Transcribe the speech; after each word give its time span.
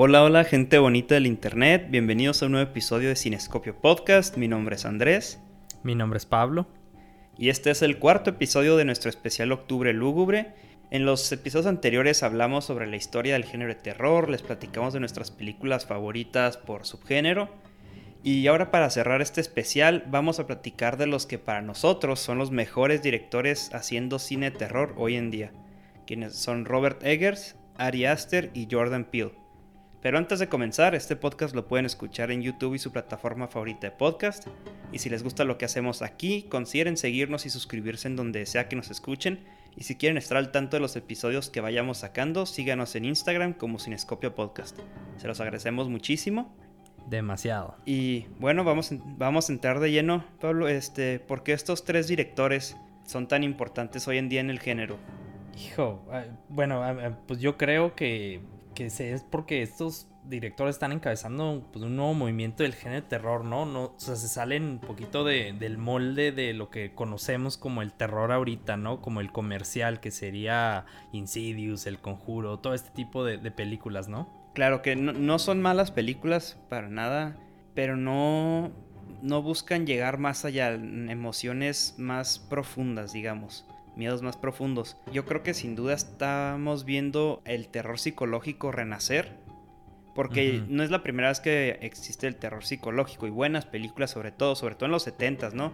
Hola, 0.00 0.22
hola, 0.22 0.44
gente 0.44 0.78
bonita 0.78 1.16
del 1.16 1.26
internet. 1.26 1.88
Bienvenidos 1.90 2.40
a 2.40 2.46
un 2.46 2.52
nuevo 2.52 2.70
episodio 2.70 3.08
de 3.08 3.16
Cinescopio 3.16 3.80
Podcast. 3.80 4.36
Mi 4.36 4.46
nombre 4.46 4.76
es 4.76 4.84
Andrés. 4.84 5.40
Mi 5.82 5.96
nombre 5.96 6.18
es 6.18 6.24
Pablo. 6.24 6.68
Y 7.36 7.48
este 7.48 7.72
es 7.72 7.82
el 7.82 7.98
cuarto 7.98 8.30
episodio 8.30 8.76
de 8.76 8.84
nuestro 8.84 9.10
especial 9.10 9.50
Octubre 9.50 9.92
Lúgubre. 9.92 10.54
En 10.92 11.04
los 11.04 11.32
episodios 11.32 11.66
anteriores 11.66 12.22
hablamos 12.22 12.64
sobre 12.64 12.86
la 12.86 12.94
historia 12.94 13.32
del 13.32 13.44
género 13.44 13.74
de 13.74 13.80
terror, 13.80 14.30
les 14.30 14.42
platicamos 14.42 14.94
de 14.94 15.00
nuestras 15.00 15.32
películas 15.32 15.84
favoritas 15.84 16.56
por 16.58 16.86
subgénero. 16.86 17.48
Y 18.22 18.46
ahora 18.46 18.70
para 18.70 18.90
cerrar 18.90 19.20
este 19.20 19.40
especial 19.40 20.04
vamos 20.08 20.38
a 20.38 20.46
platicar 20.46 20.96
de 20.96 21.08
los 21.08 21.26
que 21.26 21.40
para 21.40 21.60
nosotros 21.60 22.20
son 22.20 22.38
los 22.38 22.52
mejores 22.52 23.02
directores 23.02 23.74
haciendo 23.74 24.20
cine 24.20 24.52
de 24.52 24.58
terror 24.58 24.94
hoy 24.96 25.16
en 25.16 25.32
día, 25.32 25.50
quienes 26.06 26.36
son 26.36 26.66
Robert 26.66 27.04
Eggers, 27.04 27.56
Ari 27.76 28.04
Aster 28.04 28.52
y 28.54 28.68
Jordan 28.70 29.02
Peele. 29.02 29.47
Pero 30.00 30.16
antes 30.16 30.38
de 30.38 30.48
comenzar, 30.48 30.94
este 30.94 31.16
podcast 31.16 31.56
lo 31.56 31.66
pueden 31.66 31.84
escuchar 31.84 32.30
en 32.30 32.40
YouTube 32.40 32.74
y 32.74 32.78
su 32.78 32.92
plataforma 32.92 33.48
favorita 33.48 33.88
de 33.88 33.96
podcast. 33.96 34.46
Y 34.92 35.00
si 35.00 35.10
les 35.10 35.24
gusta 35.24 35.44
lo 35.44 35.58
que 35.58 35.64
hacemos 35.64 36.02
aquí, 36.02 36.44
consideren 36.44 36.96
seguirnos 36.96 37.46
y 37.46 37.50
suscribirse 37.50 38.06
en 38.06 38.14
donde 38.14 38.46
sea 38.46 38.68
que 38.68 38.76
nos 38.76 38.90
escuchen. 38.90 39.40
Y 39.76 39.82
si 39.82 39.96
quieren 39.96 40.16
estar 40.16 40.36
al 40.36 40.52
tanto 40.52 40.76
de 40.76 40.80
los 40.80 40.94
episodios 40.94 41.50
que 41.50 41.60
vayamos 41.60 41.98
sacando, 41.98 42.46
síganos 42.46 42.94
en 42.94 43.06
Instagram 43.06 43.54
como 43.54 43.80
Cinescopio 43.80 44.36
Podcast. 44.36 44.78
Se 45.16 45.26
los 45.26 45.40
agradecemos 45.40 45.88
muchísimo. 45.88 46.54
Demasiado. 47.08 47.76
Y 47.84 48.26
bueno, 48.38 48.62
vamos, 48.62 48.92
vamos 49.16 49.48
a 49.48 49.52
entrar 49.52 49.80
de 49.80 49.90
lleno, 49.90 50.24
Pablo. 50.40 50.68
Este, 50.68 51.18
¿Por 51.18 51.42
qué 51.42 51.54
estos 51.54 51.84
tres 51.84 52.06
directores 52.06 52.76
son 53.04 53.26
tan 53.26 53.42
importantes 53.42 54.06
hoy 54.06 54.18
en 54.18 54.28
día 54.28 54.40
en 54.40 54.50
el 54.50 54.60
género? 54.60 54.96
Hijo, 55.56 56.04
ah, 56.12 56.24
bueno, 56.48 56.84
ah, 56.84 56.96
ah, 57.02 57.18
pues 57.26 57.40
yo 57.40 57.56
creo 57.56 57.96
que 57.96 58.40
que 58.78 58.86
es 58.86 59.24
porque 59.24 59.60
estos 59.60 60.06
directores 60.22 60.76
están 60.76 60.92
encabezando 60.92 61.68
pues, 61.72 61.84
un 61.84 61.96
nuevo 61.96 62.14
movimiento 62.14 62.62
del 62.62 62.74
género 62.74 63.02
de 63.02 63.08
terror, 63.08 63.44
¿no? 63.44 63.66
no 63.66 63.86
o 63.86 63.94
sea, 63.96 64.14
se 64.14 64.28
salen 64.28 64.62
un 64.62 64.78
poquito 64.78 65.24
de, 65.24 65.52
del 65.52 65.78
molde 65.78 66.30
de 66.30 66.54
lo 66.54 66.70
que 66.70 66.94
conocemos 66.94 67.56
como 67.58 67.82
el 67.82 67.92
terror 67.92 68.30
ahorita, 68.30 68.76
¿no? 68.76 69.02
Como 69.02 69.20
el 69.20 69.32
comercial, 69.32 69.98
que 69.98 70.12
sería 70.12 70.86
Insidious, 71.10 71.86
El 71.86 71.98
Conjuro, 71.98 72.60
todo 72.60 72.72
este 72.72 72.90
tipo 72.90 73.24
de, 73.24 73.38
películas, 73.50 74.06
¿no? 74.06 74.28
Claro 74.54 74.80
que 74.80 74.94
no, 74.94 75.38
son 75.40 75.60
malas 75.60 75.90
películas 75.90 76.56
para 76.68 76.88
nada, 76.88 77.36
pero 77.74 77.96
no, 77.96 78.70
no 79.22 79.42
buscan 79.42 79.88
llegar 79.88 80.18
más 80.18 80.44
allá, 80.44 80.72
emociones 80.72 81.96
más 81.98 82.38
profundas, 82.38 83.12
digamos 83.12 83.66
miedos 83.98 84.22
más 84.22 84.36
profundos. 84.36 84.96
Yo 85.12 85.26
creo 85.26 85.42
que 85.42 85.52
sin 85.52 85.74
duda 85.74 85.92
estamos 85.92 86.84
viendo 86.84 87.42
el 87.44 87.68
terror 87.68 87.98
psicológico 87.98 88.72
renacer. 88.72 89.36
Porque 90.14 90.64
no 90.68 90.82
es 90.82 90.90
la 90.90 91.04
primera 91.04 91.28
vez 91.28 91.38
que 91.38 91.78
existe 91.82 92.26
el 92.26 92.34
terror 92.34 92.64
psicológico 92.64 93.28
y 93.28 93.30
buenas 93.30 93.66
películas 93.66 94.10
sobre 94.10 94.32
todo, 94.32 94.56
sobre 94.56 94.74
todo 94.74 94.86
en 94.86 94.90
los 94.90 95.06
70s, 95.06 95.52
¿no? 95.52 95.72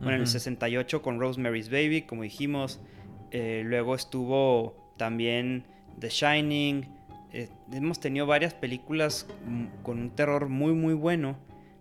Bueno, 0.00 0.16
en 0.16 0.20
el 0.22 0.26
68 0.26 1.00
con 1.00 1.18
Rosemary's 1.18 1.70
Baby, 1.70 2.02
como 2.02 2.22
dijimos. 2.22 2.80
Eh, 3.30 3.62
luego 3.64 3.94
estuvo 3.94 4.92
también 4.98 5.64
The 5.98 6.10
Shining. 6.10 6.88
Eh, 7.32 7.48
hemos 7.72 7.98
tenido 7.98 8.26
varias 8.26 8.52
películas 8.52 9.26
con 9.82 9.98
un 9.98 10.10
terror 10.10 10.50
muy 10.50 10.74
muy 10.74 10.92
bueno 10.92 11.38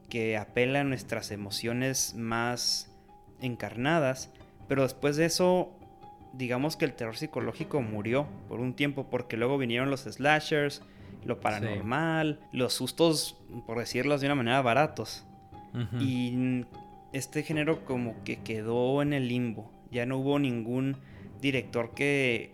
que 0.10 0.38
apela 0.38 0.82
a 0.82 0.84
nuestras 0.86 1.32
emociones 1.32 2.16
más 2.16 2.96
encarnadas. 3.42 4.32
Pero 4.68 4.84
después 4.84 5.18
de 5.18 5.26
eso 5.26 5.75
digamos 6.38 6.76
que 6.76 6.86
el 6.86 6.94
terror 6.94 7.16
psicológico 7.16 7.82
murió 7.82 8.28
por 8.48 8.60
un 8.60 8.76
tiempo 8.76 9.10
porque 9.10 9.38
luego 9.38 9.58
vinieron 9.58 9.90
los 9.90 10.02
slashers, 10.02 10.82
lo 11.24 11.40
paranormal, 11.40 12.40
los 12.52 12.74
sustos, 12.74 13.38
por 13.66 13.80
decirlo 13.80 14.18
de 14.18 14.26
una 14.28 14.36
manera, 14.36 14.62
baratos. 14.62 15.26
Y 16.00 16.64
este 17.12 17.44
género 17.44 17.84
como 17.84 18.24
que 18.24 18.38
quedó 18.38 19.02
en 19.02 19.12
el 19.12 19.28
limbo. 19.28 19.74
Ya 19.92 20.06
no 20.06 20.18
hubo 20.18 20.40
ningún 20.40 20.98
director 21.42 21.94
que, 21.94 22.54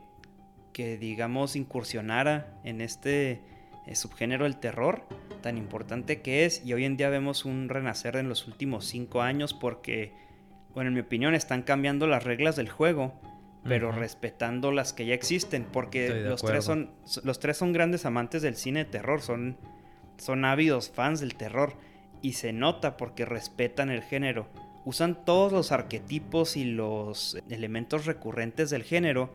que 0.73 0.97
digamos, 0.97 1.55
incursionara 1.55 2.59
en 2.63 2.81
este 2.81 3.41
eh, 3.85 3.95
subgénero 3.95 4.45
del 4.45 4.57
terror 4.57 5.03
tan 5.43 5.59
importante 5.59 6.21
que 6.21 6.45
es. 6.45 6.65
Y 6.65 6.73
hoy 6.73 6.85
en 6.85 6.97
día 6.97 7.09
vemos 7.09 7.45
un 7.45 7.69
renacer 7.69 8.15
en 8.15 8.27
los 8.27 8.47
últimos 8.47 8.85
cinco 8.85 9.21
años 9.21 9.53
porque, 9.53 10.13
bueno, 10.73 10.87
en 10.87 10.95
mi 10.95 11.01
opinión, 11.01 11.35
están 11.35 11.61
cambiando 11.61 12.07
las 12.07 12.23
reglas 12.23 12.55
del 12.55 12.69
juego 12.69 13.13
pero 13.63 13.91
respetando 13.91 14.71
las 14.71 14.93
que 14.93 15.05
ya 15.05 15.13
existen, 15.13 15.65
porque 15.71 16.09
los 16.09 16.41
tres, 16.41 16.65
son, 16.65 16.91
los 17.23 17.39
tres 17.39 17.57
son 17.57 17.73
grandes 17.73 18.05
amantes 18.05 18.41
del 18.41 18.55
cine 18.55 18.85
de 18.85 18.91
terror, 18.91 19.21
son, 19.21 19.57
son 20.17 20.45
ávidos 20.45 20.89
fans 20.89 21.19
del 21.19 21.35
terror, 21.35 21.75
y 22.21 22.33
se 22.33 22.53
nota 22.53 22.97
porque 22.97 23.25
respetan 23.25 23.89
el 23.89 24.03
género. 24.03 24.47
Usan 24.85 25.25
todos 25.25 25.51
los 25.51 25.71
arquetipos 25.71 26.57
y 26.57 26.65
los 26.65 27.37
elementos 27.49 28.05
recurrentes 28.05 28.69
del 28.69 28.83
género, 28.83 29.31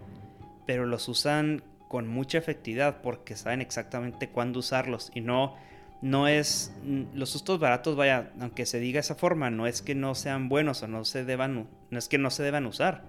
pero 0.67 0.87
los 0.87 1.09
usan 1.09 1.63
con 1.89 2.09
mucha 2.09 2.39
efectividad 2.39 3.01
porque 3.01 3.37
saben 3.37 3.61
exactamente 3.61 4.29
cuándo 4.29 4.59
usarlos 4.59 5.11
y 5.15 5.21
no 5.21 5.55
no 6.03 6.29
es 6.29 6.75
los 7.15 7.31
sustos 7.31 7.59
baratos 7.59 7.97
vaya 7.97 8.33
aunque 8.41 8.67
se 8.67 8.81
diga 8.81 9.01
esa 9.01 9.15
forma 9.15 9.51
no 9.51 9.67
es 9.67 9.83
que 9.83 9.95
no 9.95 10.15
sean 10.15 10.49
buenos 10.49 10.83
o 10.83 10.89
no 10.89 11.05
se 11.05 11.25
deban 11.25 11.69
no 11.91 11.99
es 11.99 12.09
que 12.09 12.19
no 12.19 12.31
se 12.31 12.43
deban 12.43 12.67
usar 12.67 13.05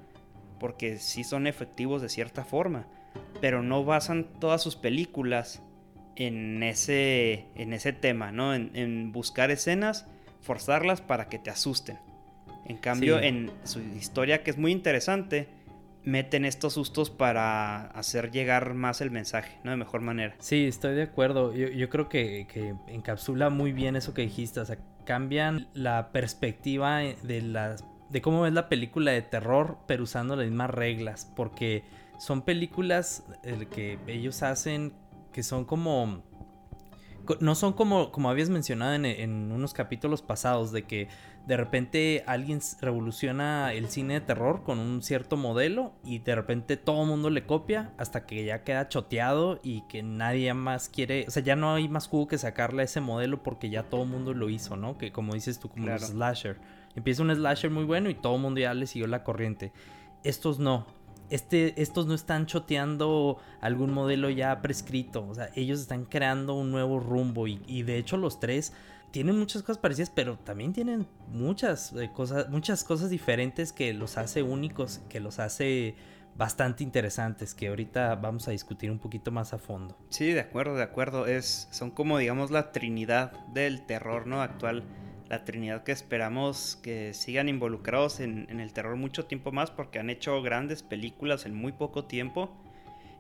porque 0.60 0.98
sí 0.98 1.24
son 1.24 1.48
efectivos 1.48 2.02
de 2.02 2.10
cierta 2.10 2.44
forma, 2.44 2.88
pero 3.42 3.64
no 3.64 3.84
basan 3.84 4.28
todas 4.40 4.62
sus 4.62 4.76
películas 4.76 5.62
en 6.16 6.64
ese, 6.64 7.46
en 7.56 7.74
ese 7.74 7.94
tema, 7.94 8.32
¿no? 8.32 8.54
En, 8.56 9.12
buscar 9.12 9.52
escenas, 9.52 10.08
forzarlas 10.42 11.02
para 11.02 11.30
que 11.30 11.40
te 11.40 11.50
asusten. 11.50 12.00
En 12.66 12.78
cambio, 12.78 13.20
en 13.20 13.52
su 13.64 13.80
historia, 13.80 14.44
que 14.44 14.52
es 14.52 14.58
muy 14.58 14.72
interesante, 14.72 15.48
meten 16.04 16.46
estos 16.46 16.74
sustos 16.74 17.10
para 17.10 17.88
hacer 17.88 18.32
llegar 18.32 18.74
más 18.74 19.02
el 19.02 19.12
mensaje, 19.12 19.58
¿no? 19.64 19.72
De 19.72 19.78
mejor 19.78 20.02
manera. 20.02 20.36
Sí, 20.40 20.66
estoy 20.66 20.96
de 20.96 21.04
acuerdo. 21.04 21.54
Yo, 21.54 21.90
creo 21.90 22.10
que, 22.10 22.48
que, 22.52 22.74
encapsula 22.88 23.50
muy 23.50 23.72
bien 23.72 23.96
eso 23.96 24.14
que 24.14 24.24
dijiste. 24.24 24.60
O 24.60 24.66
sea, 24.66 24.78
cambian 25.06 25.68
la 25.74 26.12
perspectiva 26.12 27.00
de 27.00 27.42
las 27.42 27.84
de 28.10 28.22
cómo 28.22 28.46
es 28.46 28.54
la 28.54 28.70
película 28.70 29.12
de 29.12 29.22
terror, 29.22 29.78
pero 29.88 30.04
usando 30.04 30.36
las 30.36 30.46
mismas 30.46 30.70
reglas, 30.70 31.32
porque 31.36 31.84
son 32.20 32.42
películas 32.42 33.26
eh, 33.44 33.68
que 33.70 34.00
ellos 34.08 34.44
hacen 34.44 34.94
que 35.32 35.44
son 35.44 35.66
como 35.66 36.24
no 37.40 37.56
son 37.56 37.74
como, 37.74 38.12
como 38.12 38.30
habías 38.30 38.50
mencionado 38.50 38.94
en, 38.94 39.52
unos 39.52 39.74
capítulos 39.74 40.22
pasados, 40.22 40.72
de 40.72 40.84
que 40.84 41.08
de 41.46 41.58
repente 41.58 42.24
alguien 42.28 42.60
revoluciona 42.82 43.74
el 43.74 43.90
cine 43.90 44.16
de 44.16 44.22
terror 44.22 44.64
con 44.64 44.80
un 44.80 45.02
cierto 45.02 45.38
modelo 45.38 45.94
y 46.04 46.20
de 46.20 46.36
repente 46.36 46.78
todo 46.78 47.04
el 47.04 47.08
mundo 47.08 47.30
le 47.30 47.46
copia 47.46 47.94
hasta 47.98 48.26
que 48.26 48.44
ya 48.44 48.64
queda 48.64 48.90
choteado 48.90 49.60
y 49.64 49.82
que 49.88 50.04
nadie 50.04 50.54
más 50.54 50.90
quiere, 50.90 51.26
o 51.28 51.32
sea, 51.32 51.44
ya 51.44 51.56
no 51.56 51.74
hay 51.74 51.88
más 51.88 52.08
jugo 52.08 52.28
que 52.28 52.38
sacarle 52.38 52.82
a 52.82 52.86
ese 52.86 53.02
modelo 53.02 53.44
porque 53.44 53.70
ya 53.70 53.84
todo 53.84 54.04
el 54.04 54.10
mundo 54.10 54.34
lo 54.34 54.50
hizo, 54.50 54.76
¿no? 54.76 54.98
Que 54.98 55.12
como 55.12 55.34
dices 55.34 55.60
tú, 55.60 55.70
como 55.70 55.98
slasher. 55.98 56.60
Empieza 56.96 57.22
un 57.22 57.34
slasher 57.34 57.70
muy 57.70 57.84
bueno 57.84 58.10
y 58.10 58.16
todo 58.16 58.36
el 58.36 58.42
mundo 58.42 58.60
ya 58.60 58.74
le 58.74 58.88
siguió 58.88 59.08
la 59.08 59.24
corriente. 59.24 59.72
Estos 60.24 60.60
no. 60.60 60.97
Este, 61.30 61.82
estos 61.82 62.08
no 62.08 62.14
están 62.14 62.46
choteando 62.46 63.38
algún 63.62 63.94
modelo 63.94 64.30
ya 64.30 64.62
prescrito. 64.62 65.28
O 65.28 65.36
sea, 65.36 65.50
ellos 65.56 65.80
están 65.80 66.06
creando 66.06 66.54
un 66.54 66.72
nuevo 66.72 67.00
rumbo. 67.00 67.48
Y, 67.48 67.84
de 67.84 67.98
hecho, 67.98 68.18
los 68.18 68.40
tres 68.40 68.74
tienen 69.12 69.38
muchas 69.38 69.62
cosas 69.62 69.78
parecidas, 69.78 70.10
pero 70.10 70.38
también 70.38 70.74
tienen 70.74 71.08
muchas 71.32 71.94
eh, 71.94 72.12
cosas, 72.14 72.50
muchas 72.50 72.84
cosas 72.84 73.10
diferentes 73.10 73.74
que 73.74 73.94
los 73.94 74.18
hace 74.18 74.44
únicos, 74.44 75.02
que 75.10 75.20
los 75.20 75.40
hace 75.40 75.96
bastante 76.38 76.84
interesantes, 76.84 77.56
que 77.56 77.68
ahorita 77.68 78.16
vamos 78.16 78.48
a 78.48 78.52
discutir 78.52 78.92
un 78.92 79.00
poquito 79.00 79.32
más 79.32 79.54
a 79.54 79.58
fondo. 79.58 79.98
Sí, 80.10 80.32
de 80.32 80.40
acuerdo, 80.40 80.76
de 80.76 80.84
acuerdo. 80.84 81.26
Es, 81.26 81.68
son 81.72 81.92
como 81.92 82.18
digamos 82.20 82.52
la 82.52 82.72
trinidad 82.72 83.32
del 83.48 83.86
terror, 83.86 84.28
¿no? 84.28 84.42
Actual 84.42 84.84
la 85.30 85.44
Trinidad 85.44 85.84
que 85.84 85.92
esperamos 85.92 86.78
que 86.82 87.14
sigan 87.14 87.50
involucrados 87.50 88.20
en, 88.20 88.48
el 88.60 88.74
terror 88.74 88.96
mucho 88.96 89.26
tiempo 89.26 89.52
más 89.52 89.72
porque 89.72 90.00
han 90.00 90.10
hecho 90.10 90.42
grandes 90.42 90.84
películas 90.84 91.46
en 91.46 91.56
muy 91.56 91.72
poco 91.72 92.06
tiempo. 92.06 92.50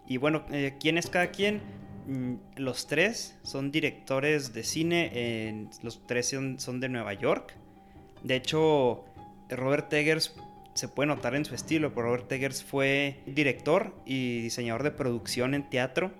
Y 0.07 0.17
bueno, 0.17 0.45
eh, 0.51 0.75
¿quién 0.79 0.97
es 0.97 1.09
cada 1.09 1.31
quien? 1.31 1.61
Mm, 2.07 2.35
los 2.55 2.87
tres 2.87 3.37
son 3.43 3.71
directores 3.71 4.53
de 4.53 4.63
cine, 4.63 5.67
los 5.83 6.05
tres 6.07 6.33
son, 6.57 6.79
de 6.79 6.89
Nueva 6.89 7.13
York. 7.13 7.53
De 8.23 8.35
hecho, 8.35 9.03
Robert 9.49 9.91
Eggers 9.91 10.33
se 10.73 10.87
puede 10.87 11.07
notar 11.07 11.35
en 11.35 11.43
su 11.43 11.55
estilo, 11.55 11.93
pero 11.93 12.07
Robert 12.07 12.31
Eggers 12.31 12.63
fue 12.63 13.21
director 13.25 13.93
y 14.05 14.41
diseñador 14.41 14.83
de 14.83 14.91
producción 14.91 15.53
en 15.53 15.69
teatro. 15.69 16.11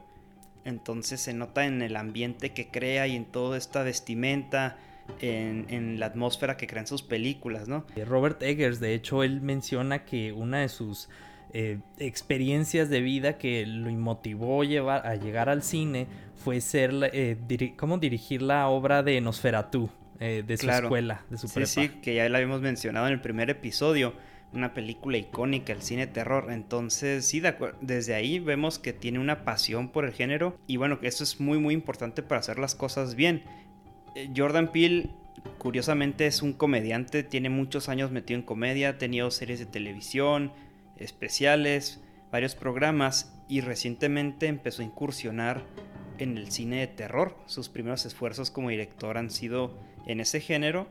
Entonces 0.65 1.21
se 1.21 1.33
nota 1.33 1.65
en 1.65 1.81
el 1.81 1.95
ambiente 1.95 2.51
que 2.51 2.67
crea 2.67 3.07
y 3.07 3.15
en 3.15 3.23
toda 3.23 3.57
esta 3.57 3.83
vestimenta, 3.83 4.77
en, 5.21 5.99
la 5.99 6.07
atmósfera 6.07 6.57
que 6.57 6.67
crean 6.67 6.87
sus 6.87 7.01
películas, 7.01 7.67
¿no? 7.67 7.85
Robert 8.05 8.41
Eggers, 8.43 8.79
de 8.79 8.93
hecho, 8.93 9.23
él 9.23 9.41
menciona 9.41 10.05
que 10.05 10.31
una 10.31 10.59
de 10.59 10.69
sus 10.69 11.09
eh, 11.53 11.79
experiencias 11.97 12.89
de 12.89 13.01
vida 13.01 13.37
que 13.37 13.65
lo 13.65 13.89
motivó 13.91 14.63
llevar, 14.63 15.07
a 15.07 15.15
llegar 15.15 15.49
al 15.49 15.63
cine 15.63 16.07
fue 16.35 16.61
ser, 16.61 16.91
eh, 17.13 17.37
¿cómo 17.77 17.97
dirigir 17.97 18.41
la 18.41 18.67
obra 18.67 19.01
de 19.01 19.21
Nosferatu, 19.21 19.89
eh, 20.19 20.43
de 20.45 20.57
su 20.57 20.69
escuela, 20.69 21.23
de 21.29 21.37
su 21.37 21.47
sí, 21.47 21.65
Sí, 21.65 21.89
que 22.01 22.15
ya 22.15 22.27
la 22.29 22.37
habíamos 22.37 22.61
mencionado 22.61 23.07
en 23.07 23.13
el 23.13 23.21
primer 23.21 23.49
episodio, 23.49 24.13
una 24.53 24.73
película 24.73 25.17
icónica, 25.17 25.73
el 25.73 25.81
cine 25.81 26.07
terror. 26.07 26.51
Entonces, 26.51 27.25
sí, 27.25 27.41
desde 27.81 28.13
ahí 28.13 28.39
vemos 28.39 28.79
que 28.79 28.93
tiene 28.93 29.19
una 29.19 29.43
pasión 29.43 29.89
por 29.89 30.05
el 30.05 30.13
género 30.13 30.57
y 30.67 30.77
bueno, 30.77 30.99
que 30.99 31.07
eso 31.07 31.23
es 31.23 31.39
muy, 31.39 31.59
muy 31.59 31.73
importante 31.73 32.23
para 32.23 32.39
hacer 32.39 32.59
las 32.59 32.75
cosas 32.75 33.15
bien. 33.15 33.43
Jordan 34.35 34.71
Peele 34.71 35.09
curiosamente 35.57 36.27
es 36.27 36.41
un 36.41 36.53
comediante, 36.53 37.23
tiene 37.23 37.49
muchos 37.49 37.89
años 37.89 38.11
metido 38.11 38.39
en 38.39 38.45
comedia, 38.45 38.89
ha 38.89 38.97
tenido 38.97 39.31
series 39.31 39.59
de 39.59 39.65
televisión, 39.65 40.51
especiales, 40.97 42.01
varios 42.31 42.55
programas 42.55 43.33
y 43.47 43.61
recientemente 43.61 44.47
empezó 44.47 44.81
a 44.81 44.85
incursionar 44.85 45.63
en 46.17 46.37
el 46.37 46.51
cine 46.51 46.79
de 46.79 46.87
terror. 46.87 47.37
Sus 47.45 47.69
primeros 47.69 48.05
esfuerzos 48.05 48.51
como 48.51 48.69
director 48.69 49.17
han 49.17 49.29
sido 49.29 49.77
en 50.05 50.19
ese 50.19 50.39
género 50.39 50.87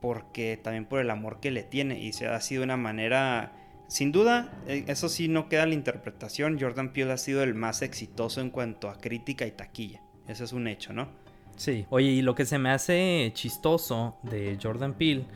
porque 0.00 0.58
también 0.62 0.86
por 0.86 1.00
el 1.00 1.10
amor 1.10 1.40
que 1.40 1.50
le 1.50 1.62
tiene 1.62 2.00
y 2.00 2.12
se 2.12 2.26
ha 2.26 2.40
sido 2.40 2.64
una 2.64 2.76
manera 2.76 3.52
sin 3.88 4.10
duda, 4.10 4.50
eh, 4.66 4.84
eso 4.88 5.08
sí 5.08 5.28
no 5.28 5.48
queda 5.50 5.66
la 5.66 5.74
interpretación, 5.74 6.58
Jordan 6.58 6.94
Peele 6.94 7.12
ha 7.12 7.18
sido 7.18 7.42
el 7.42 7.54
más 7.54 7.82
exitoso 7.82 8.40
en 8.40 8.48
cuanto 8.48 8.88
a 8.88 8.98
crítica 8.98 9.46
y 9.46 9.50
taquilla. 9.50 10.00
Eso 10.26 10.44
es 10.44 10.52
un 10.52 10.66
hecho, 10.66 10.92
¿no? 10.92 11.21
Sí. 11.56 11.86
Oye, 11.90 12.08
y 12.08 12.22
lo 12.22 12.34
que 12.34 12.44
se 12.44 12.58
me 12.58 12.70
hace 12.70 13.30
chistoso 13.34 14.16
de 14.22 14.58
Jordan 14.60 14.94
Peele 14.94 15.26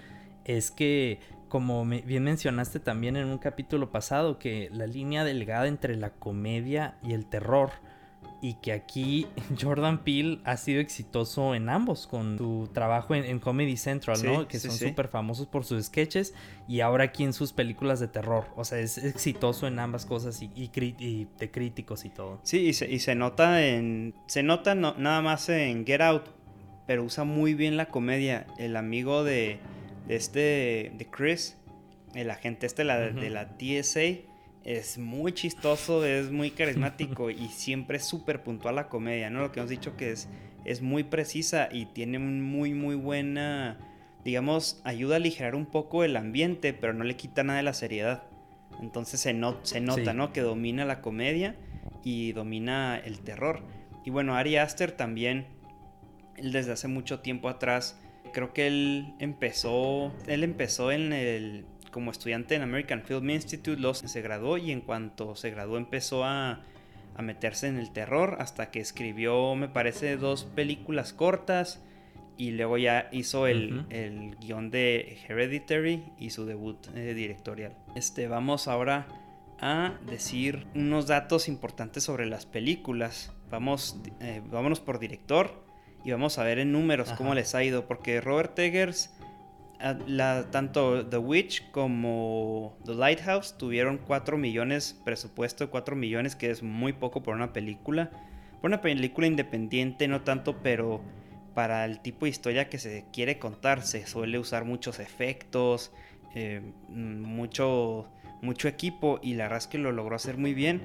es 0.44 0.70
que, 0.70 1.20
como 1.48 1.84
bien 1.84 2.24
mencionaste 2.24 2.80
también 2.80 3.16
en 3.16 3.26
un 3.26 3.38
capítulo 3.38 3.90
pasado, 3.90 4.38
que 4.38 4.70
la 4.72 4.86
línea 4.86 5.24
delgada 5.24 5.66
entre 5.66 5.96
la 5.96 6.10
comedia 6.10 6.96
y 7.02 7.12
el 7.12 7.26
terror 7.26 7.70
y 8.40 8.54
que 8.54 8.72
aquí 8.72 9.26
Jordan 9.60 10.04
Peele 10.04 10.40
ha 10.44 10.56
sido 10.56 10.80
exitoso 10.80 11.54
en 11.54 11.68
ambos 11.68 12.06
con 12.06 12.38
su 12.38 12.68
trabajo 12.72 13.14
en, 13.14 13.38
Comedy 13.38 13.76
Central, 13.76 14.18
¿no? 14.24 14.48
Que 14.48 14.58
son 14.58 14.72
súper 14.72 15.08
famosos 15.08 15.46
por 15.46 15.64
sus 15.64 15.84
sketches 15.86 16.34
y 16.68 16.80
ahora 16.80 17.04
aquí 17.04 17.24
en 17.24 17.32
sus 17.32 17.52
películas 17.52 18.00
de 18.00 18.08
terror. 18.08 18.46
O 18.56 18.64
sea, 18.64 18.78
es 18.78 18.98
exitoso 18.98 19.66
en 19.66 19.78
ambas 19.78 20.06
cosas 20.06 20.40
y, 20.42 20.50
y, 20.54 21.28
de 21.38 21.50
críticos 21.50 22.04
y 22.04 22.10
todo. 22.10 22.40
Sí, 22.42 22.58
y 22.66 22.72
se, 22.72 22.90
y 22.90 22.98
se 22.98 23.14
nota 23.14 23.64
en... 23.64 24.14
Se 24.26 24.42
nota 24.42 24.74
nada 24.74 25.22
más 25.22 25.48
en 25.48 25.86
Get 25.86 26.00
Out, 26.00 26.24
pero 26.86 27.04
usa 27.04 27.24
muy 27.24 27.54
bien 27.54 27.76
la 27.76 27.86
comedia. 27.86 28.46
El 28.58 28.76
amigo 28.76 29.24
de, 29.24 29.60
este, 30.08 30.92
de 30.96 31.06
Chris, 31.10 31.56
el 32.14 32.30
agente 32.30 32.66
este 32.66 32.84
la, 32.84 32.98
de 32.98 33.30
la 33.30 33.56
TSA 33.56 34.35
es 34.66 34.98
muy 34.98 35.32
chistoso, 35.32 36.04
es 36.04 36.32
muy 36.32 36.50
carismático 36.50 37.30
y 37.30 37.46
siempre 37.48 37.98
es 37.98 38.04
súper 38.04 38.42
puntual 38.42 38.74
la 38.74 38.88
comedia, 38.88 39.30
¿no? 39.30 39.40
Lo 39.40 39.52
que 39.52 39.60
hemos 39.60 39.70
dicho 39.70 39.96
que 39.96 40.10
es, 40.10 40.28
es 40.64 40.82
muy 40.82 41.04
precisa 41.04 41.68
y 41.70 41.86
tiene 41.86 42.18
muy, 42.18 42.74
muy 42.74 42.96
buena, 42.96 43.78
digamos, 44.24 44.80
ayuda 44.82 45.14
a 45.14 45.16
aligerar 45.18 45.54
un 45.54 45.66
poco 45.66 46.02
el 46.02 46.16
ambiente, 46.16 46.72
pero 46.72 46.92
no 46.92 47.04
le 47.04 47.14
quita 47.14 47.44
nada 47.44 47.58
de 47.58 47.62
la 47.62 47.74
seriedad. 47.74 48.24
Entonces 48.82 49.20
se, 49.20 49.40
se 49.62 49.80
nota, 49.80 50.12
¿no? 50.12 50.32
Que 50.32 50.40
domina 50.40 50.84
la 50.84 51.00
comedia 51.00 51.54
y 52.02 52.32
domina 52.32 52.98
el 52.98 53.20
terror. 53.20 53.62
Y 54.04 54.10
bueno, 54.10 54.34
Ari 54.34 54.56
Aster 54.56 54.90
también, 54.90 55.46
él 56.36 56.50
desde 56.50 56.72
hace 56.72 56.88
mucho 56.88 57.20
tiempo 57.20 57.48
atrás, 57.48 58.00
creo 58.32 58.52
que 58.52 58.66
él 58.66 59.14
empezó, 59.20 60.12
él 60.26 60.42
empezó 60.42 60.90
en 60.90 61.12
el 61.12 61.66
como 61.96 62.10
estudiante 62.10 62.54
en 62.54 62.60
American 62.60 63.00
Film 63.00 63.30
Institute, 63.30 63.80
los, 63.80 64.00
se 64.00 64.20
graduó 64.20 64.58
y 64.58 64.70
en 64.70 64.82
cuanto 64.82 65.34
se 65.34 65.50
graduó 65.50 65.78
empezó 65.78 66.24
a, 66.24 66.60
a 67.14 67.22
meterse 67.22 67.68
en 67.68 67.78
el 67.78 67.90
terror 67.90 68.36
hasta 68.38 68.70
que 68.70 68.80
escribió, 68.80 69.54
me 69.54 69.66
parece, 69.66 70.18
dos 70.18 70.44
películas 70.44 71.14
cortas 71.14 71.82
y 72.36 72.50
luego 72.50 72.76
ya 72.76 73.08
hizo 73.12 73.46
el, 73.46 73.86
el 73.88 74.36
guion 74.42 74.70
de 74.70 75.16
Hereditary 75.26 76.04
y 76.18 76.28
su 76.28 76.44
debut 76.44 76.76
eh, 76.94 77.14
directorial. 77.14 77.72
Este, 77.94 78.28
vamos 78.28 78.68
ahora 78.68 79.06
a 79.58 79.94
decir 80.04 80.66
unos 80.74 81.06
datos 81.06 81.48
importantes 81.48 82.04
sobre 82.04 82.26
las 82.26 82.44
películas. 82.44 83.32
Vamos, 83.50 83.98
eh, 84.20 84.42
vámonos 84.50 84.80
por 84.80 84.98
director 84.98 85.64
y 86.04 86.10
vamos 86.10 86.36
a 86.36 86.44
ver 86.44 86.58
en 86.58 86.72
números 86.72 87.10
cómo 87.16 87.34
les 87.34 87.54
ha 87.54 87.64
ido, 87.64 87.86
porque 87.86 88.20
Robert 88.20 88.58
Eggers 88.58 89.15
la, 90.06 90.50
tanto 90.50 91.06
The 91.06 91.18
Witch 91.18 91.70
como 91.70 92.78
The 92.84 92.94
Lighthouse 92.94 93.56
tuvieron 93.58 93.98
4 93.98 94.38
millones, 94.38 95.00
presupuesto 95.04 95.64
de 95.64 95.70
4 95.70 95.96
millones, 95.96 96.36
que 96.36 96.50
es 96.50 96.62
muy 96.62 96.92
poco 96.92 97.22
por 97.22 97.34
una 97.34 97.52
película. 97.52 98.10
Por 98.60 98.70
una 98.70 98.80
película 98.80 99.26
independiente, 99.26 100.08
no 100.08 100.22
tanto, 100.22 100.62
pero 100.62 101.02
para 101.54 101.84
el 101.84 102.00
tipo 102.00 102.26
de 102.26 102.30
historia 102.30 102.68
que 102.68 102.78
se 102.78 103.04
quiere 103.12 103.38
contar, 103.38 103.82
se 103.82 104.06
suele 104.06 104.38
usar 104.38 104.64
muchos 104.64 104.98
efectos, 104.98 105.92
eh, 106.34 106.60
mucho, 106.88 108.08
mucho 108.42 108.68
equipo, 108.68 109.20
y 109.22 109.34
la 109.34 109.44
verdad 109.44 109.58
es 109.58 109.66
que 109.66 109.78
lo 109.78 109.92
logró 109.92 110.16
hacer 110.16 110.36
muy 110.36 110.54
bien. 110.54 110.82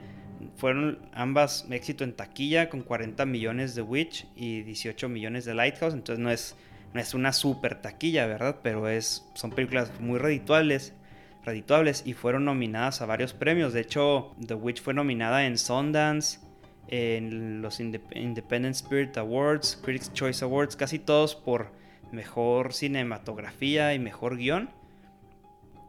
Fueron 0.56 1.00
ambas 1.14 1.68
éxito 1.70 2.04
en 2.04 2.14
taquilla, 2.14 2.70
con 2.70 2.84
40 2.84 3.26
millones 3.26 3.76
de 3.76 3.82
Witch 3.82 4.28
y 4.36 4.64
18 4.64 5.10
millones 5.10 5.46
de 5.46 5.54
Lighthouse, 5.54 5.94
entonces 5.94 6.24
no 6.24 6.32
es 6.32 6.56
no 6.94 7.00
es 7.00 7.14
una 7.14 7.34
super 7.34 7.82
taquilla, 7.82 8.26
¿verdad? 8.26 8.58
Pero 8.62 8.88
es, 8.90 9.26
son 9.34 9.52
películas 9.52 9.92
muy 10.00 10.20
redituables, 10.20 10.94
redituables 11.44 12.04
y 12.06 12.14
fueron 12.14 12.46
nominadas 12.46 13.02
a 13.02 13.06
varios 13.06 13.34
premios. 13.34 13.74
De 13.74 13.82
hecho, 13.82 14.36
The 14.46 14.56
Witch 14.56 14.82
fue 14.82 14.94
nominada 14.94 15.46
en 15.46 15.58
Sundance, 15.58 16.40
en 16.88 17.62
los 17.62 17.80
Independent 17.80 18.76
Spirit 18.76 19.18
Awards, 19.18 19.80
Critics 19.82 20.12
Choice 20.14 20.44
Awards, 20.44 20.76
casi 20.76 21.00
todos 21.00 21.36
por 21.36 21.72
mejor 22.12 22.74
cinematografía 22.74 23.94
y 23.94 24.00
mejor 24.00 24.38
guion. 24.38 24.70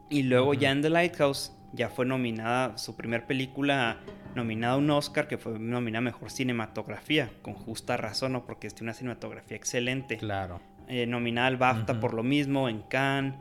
Y 0.09 0.23
luego 0.23 0.53
ya 0.53 0.71
en 0.71 0.81
The 0.81 0.89
Lighthouse 0.89 1.53
ya 1.73 1.89
fue 1.89 2.05
nominada 2.05 2.77
su 2.77 2.95
primer 2.95 3.25
película 3.25 3.97
nominada 4.35 4.73
a 4.73 4.77
un 4.77 4.89
Oscar 4.91 5.27
que 5.27 5.37
fue 5.37 5.59
nominada 5.59 5.99
a 5.99 6.01
mejor 6.01 6.31
cinematografía 6.31 7.31
con 7.41 7.53
justa 7.53 7.97
razón, 7.97 8.33
¿no? 8.33 8.45
Porque 8.45 8.69
tiene 8.69 8.85
una 8.85 8.93
cinematografía 8.93 9.57
excelente. 9.57 10.17
Claro. 10.17 10.61
Eh, 10.93 11.07
nominada 11.07 11.47
al 11.47 11.57
BAFTA 11.57 11.99
por 11.99 12.13
lo 12.13 12.21
mismo, 12.21 12.69
en 12.69 12.83
Cannes. 12.83 13.33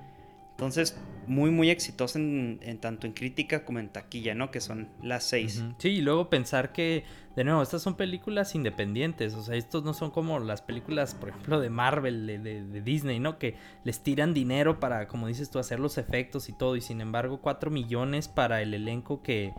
Entonces, 0.52 0.98
muy, 1.26 1.50
muy 1.50 1.68
exitosa 1.68 2.18
en, 2.18 2.78
tanto 2.80 3.06
en 3.06 3.12
crítica 3.12 3.66
como 3.66 3.78
en 3.78 3.90
taquilla, 3.90 4.34
¿no? 4.34 4.50
Que 4.50 4.62
son 4.62 4.88
las 5.02 5.24
seis. 5.24 5.62
Sí, 5.76 5.90
y 5.90 6.00
luego 6.00 6.30
pensar 6.30 6.72
que, 6.72 7.04
de 7.36 7.44
nuevo, 7.44 7.60
estas 7.62 7.82
son 7.82 7.94
películas 7.98 8.54
independientes. 8.54 9.34
O 9.34 9.42
sea, 9.42 9.54
estos 9.54 9.84
no 9.84 9.92
son 9.92 10.10
como 10.12 10.40
las 10.40 10.62
películas, 10.62 11.14
por 11.14 11.28
ejemplo, 11.28 11.60
de 11.60 11.68
Marvel, 11.68 12.26
de, 12.26 12.80
Disney, 12.80 13.20
¿no? 13.20 13.38
Que 13.38 13.56
les 13.84 14.00
tiran 14.00 14.32
dinero 14.32 14.80
para, 14.80 15.06
como 15.06 15.26
dices 15.26 15.50
tú, 15.50 15.58
hacer 15.58 15.78
los 15.78 15.98
efectos 15.98 16.48
y 16.48 16.54
todo. 16.54 16.74
Y 16.76 16.80
sin 16.80 17.02
embargo, 17.02 17.42
cuatro 17.42 17.70
millones 17.70 18.28
para 18.28 18.62
el 18.62 18.72
elenco 18.72 19.22
que, 19.22 19.52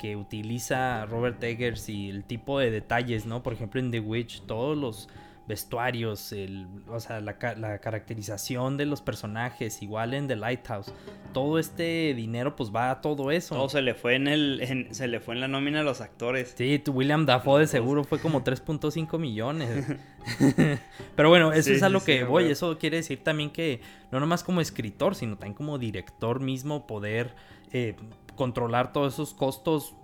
que 0.00 0.16
utiliza 0.16 1.04
Robert 1.04 1.44
Eggers 1.44 1.90
y 1.90 2.08
el 2.08 2.24
tipo 2.24 2.58
de 2.58 2.70
detalles, 2.70 3.26
¿no? 3.26 3.42
Por 3.42 3.52
ejemplo, 3.52 3.80
en 3.80 3.90
The 3.90 4.00
Witch, 4.00 4.46
todos 4.46 4.78
los 4.78 5.10
vestuarios, 5.46 6.32
el, 6.32 6.66
o 6.88 7.00
sea, 7.00 7.20
la, 7.20 7.36
caracterización 7.36 8.76
de 8.76 8.86
los 8.86 9.02
personajes, 9.02 9.82
igual 9.82 10.14
en 10.14 10.26
The 10.26 10.36
Lighthouse. 10.36 10.92
Todo 11.32 11.58
este 11.58 12.14
dinero 12.14 12.56
pues 12.56 12.74
va 12.74 12.90
a 12.90 13.00
todo 13.00 13.30
eso. 13.30 13.54
Todo 13.54 13.68
se 13.68 13.82
le 13.82 13.94
fue 13.94 14.14
en 14.14 14.28
el 14.28 14.88
se 14.92 15.08
le 15.08 15.20
fue 15.20 15.34
en 15.34 15.40
la 15.40 15.48
nómina 15.48 15.80
a 15.80 15.82
los 15.82 16.00
actores. 16.00 16.54
Sí, 16.56 16.78
tu 16.78 16.92
William 16.92 17.26
Dafoe 17.26 17.60
de 17.60 17.66
seguro 17.66 18.04
fue 18.04 18.20
como 18.20 18.42
3.5 18.42 19.18
millones. 19.18 19.86
Pero 21.16 21.28
bueno, 21.28 21.52
eso 21.52 21.72
es 21.72 21.82
a 21.82 21.88
lo 21.88 22.02
que 22.02 22.24
voy, 22.24 22.50
eso 22.50 22.78
quiere 22.78 22.98
decir 22.98 23.22
también 23.22 23.50
que 23.50 23.80
no 24.10 24.20
nomás 24.20 24.42
como 24.42 24.60
escritor, 24.60 25.14
sino 25.14 25.36
también 25.36 25.54
como 25.54 25.78
director 25.78 26.40
mismo 26.40 26.86
poder 26.86 27.34
eh, 27.72 27.96
controlar 28.36 28.92
todos 28.92 29.14
esos 29.14 29.34
costos 29.34 29.94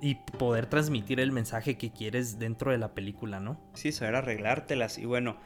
y 0.00 0.14
poder 0.14 0.66
transmitir 0.66 1.18
el 1.18 1.32
mensaje 1.32 1.76
que 1.76 1.90
quieres 1.90 2.38
dentro 2.38 2.70
de 2.70 2.78
la 2.78 2.94
película, 2.94 3.40
¿no? 3.40 3.60
Sí, 3.74 3.90
saber 3.90 4.14
arreglártelas. 4.14 4.98
Y 4.98 5.06
bueno, 5.06 5.38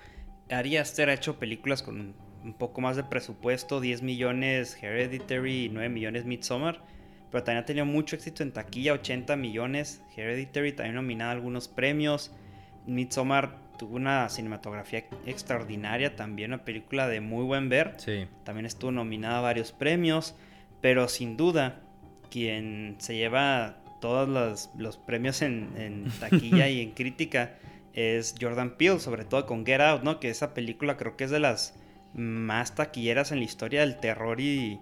Ari 0.50 0.76
Aster 0.76 1.08
ha 1.08 1.14
hecho 1.14 1.38
películas 1.38 1.82
con 1.82 2.14
un 2.44 2.54
poco 2.54 2.80
más 2.80 2.96
de 2.96 3.04
presupuesto, 3.04 3.80
10 3.80 4.02
millones 4.02 4.76
Hereditary 4.82 5.64
y 5.64 5.68
9 5.70 5.88
millones 5.88 6.24
Midsommar. 6.26 6.82
Pero 7.30 7.44
también 7.44 7.62
ha 7.62 7.66
tenido 7.66 7.86
mucho 7.86 8.16
éxito 8.16 8.42
en 8.42 8.52
taquilla, 8.52 8.92
80 8.92 9.36
millones 9.36 10.02
Hereditary, 10.14 10.72
también 10.72 10.96
nominada 10.96 11.30
a 11.30 11.34
algunos 11.34 11.68
premios. 11.68 12.32
Midsommar 12.86 13.56
tuvo 13.78 13.96
una 13.96 14.28
cinematografía 14.28 15.06
extraordinaria, 15.24 16.16
también 16.16 16.52
una 16.52 16.64
película 16.64 17.08
de 17.08 17.20
muy 17.20 17.44
buen 17.44 17.68
ver. 17.70 17.94
Sí. 17.96 18.26
También 18.44 18.66
estuvo 18.66 18.90
nominada 18.90 19.38
a 19.38 19.42
varios 19.42 19.72
premios, 19.72 20.34
pero 20.82 21.08
sin 21.08 21.36
duda 21.38 21.80
quien 22.30 22.96
se 22.98 23.16
lleva 23.16 23.79
todos 24.00 24.70
los, 24.76 24.96
premios 24.96 25.42
en, 25.42 26.10
taquilla 26.18 26.68
y 26.68 26.80
en 26.80 26.90
crítica 26.94 27.56
es 27.92 28.34
Jordan 28.40 28.76
Peele, 28.76 29.00
sobre 29.00 29.24
todo 29.24 29.46
con 29.46 29.64
Get 29.66 29.80
Out, 29.80 30.02
¿no? 30.02 30.20
Que 30.20 30.30
esa 30.30 30.54
película 30.54 30.96
creo 30.96 31.16
que 31.16 31.24
es 31.24 31.30
de 31.30 31.40
las 31.40 31.74
más 32.14 32.74
taquilleras 32.74 33.32
en 33.32 33.38
la 33.38 33.44
historia 33.44 33.80
del 33.80 33.98
terror 33.98 34.40
y, 34.40 34.80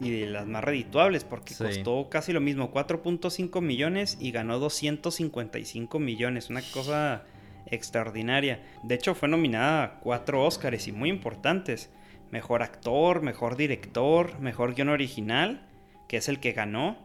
y 0.00 0.10
de 0.10 0.26
las 0.26 0.46
más 0.46 0.62
redituables, 0.62 1.24
porque 1.24 1.54
costó 1.54 2.08
casi 2.10 2.32
lo 2.32 2.40
mismo, 2.40 2.72
4.5 2.72 3.60
millones 3.62 4.18
y 4.20 4.30
ganó 4.30 4.58
255 4.58 5.98
millones, 5.98 6.50
una 6.50 6.62
cosa 6.72 7.24
extraordinaria. 7.66 8.62
De 8.82 8.94
hecho, 8.94 9.14
fue 9.14 9.28
nominada 9.28 9.84
a 9.84 10.00
cuatro 10.00 10.44
Oscars 10.44 10.86
y 10.88 10.92
muy 10.92 11.08
importantes. 11.08 11.90
Mejor 12.30 12.62
actor, 12.62 13.22
mejor 13.22 13.56
director, 13.56 14.38
mejor 14.40 14.74
guion 14.74 14.88
original, 14.88 15.66
que 16.08 16.18
es 16.18 16.28
el 16.28 16.40
que 16.40 16.52
ganó, 16.52 16.96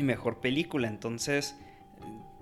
y 0.00 0.02
mejor 0.02 0.40
película. 0.40 0.88
Entonces, 0.88 1.56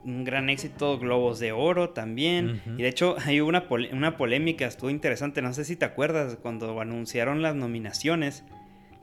un 0.04 0.24
gran 0.24 0.48
éxito, 0.50 0.98
Globos 0.98 1.38
de 1.38 1.52
Oro 1.52 1.90
también. 1.90 2.62
Y 2.78 2.82
de 2.82 2.88
hecho, 2.88 3.16
hay 3.24 3.40
una, 3.40 3.64
una 3.92 4.16
polémica, 4.16 4.66
estuvo 4.66 4.90
interesante, 4.90 5.42
no 5.42 5.52
sé 5.52 5.64
si 5.64 5.76
te 5.76 5.84
acuerdas, 5.84 6.36
cuando 6.40 6.80
anunciaron 6.80 7.42
las 7.42 7.54
nominaciones 7.54 8.44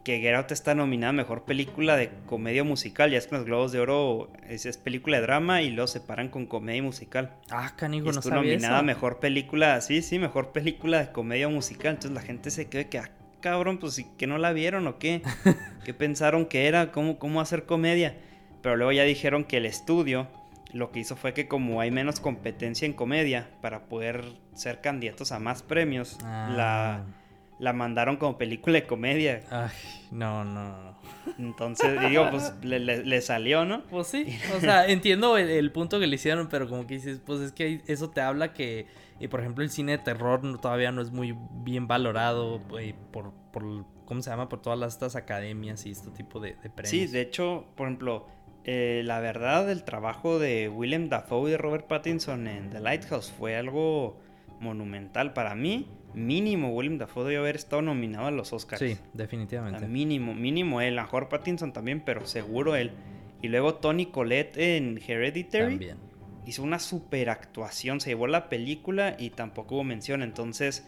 que 0.05 0.19
Get 0.19 0.35
Out 0.35 0.51
está 0.51 0.75
nominada 0.75 1.09
a 1.09 1.13
Mejor 1.13 1.45
Película 1.45 1.97
de 1.97 2.11
Comedia 2.27 2.63
Musical. 2.63 3.09
Ya 3.09 3.17
es 3.17 3.25
que 3.25 3.35
los 3.35 3.43
Globos 3.43 3.71
de 3.71 3.79
Oro 3.79 4.31
es, 4.47 4.77
película 4.77 5.17
de 5.17 5.23
drama 5.23 5.63
y 5.63 5.71
luego 5.71 5.87
separan 5.87 6.29
con 6.29 6.45
comedia 6.45 6.83
musical. 6.83 7.33
Ah, 7.49 7.73
canigo, 7.75 8.11
no 8.11 8.21
sabía 8.21 8.37
nominada 8.41 8.79
a 8.79 8.83
Mejor 8.83 9.19
Película, 9.19 9.81
sí, 9.81 10.03
sí, 10.03 10.19
Mejor 10.19 10.51
Película 10.51 10.99
de 10.99 11.11
Comedia 11.11 11.49
Musical. 11.49 11.95
Entonces 11.95 12.11
la 12.11 12.21
gente 12.21 12.51
se 12.51 12.67
queda 12.69 12.83
que, 12.83 12.99
ah, 12.99 13.09
cabrón, 13.41 13.79
pues 13.79 14.05
que 14.15 14.27
no 14.27 14.37
la 14.37 14.53
vieron 14.53 14.85
o 14.85 14.99
qué. 14.99 15.23
¿Qué 15.83 15.95
pensaron 15.95 16.45
que 16.45 16.67
era? 16.67 16.91
¿Cómo, 16.91 17.17
¿Cómo 17.17 17.41
hacer 17.41 17.65
comedia? 17.65 18.15
Pero 18.65 18.77
luego 18.77 18.91
ya 18.93 19.03
dijeron 19.03 19.43
que 19.43 19.57
el 19.57 19.67
estudio 19.67 20.27
lo 20.73 20.89
que 20.89 20.99
hizo 20.99 21.15
fue 21.15 21.35
que 21.35 21.47
como 21.47 21.81
hay 21.81 21.91
menos 21.91 22.19
competencia 22.19 22.87
en 22.87 22.93
comedia 22.93 23.47
para 23.61 23.85
poder 23.85 24.25
ser 24.55 24.81
candidatos 24.81 25.31
a 25.31 25.37
más 25.37 25.61
premios, 25.61 26.17
la 26.23 26.95
ah 26.95 27.05
la 27.59 27.73
mandaron 27.73 28.17
como 28.17 28.37
película 28.37 28.75
de 28.75 28.85
comedia. 28.85 29.41
Ay, 29.49 29.71
no, 30.11 30.43
no, 30.43 30.83
no. 30.83 30.99
Entonces, 31.39 31.99
digo, 32.09 32.29
pues 32.29 32.53
le, 32.63 33.21
salió, 33.21 33.65
¿no? 33.65 33.83
Pues 33.83 34.07
sí, 34.07 34.37
o 34.57 34.59
sea, 34.59 34.87
entiendo 34.87 35.37
el, 35.37 35.71
punto 35.71 35.99
que 35.99 36.07
le 36.07 36.15
hicieron, 36.15 36.47
pero 36.49 36.67
como 36.67 36.85
que 36.85 36.95
dices, 36.95 37.21
pues 37.25 37.41
es 37.41 37.51
que 37.51 37.81
eso 37.87 38.09
te 38.09 38.21
habla 38.21 38.53
que, 38.53 38.87
y 39.19 39.27
por 39.27 39.39
ejemplo, 39.39 39.63
el 39.63 39.69
cine 39.69 39.93
de 39.93 39.97
terror 39.99 40.59
todavía 40.59 40.91
no 40.91 41.01
es 41.01 41.11
muy 41.11 41.35
bien 41.63 41.87
valorado 41.87 42.61
eh, 42.79 42.93
por, 43.11 43.31
por, 43.51 43.85
¿cómo 44.05 44.21
se 44.21 44.29
llama? 44.29 44.49
Por 44.49 44.61
todas 44.61 44.93
estas 44.93 45.15
academias 45.15 45.85
y 45.85 45.91
este 45.91 46.11
tipo 46.11 46.39
de, 46.39 46.53
premios. 46.53 46.89
Sí, 46.89 47.07
de 47.07 47.21
hecho, 47.21 47.65
por 47.75 47.87
ejemplo, 47.87 48.27
eh, 48.65 49.01
la 49.05 49.19
verdad, 49.19 49.69
el 49.71 49.83
trabajo 49.83 50.39
de 50.39 50.69
Willem 50.69 51.09
Dafoe 51.09 51.49
y 51.49 51.51
de 51.51 51.57
Robert 51.57 51.87
Pattinson 51.87 52.47
en 52.47 52.69
The 52.69 52.79
Lighthouse 52.79 53.31
fue 53.31 53.55
algo 53.55 54.17
monumental 54.59 55.33
para 55.33 55.55
mí 55.55 55.87
mínimo 56.15 56.69
William 56.69 56.97
Dafoe 56.97 57.25
debió 57.25 57.41
haber 57.41 57.55
estado 57.55 57.81
nominado 57.81 58.27
a 58.27 58.31
los 58.31 58.53
Oscars. 58.53 58.79
Sí, 58.79 58.97
definitivamente. 59.13 59.87
mínimo, 59.87 60.33
mínimo 60.33 60.81
él. 60.81 60.97
A 60.97 61.03
mejor 61.03 61.29
Pattinson 61.29 61.73
también, 61.73 62.01
pero 62.01 62.25
seguro 62.25 62.75
él. 62.75 62.91
Y 63.41 63.49
luego 63.49 63.75
Tony 63.75 64.07
Collette 64.07 64.57
en 64.57 64.99
Hereditary. 65.05 65.71
También. 65.71 65.97
Hizo 66.47 66.61
una 66.61 66.79
super 66.79 67.29
actuación, 67.31 67.99
se 67.99 68.11
llevó 68.11 68.27
la 68.27 68.49
película 68.49 69.15
y 69.17 69.31
tampoco 69.31 69.75
hubo 69.75 69.83
mención. 69.83 70.21
Entonces, 70.21 70.87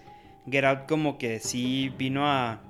Get 0.50 0.64
Out 0.64 0.88
como 0.88 1.18
que 1.18 1.40
sí 1.40 1.92
vino 1.98 2.28
a, 2.28 2.62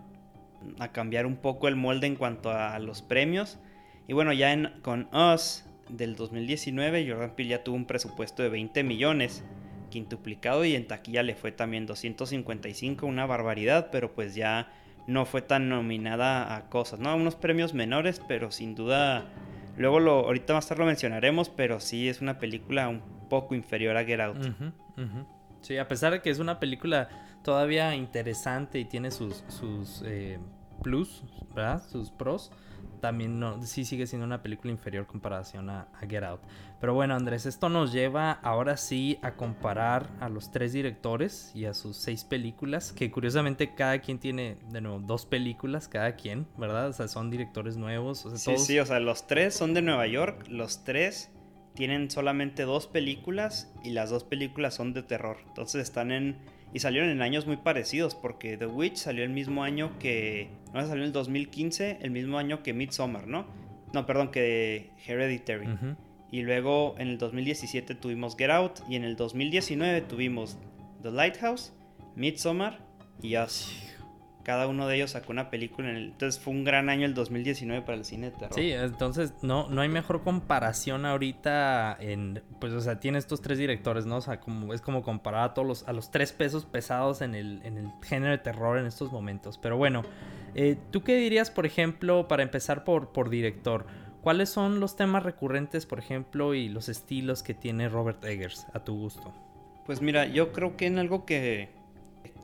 a 0.79 0.91
cambiar 0.93 1.25
un 1.25 1.35
poco 1.35 1.67
el 1.67 1.75
molde 1.75 2.07
en 2.07 2.15
cuanto 2.15 2.49
a 2.49 2.79
los 2.79 3.01
premios. 3.01 3.59
Y 4.07 4.13
bueno, 4.13 4.31
ya 4.33 4.53
en, 4.53 4.73
con 4.81 5.09
Us 5.13 5.65
del 5.89 6.15
2019, 6.15 7.09
Jordan 7.09 7.35
Peele 7.35 7.51
ya 7.51 7.63
tuvo 7.63 7.75
un 7.75 7.85
presupuesto 7.85 8.41
de 8.43 8.49
20 8.49 8.83
millones 8.83 9.43
quintuplicado 9.89 10.65
y 10.65 10.75
en 10.75 10.87
taquilla 10.87 11.23
le 11.23 11.35
fue 11.35 11.51
también 11.51 11.85
255, 11.85 13.05
una 13.05 13.25
barbaridad, 13.25 13.89
pero 13.91 14.13
pues 14.13 14.35
ya 14.35 14.71
no 15.07 15.25
fue 15.25 15.41
tan 15.41 15.69
nominada 15.69 16.55
a 16.55 16.69
cosas, 16.69 16.99
¿no? 16.99 17.09
A 17.09 17.15
unos 17.15 17.35
premios 17.35 17.73
menores, 17.73 18.21
pero 18.27 18.51
sin 18.51 18.75
duda, 18.75 19.25
luego 19.77 19.99
lo, 19.99 20.25
ahorita 20.25 20.53
más 20.53 20.67
tarde 20.67 20.81
lo 20.81 20.87
mencionaremos, 20.87 21.49
pero 21.49 21.79
sí 21.79 22.09
es 22.09 22.21
una 22.21 22.39
película 22.39 22.89
un 22.89 23.01
poco 23.29 23.55
inferior 23.55 23.95
a 23.97 24.03
Get 24.03 24.19
Out. 24.19 24.37
Sí, 25.61 25.77
a 25.77 25.87
pesar 25.87 26.13
de 26.13 26.21
que 26.21 26.29
es 26.29 26.39
una 26.39 26.59
película 26.59 27.09
todavía 27.43 27.95
interesante 27.95 28.79
y 28.79 28.85
tiene 28.85 29.11
sus, 29.11 29.43
sus 29.47 30.03
eh, 30.05 30.39
plus, 30.83 31.23
¿verdad? 31.53 31.81
Sus 31.89 32.11
pros 32.11 32.51
también 32.97 33.39
no, 33.39 33.61
sí 33.63 33.85
sigue 33.85 34.07
siendo 34.07 34.25
una 34.25 34.41
película 34.41 34.71
inferior 34.71 35.05
comparación 35.05 35.69
a, 35.69 35.87
Get 36.07 36.23
Out. 36.23 36.41
Pero 36.79 36.93
bueno, 36.93 37.15
Andrés, 37.15 37.45
esto 37.45 37.69
nos 37.69 37.91
lleva 37.91 38.31
ahora 38.31 38.77
sí 38.77 39.17
a 39.21 39.35
comparar 39.35 40.09
a 40.19 40.29
los 40.29 40.51
tres 40.51 40.73
directores 40.73 41.51
y 41.55 41.65
a 41.65 41.73
sus 41.73 41.97
seis 41.97 42.23
películas, 42.23 42.91
que 42.91 43.09
curiosamente 43.09 43.73
cada 43.73 43.99
quien 43.99 44.19
tiene, 44.19 44.57
de 44.69 44.81
nuevo, 44.81 44.99
dos 44.99 45.25
películas, 45.25 45.87
cada 45.87 46.15
quien, 46.15 46.47
¿verdad? 46.57 46.89
O 46.89 46.93
sea, 46.93 47.07
son 47.07 47.31
directores 47.31 47.77
nuevos. 47.77 48.27
sí, 48.35 48.57
sí, 48.57 48.79
o 48.79 48.85
sea, 48.85 48.99
los 48.99 49.27
tres 49.27 49.55
son 49.55 49.73
de 49.73 49.81
Nueva 49.81 50.07
York, 50.07 50.45
los 50.49 50.83
tres 50.83 51.31
tienen 51.77 52.09
solamente 52.09 52.63
dos 52.63 52.87
películas 52.87 53.71
y 53.83 53.91
las 53.91 54.09
dos 54.09 54.23
películas 54.23 54.73
son 54.73 54.93
de 54.93 55.03
terror. 55.03 55.37
Entonces 55.47 55.83
están 55.83 56.11
en 56.11 56.37
y 56.77 56.79
salieron 56.79 57.09
en 57.09 57.23
años 57.23 57.47
muy 57.47 57.57
parecidos, 57.57 58.13
porque 58.13 58.55
The 58.55 58.67
Witch 58.67 58.97
salió 58.97 59.23
el 59.23 59.31
mismo 59.31 59.63
año 59.63 59.97
que. 59.97 60.51
No, 60.75 60.81
salió 60.81 61.01
en 61.01 61.07
el 61.07 61.11
2015, 61.11 61.97
el 62.01 62.11
mismo 62.11 62.37
año 62.37 62.61
que 62.61 62.71
Midsommar, 62.73 63.25
¿no? 63.25 63.47
No, 63.93 64.05
perdón, 64.05 64.29
que 64.29 64.91
Hereditary. 65.07 65.67
Y 66.29 66.43
luego 66.43 66.93
en 66.99 67.07
el 67.07 67.17
2017 67.17 67.95
tuvimos 67.95 68.37
Get 68.37 68.51
Out, 68.51 68.81
y 68.87 68.95
en 68.95 69.05
el 69.05 69.15
2019 69.15 70.01
tuvimos 70.01 70.59
The 71.01 71.09
Lighthouse, 71.09 71.73
Midsommar 72.15 72.77
y 73.23 73.37
Us 73.37 73.96
cada 74.47 74.65
uno 74.65 74.87
de 74.87 74.95
ellos 74.95 75.11
sacó 75.11 75.33
una 75.33 75.49
película. 75.49 75.89
En 75.89 75.97
el... 75.97 76.05
Entonces 76.05 76.41
fue 76.41 76.53
un 76.53 76.63
gran 76.63 76.87
año 76.87 77.05
el 77.05 77.13
2019 77.13 77.81
para 77.81 77.97
el 77.97 78.05
cine 78.05 78.31
de 78.31 78.37
terror. 78.37 78.53
Sí, 78.55 78.71
entonces 78.71 79.33
no, 79.41 79.67
no 79.67 79.81
hay 79.81 79.89
mejor 79.89 80.23
comparación 80.23 81.05
ahorita 81.05 81.97
en... 81.99 82.41
Pues, 82.61 82.71
o 82.71 82.79
sea, 82.79 82.97
tiene 83.01 83.17
estos 83.17 83.41
tres 83.41 83.57
directores, 83.57 84.05
¿no? 84.05 84.15
O 84.15 84.21
sea, 84.21 84.39
como, 84.39 84.73
es 84.73 84.79
como 84.79 85.03
comparar 85.03 85.49
a 85.49 85.53
todos 85.53 85.67
los, 85.67 85.87
a 85.89 85.91
los 85.91 86.11
tres 86.11 86.31
pesos 86.31 86.63
pesados 86.63 87.19
en 87.19 87.35
el, 87.35 87.59
en 87.65 87.77
el 87.77 87.91
género 88.01 88.31
de 88.31 88.37
terror 88.37 88.77
en 88.77 88.85
estos 88.85 89.11
momentos. 89.11 89.57
Pero 89.57 89.75
bueno, 89.75 90.03
eh, 90.55 90.77
¿tú 90.91 91.03
qué 91.03 91.17
dirías, 91.17 91.51
por 91.51 91.65
ejemplo, 91.65 92.29
para 92.29 92.41
empezar 92.41 92.85
por, 92.85 93.11
por 93.11 93.29
director? 93.29 93.85
¿Cuáles 94.21 94.47
son 94.47 94.79
los 94.79 94.95
temas 94.95 95.23
recurrentes, 95.23 95.85
por 95.85 95.99
ejemplo, 95.99 96.53
y 96.53 96.69
los 96.69 96.87
estilos 96.87 97.43
que 97.43 97.53
tiene 97.53 97.89
Robert 97.89 98.23
Eggers 98.23 98.65
a 98.73 98.79
tu 98.79 98.97
gusto? 98.97 99.33
Pues 99.85 100.01
mira, 100.01 100.25
yo 100.25 100.53
creo 100.53 100.77
que 100.77 100.85
en 100.85 100.99
algo 100.99 101.25
que 101.25 101.75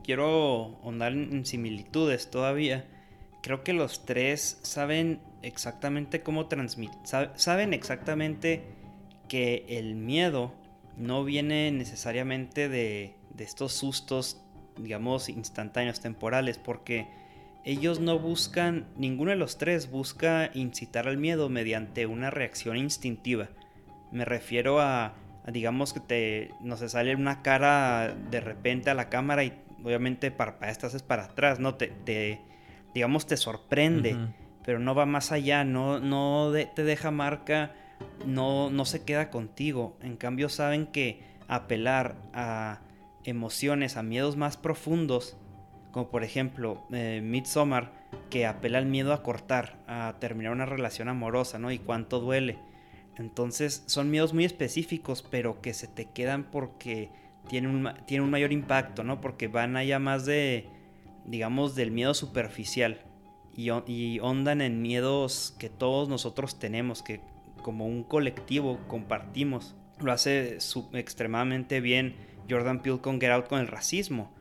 quiero 0.04 0.78
ahondar 0.84 1.14
en 1.14 1.46
similitudes 1.46 2.30
todavía. 2.30 2.86
Creo 3.42 3.64
que 3.64 3.74
los 3.74 4.06
tres 4.06 4.60
saben 4.62 5.20
exactamente 5.42 6.22
cómo 6.22 6.48
transmitir, 6.48 6.98
saben 7.36 7.74
exactamente 7.74 8.64
que 9.28 9.66
el 9.68 9.96
miedo 9.96 10.54
no 10.98 11.24
viene 11.24 11.72
necesariamente 11.72 12.70
de, 12.70 13.16
de 13.34 13.44
estos 13.44 13.74
sustos, 13.74 14.42
digamos, 14.78 15.30
instantáneos, 15.30 16.00
temporales, 16.00 16.58
porque 16.58 17.08
ellos 17.66 18.00
no 18.00 18.20
buscan, 18.20 18.88
ninguno 18.98 19.32
de 19.32 19.38
los 19.38 19.58
tres 19.58 19.90
busca 19.90 20.52
incitar 20.54 21.08
al 21.08 21.18
miedo 21.18 21.50
mediante 21.50 22.06
una 22.06 22.30
reacción 22.30 22.78
instintiva. 22.78 23.50
Me 24.12 24.26
refiero 24.26 24.82
a, 24.82 25.16
digamos 25.48 25.94
que 25.94 26.00
te, 26.00 26.52
no 26.62 26.76
se 26.78 26.90
sale 26.90 27.16
una 27.16 27.42
cara 27.42 28.16
de 28.30 28.42
repente 28.42 28.90
a 28.90 28.94
la 28.94 29.10
cámara 29.10 29.44
y 29.44 29.54
obviamente 29.84 30.32
para 30.32 30.58
estás 30.70 30.94
es 30.94 31.04
para 31.04 31.26
atrás, 31.26 31.60
¿no? 31.60 31.76
Te, 31.76 32.40
digamos, 32.94 33.26
te 33.28 33.38
sorprende, 33.38 34.18
pero 34.66 34.80
no 34.80 34.96
va 34.96 35.06
más 35.06 35.32
allá, 35.32 35.64
no, 35.64 36.00
no 36.00 36.52
te 36.76 36.84
deja 36.84 37.12
marca, 37.12 37.74
no, 38.26 38.70
no 38.70 38.86
se 38.86 39.04
queda 39.04 39.30
contigo. 39.30 39.98
En 40.02 40.18
cambio, 40.18 40.50
saben 40.50 40.88
que 40.88 41.22
apelar 41.48 42.16
a 42.34 42.82
emociones, 43.24 43.98
a 43.98 44.04
miedos 44.04 44.38
más 44.38 44.58
profundos, 44.58 45.38
como 45.92 46.10
por 46.10 46.24
ejemplo 46.24 46.84
eh, 46.92 47.22
Midsommar, 47.24 47.92
que 48.30 48.46
apela 48.46 48.80
al 48.80 48.86
miedo 48.86 49.14
a 49.14 49.24
cortar, 49.24 49.78
a 49.88 50.16
terminar 50.20 50.52
una 50.52 50.66
relación 50.66 51.08
amorosa, 51.08 51.60
¿no? 51.60 51.72
Y 51.72 51.80
cuánto 51.80 52.20
duele. 52.20 52.58
Entonces 53.18 53.84
son 53.86 54.10
miedos 54.10 54.34
muy 54.34 54.46
específicos, 54.46 55.24
pero 55.30 55.62
que 55.62 55.74
se 55.74 55.88
te 55.88 56.06
quedan 56.06 56.46
porque 56.46 57.10
tiene 57.48 57.68
un, 57.68 57.90
tiene 58.06 58.24
un 58.24 58.30
mayor 58.30 58.52
impacto, 58.52 59.04
¿no? 59.04 59.22
Porque 59.22 59.48
van 59.48 59.76
allá 59.76 60.00
más 60.00 60.26
de, 60.26 60.68
digamos, 61.26 61.76
del 61.76 61.92
miedo 61.92 62.14
superficial 62.14 63.02
y, 63.56 63.70
y 63.88 64.20
ondan 64.20 64.62
en 64.62 64.82
miedos 64.82 65.56
que 65.60 65.70
todos 65.70 66.10
nosotros 66.10 66.60
tenemos, 66.60 67.04
que 67.04 67.22
como 67.62 67.86
un 67.88 68.04
colectivo 68.04 68.80
compartimos. 68.88 69.76
Lo 70.00 70.12
hace 70.12 70.58
extremadamente 70.94 71.82
bien 71.82 72.16
Jordan 72.50 72.82
Peele 72.82 73.00
con 73.00 73.20
Get 73.20 73.32
Out 73.32 73.48
con 73.48 73.60
el 73.60 73.68
racismo, 73.68 74.34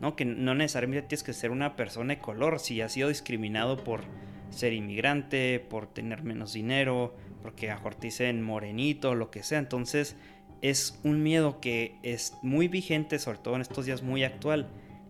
¿no? 0.00 0.16
Que 0.16 0.24
no 0.24 0.54
necesariamente 0.54 1.08
tienes 1.08 1.22
que 1.22 1.32
ser 1.32 1.50
una 1.50 1.76
persona 1.76 2.14
de 2.14 2.20
color, 2.20 2.60
si 2.60 2.80
has 2.80 2.92
sido 2.92 3.08
discriminado 3.08 3.82
por 3.84 4.02
ser 4.50 4.72
inmigrante, 4.72 5.60
por 5.60 5.86
tener 5.86 6.22
menos 6.22 6.52
dinero, 6.52 7.14
porque 7.42 7.70
ajorticen 7.70 8.42
morenito, 8.42 9.14
lo 9.14 9.30
que 9.30 9.42
sea. 9.42 9.58
Entonces, 9.58 10.16
es 10.62 11.00
un 11.02 11.22
miedo 11.22 11.60
que 11.60 11.98
es 12.02 12.38
muy 12.42 12.68
vigente, 12.68 13.18
sobre 13.18 13.38
todo 13.38 13.56
en 13.56 13.60
estos 13.60 13.84
días 13.84 14.02
muy 14.02 14.24
actual, 14.24 14.68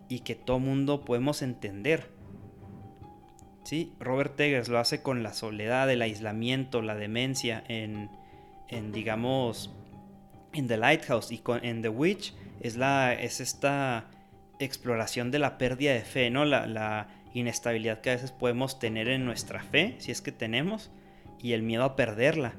y 0.09 0.19
que 0.19 0.35
todo 0.35 0.59
mundo 0.59 1.05
podemos 1.05 1.41
entender. 1.41 2.11
Sí, 3.63 3.93
Robert 3.99 4.37
Eggers 4.39 4.67
lo 4.67 4.79
hace 4.79 5.01
con 5.01 5.23
la 5.23 5.33
soledad, 5.33 5.89
el 5.89 6.01
aislamiento, 6.01 6.81
la 6.81 6.95
demencia 6.95 7.63
en, 7.69 8.09
en 8.67 8.91
digamos, 8.91 9.73
en 10.51 10.67
The 10.67 10.77
Lighthouse 10.77 11.31
y 11.31 11.37
con, 11.37 11.63
en 11.63 11.81
The 11.81 11.89
Witch 11.89 12.33
es, 12.59 12.75
la, 12.75 13.13
es 13.13 13.39
esta 13.39 14.09
exploración 14.59 15.31
de 15.31 15.39
la 15.39 15.57
pérdida 15.57 15.93
de 15.93 16.01
fe, 16.01 16.29
¿no? 16.29 16.45
La, 16.45 16.67
la 16.67 17.07
inestabilidad 17.33 18.01
que 18.01 18.09
a 18.09 18.15
veces 18.15 18.31
podemos 18.31 18.79
tener 18.79 19.07
en 19.07 19.25
nuestra 19.25 19.63
fe, 19.63 19.95
si 19.99 20.11
es 20.11 20.21
que 20.21 20.31
tenemos, 20.31 20.91
y 21.41 21.53
el 21.53 21.63
miedo 21.63 21.83
a 21.83 21.95
perderla. 21.95 22.53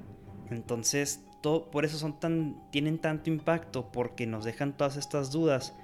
Entonces, 0.50 1.24
por 1.70 1.84
eso 1.84 1.98
son 1.98 2.18
tan, 2.18 2.56
tienen 2.70 2.98
tanto 2.98 3.30
impacto, 3.30 3.90
porque 3.92 4.26
nos 4.26 4.44
dejan 4.44 4.76
todas 4.76 4.96
estas 4.96 5.30
dudas 5.30 5.74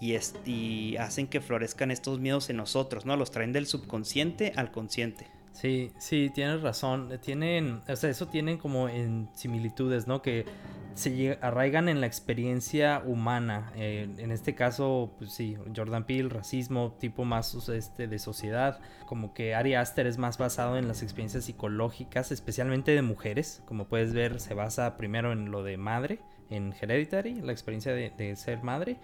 y, 0.00 0.16
y 0.44 0.96
hacen 0.96 1.26
que 1.26 1.40
florezcan 1.40 1.90
estos 1.90 2.18
miedos 2.20 2.50
en 2.50 2.56
nosotros, 2.56 3.06
¿no? 3.06 3.16
Los 3.16 3.30
traen 3.30 3.52
del 3.52 3.66
subconsciente 3.66 4.52
al 4.56 4.70
consciente. 4.70 5.26
Sí, 5.52 5.92
sí, 5.98 6.30
tienes 6.34 6.62
razón. 6.62 7.10
Tienen, 7.20 7.82
o 7.86 7.96
sea, 7.96 8.08
eso 8.08 8.28
tienen 8.28 8.56
como 8.56 8.88
en 8.88 9.28
similitudes, 9.34 10.06
¿no? 10.06 10.22
Que 10.22 10.46
se 10.94 11.38
arraigan 11.40 11.88
en 11.88 12.00
la 12.00 12.06
experiencia 12.06 13.02
humana. 13.04 13.72
Eh, 13.76 14.08
en 14.18 14.30
este 14.30 14.54
caso, 14.54 15.14
pues 15.18 15.32
sí, 15.32 15.56
Jordan 15.74 16.04
Peele, 16.04 16.28
racismo, 16.28 16.96
tipo 16.98 17.24
más 17.24 17.68
este, 17.68 18.06
de 18.08 18.18
sociedad. 18.18 18.80
Como 19.06 19.34
que 19.34 19.54
Ari 19.54 19.74
Aster 19.74 20.06
es 20.06 20.18
más 20.18 20.38
basado 20.38 20.76
en 20.76 20.88
las 20.88 21.02
experiencias 21.02 21.44
psicológicas, 21.44 22.32
especialmente 22.32 22.92
de 22.92 23.02
mujeres. 23.02 23.62
Como 23.66 23.86
puedes 23.86 24.12
ver, 24.12 24.40
se 24.40 24.54
basa 24.54 24.96
primero 24.96 25.32
en 25.32 25.50
lo 25.50 25.62
de 25.62 25.76
madre, 25.76 26.20
en 26.50 26.74
Hereditary, 26.80 27.40
la 27.40 27.52
experiencia 27.52 27.92
de, 27.92 28.10
de 28.10 28.36
ser 28.36 28.62
madre. 28.62 28.98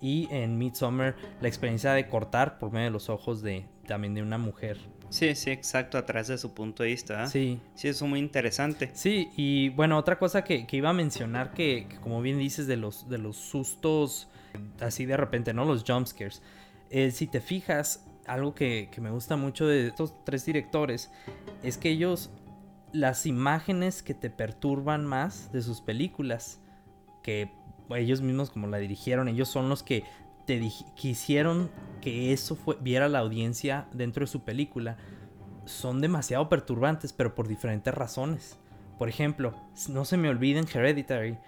Y 0.00 0.28
en 0.32 0.58
Midsommar, 0.58 1.14
la 1.40 1.48
experiencia 1.48 1.92
de 1.92 2.08
cortar 2.08 2.58
por 2.58 2.72
medio 2.72 2.86
de 2.86 2.90
los 2.90 3.08
ojos 3.08 3.40
de 3.40 3.66
también 3.86 4.14
de 4.14 4.22
una 4.22 4.38
mujer. 4.38 4.78
Sí, 5.12 5.34
sí, 5.34 5.50
exacto, 5.50 5.98
a 5.98 6.06
través 6.06 6.28
de 6.28 6.38
su 6.38 6.54
punto 6.54 6.82
de 6.82 6.88
vista. 6.88 7.24
¿eh? 7.24 7.26
Sí. 7.28 7.60
Sí, 7.74 7.88
eso 7.88 8.06
es 8.06 8.10
muy 8.10 8.18
interesante. 8.18 8.90
Sí, 8.94 9.28
y 9.36 9.68
bueno, 9.70 9.98
otra 9.98 10.18
cosa 10.18 10.42
que, 10.42 10.66
iba 10.72 10.88
a 10.88 10.94
mencionar 10.94 11.52
que, 11.52 11.86
como 12.00 12.22
bien 12.22 12.38
dices, 12.38 12.66
de 12.66 12.78
los, 12.78 13.08
de 13.10 13.18
los 13.18 13.36
sustos 13.36 14.28
así 14.80 15.04
de 15.04 15.16
repente, 15.16 15.52
¿no? 15.52 15.66
Los 15.66 15.84
jumpscares. 15.86 16.42
Eh, 16.88 17.10
si 17.10 17.26
te 17.26 17.40
fijas, 17.40 18.06
algo 18.26 18.54
que, 18.54 18.88
que 18.90 19.00
me 19.02 19.10
gusta 19.10 19.36
mucho 19.36 19.66
de 19.66 19.88
estos 19.88 20.14
tres 20.24 20.46
directores 20.46 21.10
es 21.62 21.76
que 21.76 21.90
ellos, 21.90 22.30
las 22.92 23.26
imágenes 23.26 24.02
que 24.02 24.14
te 24.14 24.30
perturban 24.30 25.04
más 25.04 25.52
de 25.52 25.60
sus 25.60 25.82
películas, 25.82 26.60
que 27.22 27.50
ellos 27.90 28.22
mismos 28.22 28.50
como 28.50 28.66
la 28.66 28.78
dirigieron, 28.78 29.28
ellos 29.28 29.48
son 29.48 29.68
los 29.68 29.82
que 29.82 30.04
te 30.46 30.60
quisieron 30.94 31.70
que 32.00 32.32
eso 32.32 32.56
fue, 32.56 32.76
viera 32.80 33.08
la 33.08 33.20
audiencia 33.20 33.86
dentro 33.92 34.22
de 34.22 34.26
su 34.26 34.42
película 34.42 34.96
son 35.64 36.00
demasiado 36.00 36.48
perturbantes, 36.48 37.12
pero 37.12 37.34
por 37.34 37.48
diferentes 37.48 37.94
razones. 37.94 38.58
Por 38.98 39.08
ejemplo, 39.08 39.54
no 39.88 40.04
se 40.04 40.16
me 40.16 40.28
olviden 40.28 40.66
Hereditary, 40.72 41.38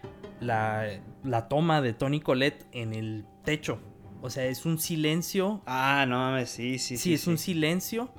la, 0.40 0.88
la 1.22 1.48
toma 1.48 1.80
de 1.80 1.92
Tony 1.92 2.20
Colette 2.20 2.66
en 2.72 2.94
el 2.94 3.26
techo. 3.44 3.80
O 4.22 4.30
sea, 4.30 4.46
es 4.46 4.64
un 4.64 4.78
silencio. 4.78 5.62
Ah, 5.66 6.06
no 6.08 6.18
mames, 6.18 6.50
sí, 6.50 6.78
sí, 6.78 6.96
sí. 6.96 7.02
Sí, 7.02 7.14
es 7.14 7.26
un 7.26 7.38
silencio. 7.38 8.10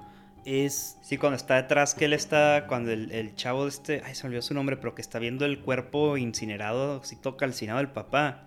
Es. 0.46 1.00
Sí, 1.02 1.18
cuando 1.18 1.36
está 1.38 1.56
detrás, 1.56 1.96
que 1.96 2.06
él 2.06 2.14
está. 2.14 2.66
Cuando 2.68 2.92
el, 2.92 3.12
el, 3.12 3.34
chavo 3.36 3.64
de 3.64 3.70
este. 3.70 4.02
Ay, 4.06 4.14
se 4.14 4.28
olvidó 4.28 4.44
su 4.44 4.54
nombre, 4.54 4.78
pero 4.78 4.94
que 4.94 5.02
está 5.02 5.18
viendo 5.18 5.46
el 5.46 5.62
cuerpo 5.62 6.18
incinerado, 6.18 7.02
así 7.02 7.16
toca 7.16 7.46
calcinado 7.46 7.80
del 7.80 7.90
papá 7.90 8.46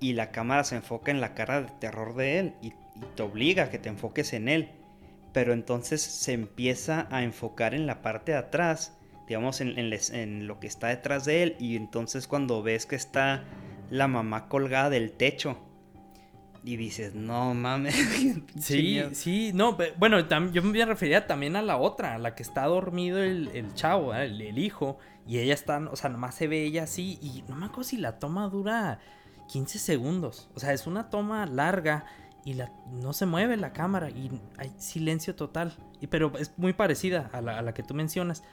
y 0.00 0.12
la 0.12 0.30
cámara 0.30 0.64
se 0.64 0.76
enfoca 0.76 1.10
en 1.10 1.20
la 1.20 1.34
cara 1.34 1.62
de 1.62 1.70
terror 1.78 2.14
de 2.14 2.38
él 2.38 2.54
y, 2.62 2.72
te 3.14 3.22
obliga 3.22 3.64
a 3.64 3.70
que 3.70 3.78
te 3.78 3.88
enfoques 3.88 4.32
en 4.32 4.48
él. 4.48 4.70
Pero 5.32 5.52
entonces 5.52 6.02
se 6.02 6.32
empieza 6.32 7.06
a 7.12 7.22
enfocar 7.22 7.72
en 7.74 7.86
la 7.86 8.02
parte 8.02 8.32
de 8.32 8.38
atrás, 8.38 8.98
digamos 9.28 9.60
en, 9.60 10.46
lo 10.48 10.58
que 10.58 10.66
está 10.66 10.88
detrás 10.88 11.24
de 11.24 11.44
él 11.44 11.56
y 11.60 11.76
entonces 11.76 12.26
cuando 12.26 12.60
ves 12.60 12.86
que 12.86 12.96
está 12.96 13.44
la 13.90 14.08
mamá 14.08 14.48
colgada 14.48 14.90
del 14.90 15.12
techo 15.12 15.58
y 16.64 16.76
dices, 16.76 17.14
no 17.14 17.54
mames. 17.54 17.94
sí, 18.60 19.00
sí, 19.12 19.52
no, 19.54 19.78
bueno, 19.96 20.18
yo 20.50 20.62
me 20.62 20.84
refería 20.84 21.26
también 21.26 21.54
a 21.54 21.62
la 21.62 21.76
otra, 21.76 22.16
a 22.16 22.18
la 22.18 22.34
que 22.34 22.42
está 22.42 22.64
dormido 22.64 23.22
el, 23.22 23.72
chavo, 23.74 24.12
el, 24.14 24.40
el, 24.42 24.58
hijo, 24.58 24.98
y 25.26 25.38
ella 25.38 25.54
está, 25.54 25.78
o 25.90 25.94
sea, 25.94 26.10
nomás 26.10 26.34
se 26.34 26.48
ve 26.48 26.64
ella 26.64 26.82
así, 26.82 27.18
y 27.22 27.44
no 27.48 27.54
me 27.54 27.66
acuerdo 27.66 27.84
si 27.84 27.96
la 27.96 28.18
toma 28.18 28.48
dura 28.48 28.98
15 29.48 29.78
segundos. 29.78 30.48
O 30.54 30.60
sea, 30.60 30.72
es 30.72 30.86
una 30.86 31.10
toma 31.10 31.44
larga 31.46 32.04
y 32.44 32.54
la, 32.54 32.70
no 32.92 33.12
se 33.12 33.26
mueve 33.26 33.56
la 33.56 33.72
cámara 33.72 34.10
y 34.10 34.30
hay 34.56 34.72
silencio 34.76 35.34
total. 35.34 35.74
Y, 36.00 36.06
pero 36.06 36.32
es 36.38 36.56
muy 36.56 36.72
parecida 36.72 37.28
a 37.32 37.40
la, 37.40 37.74
que 37.74 37.82
tú 37.82 37.94
mencionas. 37.94 38.44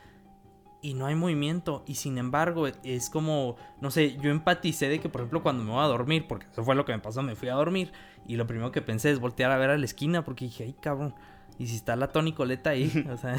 Y 0.82 0.94
no 0.94 1.06
hay 1.06 1.16
movimiento. 1.16 1.84
Y 1.88 1.96
sin 1.96 2.18
embargo, 2.18 2.68
es 2.68 3.10
como, 3.10 3.58
no 3.82 3.92
sé, 3.92 4.18
yo 4.18 4.30
empaticé 4.32 4.88
de 4.90 5.00
que, 5.00 5.10
por 5.10 5.22
ejemplo, 5.22 5.42
cuando 5.42 5.64
me 5.64 5.72
voy 5.72 5.84
a 5.84 5.88
dormir, 5.88 6.28
porque 6.28 6.46
eso 6.52 6.64
fue 6.64 6.76
lo 6.76 6.86
que 6.86 6.92
me 6.92 7.00
pasó, 7.00 7.24
me 7.24 7.36
fui 7.36 7.50
a 7.50 7.56
dormir. 7.56 7.92
Y 8.28 8.36
lo 8.36 8.48
primero 8.48 8.72
que 8.72 8.82
pensé 8.82 9.12
es 9.12 9.20
voltear 9.20 9.52
a 9.52 9.58
ver 9.58 9.72
a 9.72 9.78
la 9.78 9.86
esquina, 9.86 10.24
porque 10.24 10.46
dije, 10.46 10.64
ay, 10.64 10.76
cabrón. 10.80 11.16
Y 11.58 11.68
si 11.68 11.76
está 11.76 11.96
la 11.96 12.10
Tony 12.10 12.34
Coleta 12.34 12.72
ahí, 12.72 12.92
o 13.12 13.18
sea, 13.18 13.36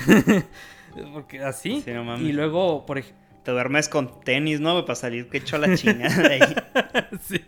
porque 1.12 1.42
así. 1.42 1.84
y 2.20 2.32
luego, 2.32 2.86
por 2.86 2.98
ejemplo 2.98 3.25
te 3.46 3.52
duermes 3.52 3.88
con 3.88 4.20
tenis, 4.22 4.58
¿no? 4.58 4.84
Para 4.84 4.96
salir 4.96 5.28
que 5.28 5.38
hecho 5.38 5.56
la 5.56 5.72
chingada 5.76 6.28
de 6.28 6.34
ahí. 6.34 6.40
sí. 7.22 7.40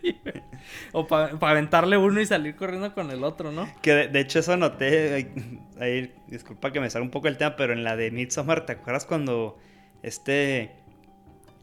O 0.93 1.07
para 1.07 1.37
aventarle 1.41 1.97
uno 1.97 2.21
y 2.21 2.25
salir 2.25 2.55
corriendo 2.55 2.93
con 2.93 3.11
el 3.11 3.21
otro, 3.25 3.51
¿no? 3.51 3.67
Que 3.81 4.07
de, 4.07 4.19
hecho 4.21 4.39
eso 4.39 4.55
noté, 4.55 5.29
ahí, 5.77 6.15
disculpa 6.27 6.71
que 6.71 6.79
me 6.79 6.89
salga 6.89 7.03
un 7.03 7.11
poco 7.11 7.27
el 7.27 7.37
tema, 7.37 7.57
pero 7.57 7.73
en 7.73 7.83
la 7.83 7.97
de 7.97 8.11
Midsommar, 8.11 8.65
¿te 8.65 8.71
acuerdas 8.71 9.05
cuando 9.05 9.59
este, 10.01 10.71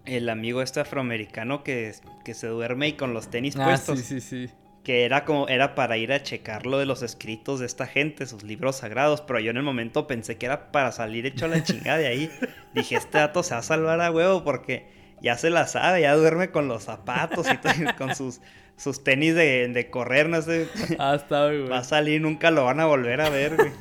el 0.04 0.28
amigo 0.28 0.60
este 0.60 0.80
afroamericano 0.80 1.64
que, 1.64 1.94
que 2.22 2.34
se 2.34 2.46
duerme 2.48 2.88
y 2.88 2.92
con 2.92 3.14
los 3.14 3.30
tenis 3.30 3.56
ah, 3.56 3.64
puestos? 3.64 4.00
Sí, 4.00 4.20
sí, 4.20 4.48
sí 4.48 4.52
que 4.86 5.04
era 5.04 5.24
como 5.24 5.48
era 5.48 5.74
para 5.74 5.96
ir 5.96 6.12
a 6.12 6.22
checar 6.22 6.64
lo 6.64 6.78
de 6.78 6.86
los 6.86 7.02
escritos 7.02 7.58
de 7.58 7.66
esta 7.66 7.88
gente, 7.88 8.24
sus 8.24 8.44
libros 8.44 8.76
sagrados, 8.76 9.20
pero 9.20 9.40
yo 9.40 9.50
en 9.50 9.56
el 9.56 9.64
momento 9.64 10.06
pensé 10.06 10.38
que 10.38 10.46
era 10.46 10.70
para 10.70 10.92
salir 10.92 11.26
hecho 11.26 11.48
la 11.48 11.60
chingada 11.64 11.98
de 11.98 12.06
ahí. 12.06 12.30
Dije, 12.72 12.94
este 12.94 13.18
dato 13.18 13.42
se 13.42 13.54
va 13.54 13.58
a 13.58 13.62
salvar 13.64 14.00
a 14.00 14.12
huevo 14.12 14.44
porque 14.44 14.86
ya 15.20 15.36
se 15.36 15.50
la 15.50 15.66
sabe, 15.66 16.02
ya 16.02 16.14
duerme 16.14 16.52
con 16.52 16.68
los 16.68 16.84
zapatos 16.84 17.48
y 17.52 17.56
con 17.98 18.14
sus, 18.14 18.40
sus 18.76 19.02
tenis 19.02 19.34
de, 19.34 19.88
correr, 19.90 20.28
no 20.28 20.40
sé. 20.40 20.68
Ah, 21.00 21.16
está, 21.16 21.46
güey. 21.46 21.66
Va 21.68 21.78
a 21.78 21.84
salir, 21.84 22.20
nunca 22.20 22.52
lo 22.52 22.66
van 22.66 22.78
a 22.78 22.86
volver 22.86 23.20
a 23.22 23.28
ver, 23.28 23.56
güey. 23.56 23.72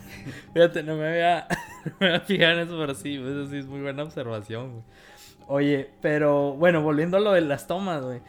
Fíjate, 0.56 0.82
no 0.82 0.96
me 0.96 1.08
había, 1.08 1.48
me 2.00 2.20
fijar 2.22 2.54
en 2.54 2.60
eso, 2.62 2.80
pero 2.80 2.96
sí, 2.96 3.14
eso 3.14 3.48
sí 3.48 3.58
es 3.58 3.68
muy 3.68 3.82
buena 3.82 4.02
observación, 4.02 4.72
güey. 4.72 4.84
Oye, 5.46 5.88
pero 6.02 6.54
bueno, 6.54 6.82
volviendo 6.82 7.18
a 7.18 7.20
lo 7.20 7.34
de 7.34 7.42
las 7.42 7.68
tomas, 7.68 8.02
güey 8.02 8.22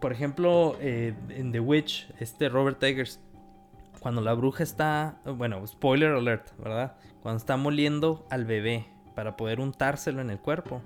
por 0.00 0.12
ejemplo, 0.12 0.76
eh, 0.80 1.14
en 1.30 1.52
The 1.52 1.60
Witch, 1.60 2.08
este 2.20 2.48
Robert 2.48 2.82
Eggers, 2.82 3.20
cuando 4.00 4.20
la 4.20 4.34
bruja 4.34 4.62
está, 4.62 5.20
bueno, 5.24 5.66
spoiler 5.66 6.12
alert, 6.12 6.56
¿verdad? 6.58 6.96
Cuando 7.20 7.38
está 7.38 7.56
moliendo 7.56 8.26
al 8.30 8.44
bebé 8.44 8.86
para 9.14 9.36
poder 9.36 9.60
untárselo 9.60 10.20
en 10.20 10.30
el 10.30 10.38
cuerpo. 10.38 10.80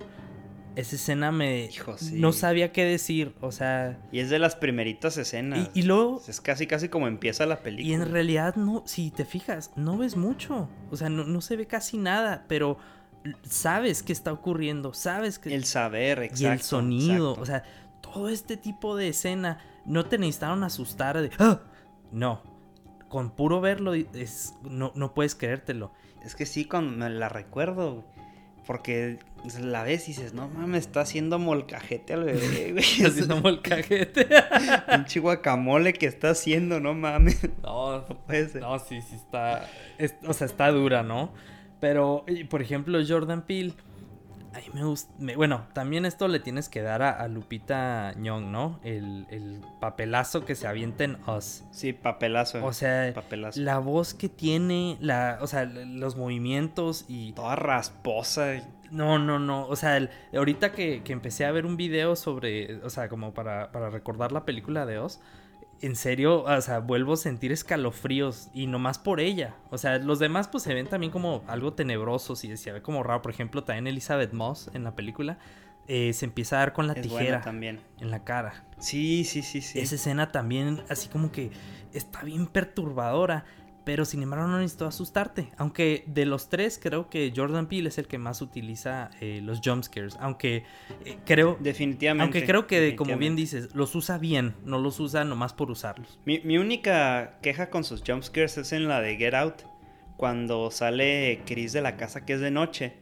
Esa 0.75 0.95
escena 0.95 1.31
me... 1.31 1.69
No 2.13 2.33
sabía 2.33 2.71
qué 2.71 2.83
decir, 2.83 3.35
o 3.41 3.51
sea... 3.51 3.99
Y 4.11 4.19
es 4.19 4.31
de 4.31 4.39
las 4.39 4.55
primeritas 4.55 5.15
escenas. 5.17 5.69
Y, 5.75 5.83
luego... 5.83 6.19
Es 6.27 6.41
casi, 6.41 6.65
casi 6.65 6.89
como 6.89 7.07
empieza 7.07 7.45
la 7.45 7.59
película. 7.59 7.87
Y 7.87 7.93
en 7.93 8.11
realidad, 8.11 8.55
no, 8.55 8.81
si 8.87 9.11
te 9.11 9.23
fijas, 9.23 9.71
no 9.75 9.99
ves 9.99 10.17
mucho. 10.17 10.67
O 10.89 10.97
sea, 10.97 11.09
no, 11.09 11.25
no 11.25 11.41
se 11.41 11.57
ve 11.57 11.67
casi 11.67 11.99
nada, 11.99 12.45
pero 12.47 12.79
sabes 13.43 14.01
qué 14.01 14.13
está 14.13 14.33
ocurriendo, 14.33 14.95
sabes 14.95 15.37
que... 15.37 15.53
El 15.53 15.65
saber, 15.65 16.23
exacto. 16.23 16.43
Y 16.43 16.47
el 16.47 16.61
sonido, 16.61 17.33
o 17.33 17.45
sea 17.45 17.63
todo 18.13 18.29
este 18.29 18.57
tipo 18.57 18.95
de 18.95 19.09
escena 19.09 19.59
no 19.85 20.05
te 20.05 20.17
necesitaron 20.17 20.63
asustar 20.63 21.19
de... 21.19 21.31
¡Ah! 21.39 21.61
No, 22.11 22.41
con 23.09 23.31
puro 23.31 23.59
verlo 23.59 23.93
es, 23.93 24.55
no, 24.63 24.91
no 24.95 25.13
puedes 25.13 25.35
creértelo. 25.35 25.91
Es 26.23 26.35
que 26.35 26.45
sí, 26.45 26.65
cuando 26.65 26.91
me 26.95 27.09
la 27.09 27.27
recuerdo, 27.27 28.05
porque 28.65 29.19
la 29.59 29.83
ves 29.83 30.07
y 30.07 30.13
dices, 30.13 30.33
no 30.33 30.47
mames, 30.47 30.85
está 30.85 31.01
haciendo 31.01 31.37
molcajete 31.39 32.13
al 32.13 32.23
bebé, 32.23 32.71
güey. 32.71 32.83
Está 32.83 33.07
haciendo 33.07 33.41
molcajete. 33.41 34.27
Un 34.95 35.05
chihuacamole 35.05 35.93
que 35.93 36.05
está 36.05 36.29
haciendo, 36.29 36.79
no 36.79 36.93
mames. 36.93 37.49
No, 37.61 37.97
no 37.97 38.25
puede 38.25 38.47
ser. 38.47 38.61
No, 38.61 38.79
sí, 38.79 39.01
sí 39.01 39.15
está. 39.15 39.67
o 40.25 40.33
sea, 40.33 40.45
está 40.45 40.71
dura, 40.71 41.03
¿no? 41.03 41.33
Pero, 41.79 42.25
por 42.49 42.61
ejemplo, 42.61 42.99
Jordan 43.05 43.41
Peele 43.45 43.73
Ay, 44.53 44.69
me 44.73 44.83
gusta. 44.83 45.11
bueno, 45.35 45.67
también 45.73 46.05
esto 46.05 46.27
le 46.27 46.39
tienes 46.39 46.69
que 46.69 46.81
dar 46.81 47.01
a, 47.01 47.27
Lupita 47.27 48.13
Nyong, 48.15 48.51
¿no? 48.51 48.79
El, 48.83 49.61
papelazo 49.79 50.45
que 50.45 50.55
se 50.55 50.67
avienta 50.67 51.03
en 51.03 51.17
Us. 51.27 51.63
Sí, 51.71 51.93
papelazo. 51.93 52.63
O 52.65 52.73
sea, 52.73 53.13
la 53.55 53.79
voz 53.79 54.13
que 54.13 54.29
tiene, 54.29 54.97
la, 55.01 55.39
o 55.41 55.47
sea, 55.47 55.65
los 55.65 56.15
movimientos 56.15 57.05
y. 57.07 57.33
Toda 57.33 57.55
rasposa. 57.55 58.61
No, 58.91 59.17
no, 59.17 59.39
no. 59.39 59.67
O 59.67 59.75
sea, 59.75 60.07
ahorita 60.35 60.71
que, 60.71 61.01
empecé 61.07 61.45
a 61.45 61.51
ver 61.51 61.65
un 61.65 61.77
video 61.77 62.15
sobre. 62.15 62.75
O 62.83 62.89
sea, 62.89 63.09
como 63.09 63.33
para, 63.33 63.71
para 63.71 63.89
recordar 63.89 64.31
la 64.31 64.45
película 64.45 64.85
de 64.85 64.99
Oz 64.99 65.19
en 65.81 65.95
serio, 65.95 66.43
o 66.43 66.61
sea, 66.61 66.79
vuelvo 66.79 67.13
a 67.13 67.17
sentir 67.17 67.51
escalofríos 67.51 68.49
y 68.53 68.67
no 68.67 68.79
más 68.79 68.99
por 68.99 69.19
ella. 69.19 69.55
O 69.69 69.77
sea, 69.77 69.97
los 69.97 70.19
demás 70.19 70.47
pues 70.47 70.63
se 70.63 70.73
ven 70.73 70.87
también 70.87 71.11
como 71.11 71.43
algo 71.47 71.73
tenebrosos 71.73 72.43
y 72.43 72.55
se 72.57 72.71
ve 72.71 72.81
como 72.81 73.03
raro. 73.03 73.21
Por 73.21 73.31
ejemplo, 73.31 73.63
también 73.63 73.87
Elizabeth 73.87 74.33
Moss 74.33 74.69
en 74.73 74.83
la 74.83 74.95
película 74.95 75.37
eh, 75.87 76.13
se 76.13 76.25
empieza 76.25 76.55
a 76.55 76.59
dar 76.59 76.73
con 76.73 76.87
la 76.87 76.95
tijera 76.95 77.41
también. 77.41 77.81
en 77.99 78.11
la 78.11 78.23
cara. 78.23 78.63
Sí, 78.79 79.25
sí, 79.25 79.41
sí, 79.41 79.61
sí. 79.61 79.79
Esa 79.79 79.95
escena 79.95 80.31
también 80.31 80.81
así 80.89 81.09
como 81.09 81.31
que 81.31 81.51
está 81.93 82.23
bien 82.23 82.47
perturbadora. 82.47 83.45
Pero 83.85 84.05
sin 84.05 84.23
embargo 84.23 84.47
no 84.47 84.59
necesito 84.59 84.85
asustarte. 84.85 85.49
Aunque 85.57 86.03
de 86.07 86.25
los 86.25 86.49
tres 86.49 86.79
creo 86.81 87.09
que 87.09 87.33
Jordan 87.35 87.67
Peele 87.67 87.89
es 87.89 87.97
el 87.97 88.07
que 88.07 88.17
más 88.17 88.41
utiliza 88.41 89.11
eh, 89.19 89.41
los 89.43 89.59
jumpscares. 89.63 90.15
Aunque 90.19 90.63
eh, 91.05 91.17
creo... 91.25 91.57
Definitivamente. 91.59 92.23
Aunque 92.23 92.45
creo 92.45 92.65
que 92.65 92.95
como 92.95 93.17
bien 93.17 93.35
dices, 93.35 93.75
los 93.75 93.93
usa 93.95 94.17
bien. 94.17 94.55
No 94.63 94.79
los 94.79 94.99
usa 94.99 95.25
nomás 95.25 95.53
por 95.53 95.69
usarlos. 95.69 96.19
Mi, 96.25 96.39
mi 96.39 96.57
única 96.57 97.39
queja 97.41 97.69
con 97.69 97.83
sus 97.83 98.03
jumpscares 98.05 98.57
es 98.57 98.71
en 98.71 98.87
la 98.87 99.01
de 99.01 99.17
Get 99.17 99.33
Out. 99.33 99.63
Cuando 100.15 100.71
sale 100.71 101.41
Chris 101.45 101.73
de 101.73 101.81
la 101.81 101.97
casa 101.97 102.25
que 102.25 102.33
es 102.33 102.39
de 102.39 102.51
noche. 102.51 102.93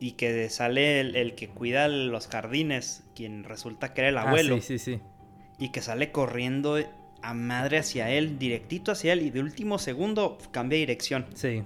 Y 0.00 0.12
que 0.12 0.48
sale 0.50 1.00
el, 1.00 1.34
que 1.34 1.48
cuida 1.48 1.88
los 1.88 2.28
jardines. 2.28 3.04
Quien 3.14 3.44
resulta 3.44 3.94
que 3.94 4.02
era 4.02 4.10
el 4.10 4.18
ah, 4.18 4.22
abuelo. 4.22 4.56
sí, 4.56 4.78
sí, 4.78 4.78
sí. 4.78 5.00
Y 5.58 5.70
que 5.70 5.80
sale 5.80 6.12
corriendo 6.12 6.76
a 7.22 7.34
madre 7.34 7.78
hacia 7.78 8.10
él, 8.10 8.38
directito 8.38 8.92
hacia 8.92 9.12
él, 9.12 9.22
y 9.22 9.30
de 9.30 9.40
último 9.40 9.78
segundo 9.78 10.38
cambia 10.50 10.78
dirección. 10.78 11.26
Sí. 11.34 11.62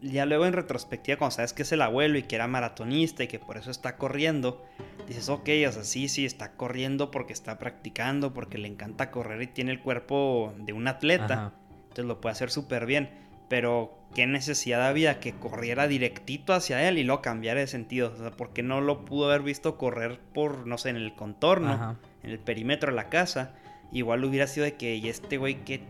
ya 0.00 0.26
luego 0.26 0.46
en 0.46 0.52
retrospectiva, 0.52 1.18
cuando 1.18 1.36
sabes 1.36 1.52
que 1.52 1.62
es 1.62 1.72
el 1.72 1.82
abuelo 1.82 2.18
y 2.18 2.22
que 2.22 2.36
era 2.36 2.46
maratonista 2.46 3.24
y 3.24 3.28
que 3.28 3.38
por 3.38 3.56
eso 3.56 3.70
está 3.70 3.96
corriendo, 3.96 4.64
dices, 5.08 5.28
ok, 5.28 5.48
o 5.68 5.72
sea, 5.72 5.84
sí, 5.84 6.08
sí, 6.08 6.24
está 6.24 6.52
corriendo 6.52 7.10
porque 7.10 7.32
está 7.32 7.58
practicando, 7.58 8.32
porque 8.32 8.58
le 8.58 8.68
encanta 8.68 9.10
correr 9.10 9.42
y 9.42 9.46
tiene 9.48 9.72
el 9.72 9.80
cuerpo 9.80 10.54
de 10.58 10.72
un 10.72 10.88
atleta. 10.88 11.52
Entonces 11.70 12.04
lo 12.04 12.20
puede 12.20 12.32
hacer 12.32 12.50
súper 12.50 12.86
bien. 12.86 13.10
Pero 13.48 13.96
qué 14.12 14.26
necesidad 14.26 14.84
había 14.88 15.20
que 15.20 15.32
corriera 15.32 15.86
directito 15.86 16.52
hacia 16.52 16.88
él 16.88 16.98
y 16.98 17.04
luego 17.04 17.22
cambiara 17.22 17.60
de 17.60 17.68
sentido. 17.68 18.12
O 18.12 18.16
sea, 18.16 18.32
porque 18.32 18.64
no 18.64 18.80
lo 18.80 19.04
pudo 19.04 19.26
haber 19.26 19.42
visto 19.42 19.78
correr 19.78 20.18
por, 20.34 20.66
no 20.66 20.78
sé, 20.78 20.90
en 20.90 20.96
el 20.96 21.14
contorno, 21.14 21.96
en 22.24 22.30
el 22.30 22.40
perímetro 22.40 22.90
de 22.90 22.96
la 22.96 23.08
casa 23.08 23.54
Igual 23.92 24.24
hubiera 24.24 24.46
sido 24.46 24.64
de 24.64 24.74
que, 24.74 24.96
¿y 24.96 25.08
este 25.08 25.38
güey 25.38 25.64
qué 25.64 25.80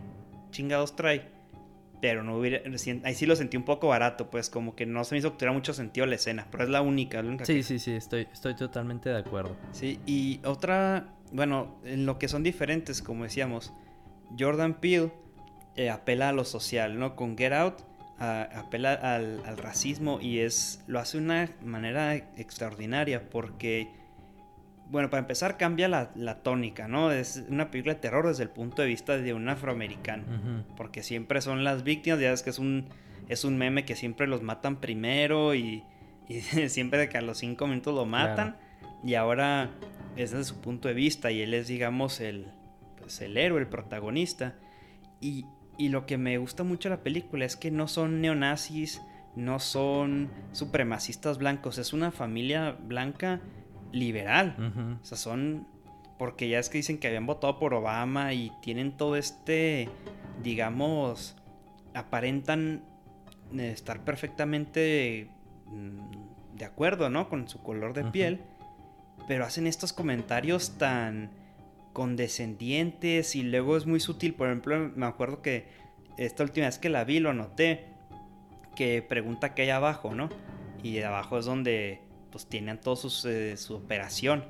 chingados 0.51 0.97
trae? 0.97 1.29
Pero 2.01 2.23
no 2.23 2.37
hubiera. 2.37 2.61
Ahí 3.05 3.15
sí 3.15 3.27
lo 3.27 3.37
sentí 3.37 3.57
un 3.57 3.65
poco 3.65 3.89
barato, 3.89 4.31
pues 4.31 4.51
como 4.51 4.77
que 4.77 4.85
no 4.87 5.03
se 5.05 5.15
me 5.15 5.19
hizo 5.19 5.33
que 5.33 5.39
tuviera 5.39 5.53
mucho 5.53 5.73
sentido 5.73 6.07
la 6.07 6.17
escena, 6.17 6.47
pero 6.51 6.65
es 6.65 6.71
la 6.71 6.83
única. 6.83 7.23
sí, 7.45 7.63
sí, 7.63 7.79
sí, 7.79 7.93
estoy, 7.93 8.29
estoy 8.33 8.55
totalmente 8.55 9.09
de 9.09 9.19
acuerdo. 9.19 9.57
Sí, 9.73 9.99
y 10.07 10.41
otra. 10.45 11.09
Bueno, 11.33 11.81
en 11.85 12.07
lo 12.07 12.19
que 12.19 12.29
son 12.29 12.43
diferentes, 12.43 13.03
como 13.03 13.25
decíamos, 13.25 13.73
Jordan 14.39 14.75
Peele 14.75 15.11
eh, 15.75 15.91
apela 15.91 16.29
a 16.29 16.33
lo 16.33 16.45
social, 16.45 16.99
¿no? 16.99 17.17
Con 17.17 17.37
Get 17.37 17.53
Out 17.53 17.83
apela 18.19 18.95
al, 18.95 19.43
al 19.45 19.59
racismo 19.59 20.21
y 20.21 20.39
es 20.39 20.83
lo 20.87 20.99
hace 20.99 21.19
de 21.19 21.25
una 21.25 21.51
manera 21.63 22.15
extraordinaria 22.15 23.29
porque 23.29 23.89
bueno, 24.89 25.11
para 25.11 25.21
empezar 25.21 25.57
cambia 25.57 25.89
la, 25.89 26.43
tónica, 26.43 26.87
¿no? 26.87 27.11
Es 27.11 27.45
una 27.49 27.71
película 27.71 27.95
de 27.95 28.01
terror 28.01 28.27
desde 28.27 28.45
el 28.45 28.51
punto 28.51 28.83
de 28.83 28.89
vista 28.89 29.19
de 29.19 29.35
un 29.35 29.49
afroamericano. 29.49 30.25
Porque 30.77 31.03
siempre 31.03 31.41
son 31.41 31.65
las 31.65 31.83
víctimas, 31.83 32.21
ya 32.21 32.31
ves 32.31 32.43
que 32.43 32.51
es 32.51 32.59
un, 32.59 32.89
es 33.29 33.45
un 33.45 33.59
meme 33.59 33.85
que 33.85 33.97
siempre 33.97 34.27
los 34.27 34.43
matan 34.43 34.81
primero 34.81 35.55
y, 35.55 35.83
siempre 36.69 37.01
de 37.01 37.09
que 37.09 37.19
a 37.19 37.23
los 37.23 37.39
cinco 37.39 37.67
minutos 37.67 37.95
lo 37.95 38.07
matan. 38.07 38.57
Y 39.05 39.15
ahora 39.15 39.71
es 40.17 40.31
desde 40.31 40.45
su 40.45 40.61
punto 40.61 40.89
de 40.89 40.95
vista 40.95 41.31
y 41.31 41.43
él 41.43 41.55
es, 41.55 41.69
digamos, 41.69 42.21
el, 42.21 42.47
pues, 42.99 43.21
el 43.21 43.37
héroe, 43.37 43.61
el 43.61 43.69
protagonista. 43.69 44.55
Y, 45.21 45.47
y 45.79 45.89
lo 45.89 46.07
que 46.07 46.17
me 46.17 46.39
gusta 46.39 46.63
mucho 46.63 46.89
de 46.89 46.97
la 46.97 47.03
película 47.03 47.45
es 47.45 47.57
que 47.57 47.71
no 47.73 47.89
son 47.89 48.21
neonazis, 48.21 49.03
no 49.35 49.59
son 49.59 50.31
supremacistas 50.53 51.39
blancos, 51.39 51.79
es 51.79 51.93
una 51.93 52.11
familia 52.11 52.73
blanca 52.73 53.41
liberal. 53.93 54.99
O 55.03 55.05
sea, 55.05 55.17
son. 55.17 55.67
Porque 56.19 56.49
ya 56.49 56.59
es 56.59 56.71
que 56.71 56.79
dicen 56.79 56.99
que 56.99 57.09
habían 57.09 57.27
votado 57.27 57.59
por 57.59 57.75
Obama 57.75 58.33
y 58.33 58.53
tienen 58.63 58.97
todo 58.97 59.17
este. 59.17 59.89
Digamos. 60.43 61.37
Aparentan 61.95 62.83
estar 63.59 64.05
perfectamente 64.05 65.31
mm, 65.67 66.57
de 66.57 66.65
acuerdo, 66.65 67.09
¿no? 67.09 67.29
Con 67.29 67.49
su 67.49 67.63
color 67.63 67.95
de 67.95 68.05
piel. 68.05 68.41
Pero 69.29 69.45
hacen 69.45 69.67
estos 69.67 69.93
comentarios 69.93 70.79
tan 70.79 71.31
condescendientes 71.93 73.35
y 73.35 73.43
luego 73.43 73.77
es 73.77 73.87
muy 73.87 74.01
sutil. 74.01 74.35
Por 74.35 74.49
ejemplo, 74.49 74.93
me 74.95 75.07
acuerdo 75.07 75.41
que 75.41 75.67
esta 76.19 76.43
última 76.43 76.67
vez 76.67 76.79
que 76.79 76.89
la 76.89 77.05
vi 77.05 77.21
lo 77.21 77.33
noté. 77.33 77.87
Que 78.75 79.01
pregunta 79.01 79.55
qué 79.55 79.63
hay 79.63 79.71
abajo, 79.71 80.15
¿no? 80.15 80.29
Y 80.83 81.01
abajo 81.01 81.39
es 81.39 81.47
donde 81.47 82.06
pues 82.37 82.49
tienen 82.49 82.79
toda 82.79 83.01
eh, 83.25 83.55
su 83.57 83.77
operación. 83.77 84.45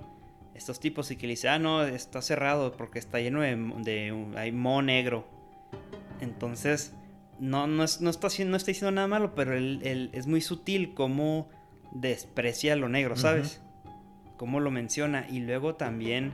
Estos 0.57 0.81
tipos 0.81 1.09
y 1.13 1.17
que 1.17 1.29
le 1.29 1.35
dicen, 1.35 1.51
ah, 1.51 1.59
no, 1.61 1.85
está 1.85 2.21
cerrado 2.21 2.73
porque 2.73 2.99
está 2.99 3.21
lleno 3.21 3.43
de, 3.43 3.55
de 3.85 4.27
hay 4.35 4.51
moho 4.51 4.83
negro. 4.83 5.29
Entonces, 6.21 6.95
no, 7.39 7.69
no, 7.69 7.77
no, 7.77 7.85
está, 7.85 8.01
no 8.45 8.57
está 8.57 8.67
diciendo 8.67 8.91
nada 8.91 9.07
malo, 9.07 9.37
pero 9.37 9.57
él, 9.57 10.11
es 10.13 10.27
muy 10.27 10.41
sutil 10.41 10.95
cómo 10.95 11.49
desprecia 11.93 12.75
lo 12.75 12.89
negro, 12.89 13.15
¿sabes? 13.15 13.61
Cómo 14.37 14.59
lo 14.59 14.73
menciona. 14.73 15.29
Y 15.31 15.39
luego 15.39 15.77
también 15.77 16.33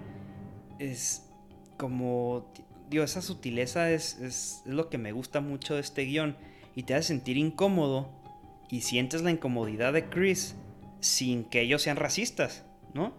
es 0.78 1.28
como, 1.76 2.50
digo, 2.88 3.04
esa 3.04 3.20
sutileza 3.20 3.90
es, 3.90 4.18
es, 4.20 4.62
es 4.64 4.72
lo 4.72 4.88
que 4.88 4.96
me 4.96 5.12
gusta 5.12 5.42
mucho 5.42 5.74
de 5.74 5.82
este 5.82 6.04
guion. 6.04 6.34
Y 6.74 6.84
te 6.84 6.94
hace 6.94 7.08
sentir 7.08 7.36
incómodo 7.36 8.08
y 8.70 8.80
sientes 8.80 9.20
la 9.20 9.30
incomodidad 9.30 9.92
de 9.92 10.08
Chris 10.08 10.56
sin 11.02 11.44
que 11.44 11.60
ellos 11.60 11.82
sean 11.82 11.96
racistas, 11.96 12.64
¿no? 12.94 13.12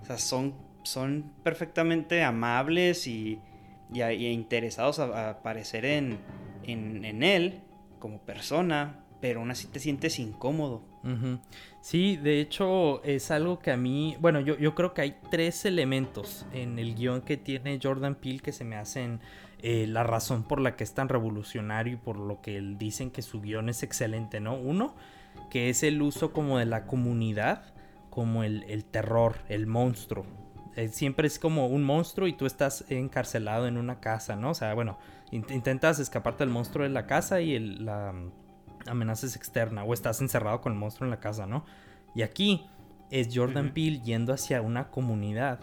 O 0.00 0.04
sea, 0.06 0.18
son, 0.18 0.54
son 0.84 1.32
perfectamente 1.42 2.22
amables 2.22 3.06
y, 3.06 3.40
interesados 3.92 5.00
a, 5.00 5.30
aparecer 5.30 5.84
en, 5.84 6.18
en, 6.62 7.22
él 7.22 7.60
como 7.98 8.20
persona, 8.20 9.04
pero 9.20 9.40
aún 9.40 9.50
así 9.50 9.66
te 9.66 9.80
sientes 9.80 10.18
incómodo. 10.18 10.82
Sí, 11.80 12.16
de 12.16 12.40
hecho 12.40 13.02
es 13.02 13.30
algo 13.30 13.60
que 13.60 13.70
a 13.70 13.76
mí, 13.76 14.16
bueno, 14.20 14.40
yo, 14.40 14.58
yo, 14.58 14.74
creo 14.74 14.92
que 14.92 15.00
hay 15.00 15.16
tres 15.30 15.64
elementos 15.64 16.44
en 16.52 16.78
el 16.78 16.94
guion 16.94 17.22
que 17.22 17.38
tiene 17.38 17.78
Jordan 17.82 18.14
Peele 18.14 18.40
que 18.40 18.52
se 18.52 18.64
me 18.64 18.76
hacen 18.76 19.20
eh, 19.62 19.86
la 19.88 20.04
razón 20.04 20.42
por 20.42 20.60
la 20.60 20.76
que 20.76 20.84
es 20.84 20.92
tan 20.92 21.08
revolucionario 21.08 21.94
y 21.94 21.96
por 21.96 22.18
lo 22.18 22.42
que 22.42 22.60
dicen 22.60 23.10
que 23.10 23.22
su 23.22 23.40
guion 23.40 23.68
es 23.68 23.82
excelente, 23.82 24.38
¿no? 24.38 24.54
Uno, 24.54 24.94
que 25.50 25.70
es 25.70 25.82
el 25.82 26.02
uso 26.02 26.32
como 26.32 26.58
de 26.58 26.66
la 26.66 26.86
comunidad, 26.86 27.74
como 28.10 28.42
el, 28.42 28.84
terror, 28.84 29.36
el 29.48 29.66
monstruo. 29.66 30.26
Eh, 30.76 30.88
siempre 30.88 31.26
es 31.26 31.38
como 31.38 31.66
un 31.66 31.84
monstruo 31.84 32.26
y 32.26 32.32
tú 32.32 32.46
estás 32.46 32.84
encarcelado 32.88 33.66
en 33.66 33.76
una 33.76 34.00
casa, 34.00 34.36
¿no? 34.36 34.50
O 34.50 34.54
sea, 34.54 34.74
bueno, 34.74 34.98
intentas 35.30 35.98
escaparte 35.98 36.44
del 36.44 36.52
monstruo 36.52 36.84
de 36.84 36.90
la 36.90 37.06
casa 37.06 37.40
y 37.40 37.58
la 37.58 38.12
mm, 38.12 38.88
amenaza 38.88 39.26
es 39.26 39.36
externa, 39.36 39.84
o 39.84 39.94
estás 39.94 40.20
encerrado 40.20 40.60
con 40.60 40.72
el 40.72 40.78
monstruo 40.78 41.06
en 41.06 41.10
la 41.10 41.20
casa, 41.20 41.46
¿no? 41.46 41.64
Y 42.14 42.22
aquí 42.22 42.66
es 43.10 43.28
Jordan 43.32 43.72
Peele 43.72 44.00
yendo 44.00 44.32
hacia 44.32 44.60
una 44.62 44.90
comunidad 44.90 45.60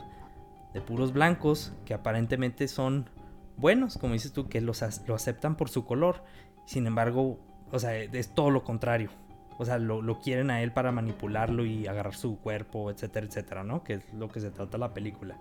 de 0.73 0.81
puros 0.81 1.13
blancos 1.13 1.73
que 1.85 1.93
aparentemente 1.93 2.67
son 2.67 3.09
buenos, 3.57 3.97
como 3.97 4.13
dices 4.13 4.33
tú, 4.33 4.49
que 4.49 4.61
los, 4.61 4.83
lo 5.07 5.15
aceptan 5.15 5.55
por 5.55 5.69
su 5.69 5.85
color. 5.85 6.23
Sin 6.65 6.87
embargo, 6.87 7.39
o 7.71 7.79
sea, 7.79 7.95
es 7.95 8.33
todo 8.33 8.49
lo 8.49 8.63
contrario. 8.63 9.09
O 9.57 9.65
sea, 9.65 9.77
lo, 9.77 10.19
quieren 10.19 10.51
a 10.51 10.61
él 10.61 10.71
para 10.71 10.91
manipularlo 10.91 11.65
y 11.65 11.87
agarrar 11.87 12.15
su 12.15 12.39
cuerpo, 12.39 12.91
etcétera, 12.91 13.25
etcétera, 13.25 13.63
¿no? 13.63 13.83
Que 13.83 13.93
es 13.93 14.13
lo 14.13 14.27
que 14.27 14.41
se 14.41 14.51
trata 14.51 14.77
la 14.77 14.93
película. 14.93 15.37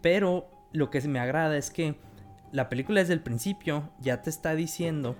Pero 0.00 0.50
lo 0.72 0.90
que 0.90 1.00
me 1.02 1.20
agrada 1.20 1.56
es 1.56 1.70
que 1.70 1.94
la 2.50 2.68
película 2.68 3.00
desde 3.00 3.14
el 3.14 3.20
principio 3.20 3.90
ya 4.00 4.22
te 4.22 4.30
está 4.30 4.54
diciendo 4.54 5.16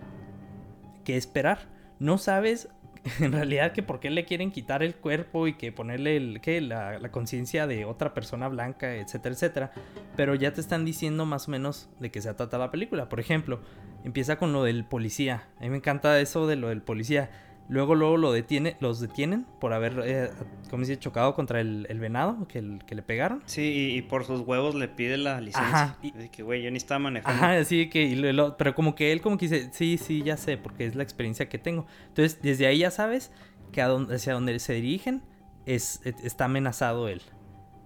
qué 1.05 1.17
esperar. 1.17 1.69
No 2.01 2.19
sabes 2.19 2.69
en 3.21 3.33
realidad 3.33 3.73
que 3.73 3.83
por 3.83 4.01
qué 4.01 4.11
le 4.11 4.25
quieren 4.25 4.51
quitar 4.51 4.83
el 4.83 4.97
cuerpo 4.97 5.47
y 5.47 5.55
que 5.55 5.71
ponerle 5.71 6.17
el, 6.17 6.41
que 6.41 6.61
la, 6.61 6.99
la 6.99 7.11
conciencia 7.11 7.69
de 7.69 7.85
otra 7.85 8.15
persona 8.15 8.49
blanca, 8.49 8.97
etcétera, 8.97 9.35
etcétera. 9.35 9.73
Pero 10.17 10.35
ya 10.35 10.53
te 10.53 10.61
están 10.61 10.85
diciendo 10.85 11.25
más 11.25 11.47
o 11.49 11.53
menos 11.53 11.89
de 12.01 12.11
qué 12.11 12.21
se 12.21 12.35
trata 12.35 12.59
la 12.59 12.73
película. 12.73 13.09
Por 13.09 13.21
ejemplo, 13.21 13.61
empieza 14.05 14.37
con 14.37 14.53
lo 14.53 14.65
del 14.65 14.85
policía. 14.85 15.49
A 15.59 15.63
mí 15.63 15.71
me 15.71 15.77
encanta 15.77 16.19
eso 16.21 16.47
de 16.47 16.57
lo 16.57 16.69
del 16.69 16.83
policía 16.83 17.31
Luego, 17.69 17.95
luego 17.95 18.17
lo 18.17 18.33
detiene, 18.33 18.79
los 18.81 18.99
detienen 18.99 19.45
por 19.61 19.75
haber, 19.75 20.03
eh, 20.03 20.31
como 20.71 20.81
dice, 20.81 20.99
chocado 20.99 21.35
contra 21.35 21.61
el, 21.61 21.87
venado 22.01 22.49
que, 22.49 22.79
que, 22.87 22.95
le 22.95 23.03
pegaron. 23.03 23.43
Sí, 23.45 23.95
y, 23.95 24.03
por 24.03 24.25
sus 24.25 24.41
huevos 24.41 24.75
le 24.75 24.89
pide 24.89 25.19
la 25.19 25.39
licencia. 25.43 25.83
Ajá. 25.83 25.99
Y, 26.01 26.13
que, 26.31 26.43
güey, 26.43 26.63
yo 26.63 26.71
ni 26.71 26.79
estaba 26.79 26.99
manejando. 26.99 27.45
Ajá, 27.45 27.63
sí, 27.65 27.91
que, 27.91 28.55
pero 28.57 28.75
como 28.75 28.95
que 28.95 29.13
él 29.13 29.21
como 29.21 29.37
que 29.37 29.49
dice, 29.49 29.69
sí, 29.73 29.99
sí, 29.99 30.23
ya 30.23 30.39
sé, 30.39 30.57
porque 30.57 30.87
es 30.87 30.95
la 30.95 31.03
experiencia 31.03 31.51
que 31.51 31.59
tengo. 31.59 31.87
Entonces, 32.09 32.41
desde 32.41 32.67
ahí 32.67 32.79
ya 32.79 32.91
sabes 32.91 33.33
que 33.71 33.83
hacia 33.83 34.33
donde 34.33 34.59
se 34.61 34.73
dirigen 34.73 35.23
es, 35.67 36.01
está 36.05 36.47
amenazado 36.47 37.07
él. 37.09 37.21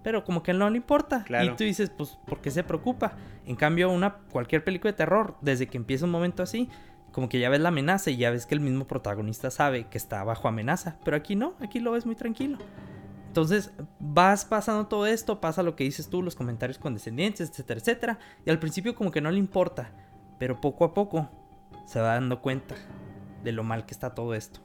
pero 0.01 0.23
como 0.23 0.43
que 0.43 0.53
no 0.53 0.69
le 0.69 0.77
importa. 0.77 1.25
Claro. 1.25 1.51
Y 1.51 1.55
tú 1.57 1.65
dices, 1.65 1.89
pues, 1.89 2.17
¿por 2.25 2.39
qué 2.39 2.51
se 2.51 2.63
preocupa? 2.63 3.17
En 3.45 3.57
cambio, 3.57 3.89
una, 3.89 4.13
cualquier 4.31 4.63
película 4.63 4.93
de 4.93 4.97
terror, 4.97 5.35
desde 5.41 5.67
que 5.67 5.75
empieza 5.75 6.05
un 6.05 6.11
momento 6.11 6.41
así, 6.41 6.69
como 7.13 7.29
que 7.29 7.39
ya 7.39 7.49
ves 7.49 7.61
la 7.61 7.69
amenaza 7.69 8.09
y 8.11 8.17
ya 8.17 8.31
ves 8.31 8.45
que 8.45 8.55
el 8.55 8.59
mismo 8.59 8.85
protagonista 8.85 9.51
sabe 9.51 9.85
que 9.85 9.97
está 9.97 10.23
bajo 10.23 10.47
amenaza. 10.47 10.97
Pero 11.05 11.15
aquí 11.15 11.35
no, 11.35 11.53
aquí 11.61 11.79
lo 11.79 11.91
ves 11.91 12.05
muy 12.05 12.15
tranquilo. 12.15 12.57
Entonces 13.27 13.71
vas 13.99 14.45
pasando 14.45 14.87
todo 14.87 15.05
esto, 15.05 15.39
pasa 15.39 15.63
lo 15.63 15.75
que 15.75 15.83
dices 15.83 16.09
tú, 16.09 16.21
los 16.21 16.35
comentarios 16.35 16.79
condescendientes, 16.79 17.49
etcétera, 17.49 17.79
etcétera. 17.79 18.19
Y 18.45 18.49
al 18.49 18.59
principio 18.59 18.95
como 18.95 19.11
que 19.11 19.21
no 19.21 19.31
le 19.31 19.37
importa, 19.37 19.91
pero 20.39 20.59
poco 20.59 20.85
a 20.85 20.93
poco 20.93 21.29
se 21.85 21.99
va 21.99 22.15
dando 22.15 22.41
cuenta 22.41 22.75
de 23.43 23.51
lo 23.51 23.63
mal 23.63 23.85
que 23.85 23.93
está 23.93 24.15
todo 24.15 24.33
esto. 24.33 24.59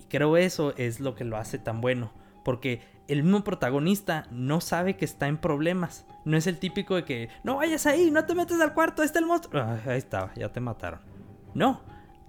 Y 0.00 0.04
creo 0.04 0.36
eso 0.36 0.74
es 0.76 1.00
lo 1.00 1.14
que 1.14 1.24
lo 1.24 1.38
hace 1.38 1.58
tan 1.58 1.80
bueno, 1.80 2.12
porque 2.44 2.82
el 3.08 3.22
mismo 3.22 3.42
protagonista 3.42 4.26
no 4.30 4.60
sabe 4.60 4.96
que 4.96 5.06
está 5.06 5.28
en 5.28 5.38
problemas. 5.38 6.04
No 6.26 6.36
es 6.36 6.46
el 6.46 6.58
típico 6.58 6.94
de 6.94 7.04
que, 7.04 7.28
no 7.42 7.56
vayas 7.56 7.86
ahí, 7.86 8.10
no 8.10 8.24
te 8.26 8.34
metas 8.34 8.60
al 8.60 8.74
cuarto, 8.74 9.00
ahí 9.00 9.06
está 9.06 9.18
el 9.18 9.26
monstruo. 9.26 9.62
Ah, 9.62 9.80
ahí 9.86 9.98
estaba, 9.98 10.34
ya 10.34 10.52
te 10.52 10.60
mataron. 10.60 11.15
No, 11.56 11.82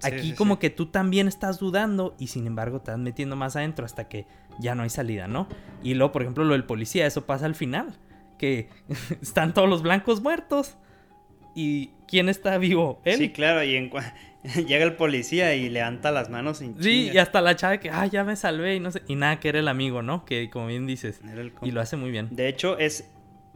aquí 0.03 0.29
sí, 0.29 0.33
como 0.33 0.55
sí. 0.55 0.59
que 0.61 0.69
tú 0.69 0.87
también 0.87 1.27
estás 1.27 1.59
dudando 1.59 2.15
y 2.17 2.27
sin 2.27 2.47
embargo 2.47 2.81
te 2.81 2.91
vas 2.91 2.99
metiendo 2.99 3.35
más 3.35 3.55
adentro 3.55 3.85
hasta 3.85 4.07
que 4.07 4.25
ya 4.59 4.73
no 4.75 4.83
hay 4.83 4.89
salida, 4.89 5.27
¿no? 5.27 5.47
Y 5.83 5.93
luego, 5.93 6.11
por 6.11 6.21
ejemplo, 6.21 6.43
lo 6.43 6.53
del 6.53 6.63
policía, 6.63 7.05
eso 7.05 7.25
pasa 7.25 7.45
al 7.45 7.55
final, 7.55 7.95
que 8.37 8.69
están 9.21 9.53
todos 9.53 9.69
los 9.69 9.81
blancos 9.81 10.21
muertos. 10.21 10.77
¿Y 11.55 11.87
quién 12.07 12.29
está 12.29 12.59
vivo? 12.59 13.01
Él. 13.03 13.17
Sí, 13.17 13.29
claro, 13.31 13.63
y 13.63 13.75
en 13.75 13.89
llega 14.67 14.85
el 14.85 14.95
policía 14.95 15.55
y 15.55 15.69
levanta 15.69 16.11
las 16.11 16.29
manos 16.29 16.59
sin 16.59 16.81
Sí, 16.81 17.09
y 17.11 17.17
hasta 17.17 17.41
la 17.41 17.55
chava 17.55 17.79
que, 17.79 17.89
ah, 17.89 18.05
ya 18.05 18.23
me 18.23 18.35
salvé 18.35 18.75
y 18.75 18.79
no 18.79 18.91
sé. 18.91 19.01
Y 19.07 19.15
nada, 19.15 19.39
que 19.39 19.49
era 19.49 19.59
el 19.59 19.67
amigo, 19.67 20.03
¿no? 20.03 20.23
Que 20.23 20.49
como 20.51 20.67
bien 20.67 20.85
dices. 20.85 21.19
Y 21.63 21.71
lo 21.71 21.81
hace 21.81 21.97
muy 21.97 22.11
bien. 22.11 22.29
De 22.31 22.47
hecho, 22.47 22.77
es. 22.77 23.09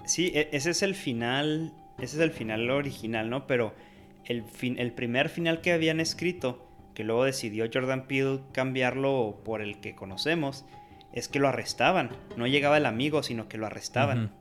Sí, 0.05 0.31
e- 0.33 0.49
ese 0.51 0.71
es 0.71 0.81
el 0.81 0.95
final. 0.95 1.73
Ese 1.99 2.15
es 2.17 2.21
el 2.23 2.31
final 2.31 2.67
original, 2.71 3.29
¿no? 3.29 3.45
Pero 3.45 3.75
el, 4.31 4.43
fin, 4.43 4.79
el 4.79 4.91
primer 4.93 5.29
final 5.29 5.61
que 5.61 5.71
habían 5.73 5.99
escrito, 5.99 6.67
que 6.95 7.03
luego 7.03 7.25
decidió 7.25 7.69
Jordan 7.71 8.07
Peele 8.07 8.39
cambiarlo 8.51 9.41
por 9.45 9.61
el 9.61 9.79
que 9.79 9.93
conocemos, 9.95 10.65
es 11.13 11.27
que 11.27 11.39
lo 11.39 11.47
arrestaban. 11.47 12.09
No 12.37 12.47
llegaba 12.47 12.77
el 12.77 12.85
amigo, 12.85 13.21
sino 13.23 13.47
que 13.47 13.57
lo 13.57 13.65
arrestaban. 13.67 14.31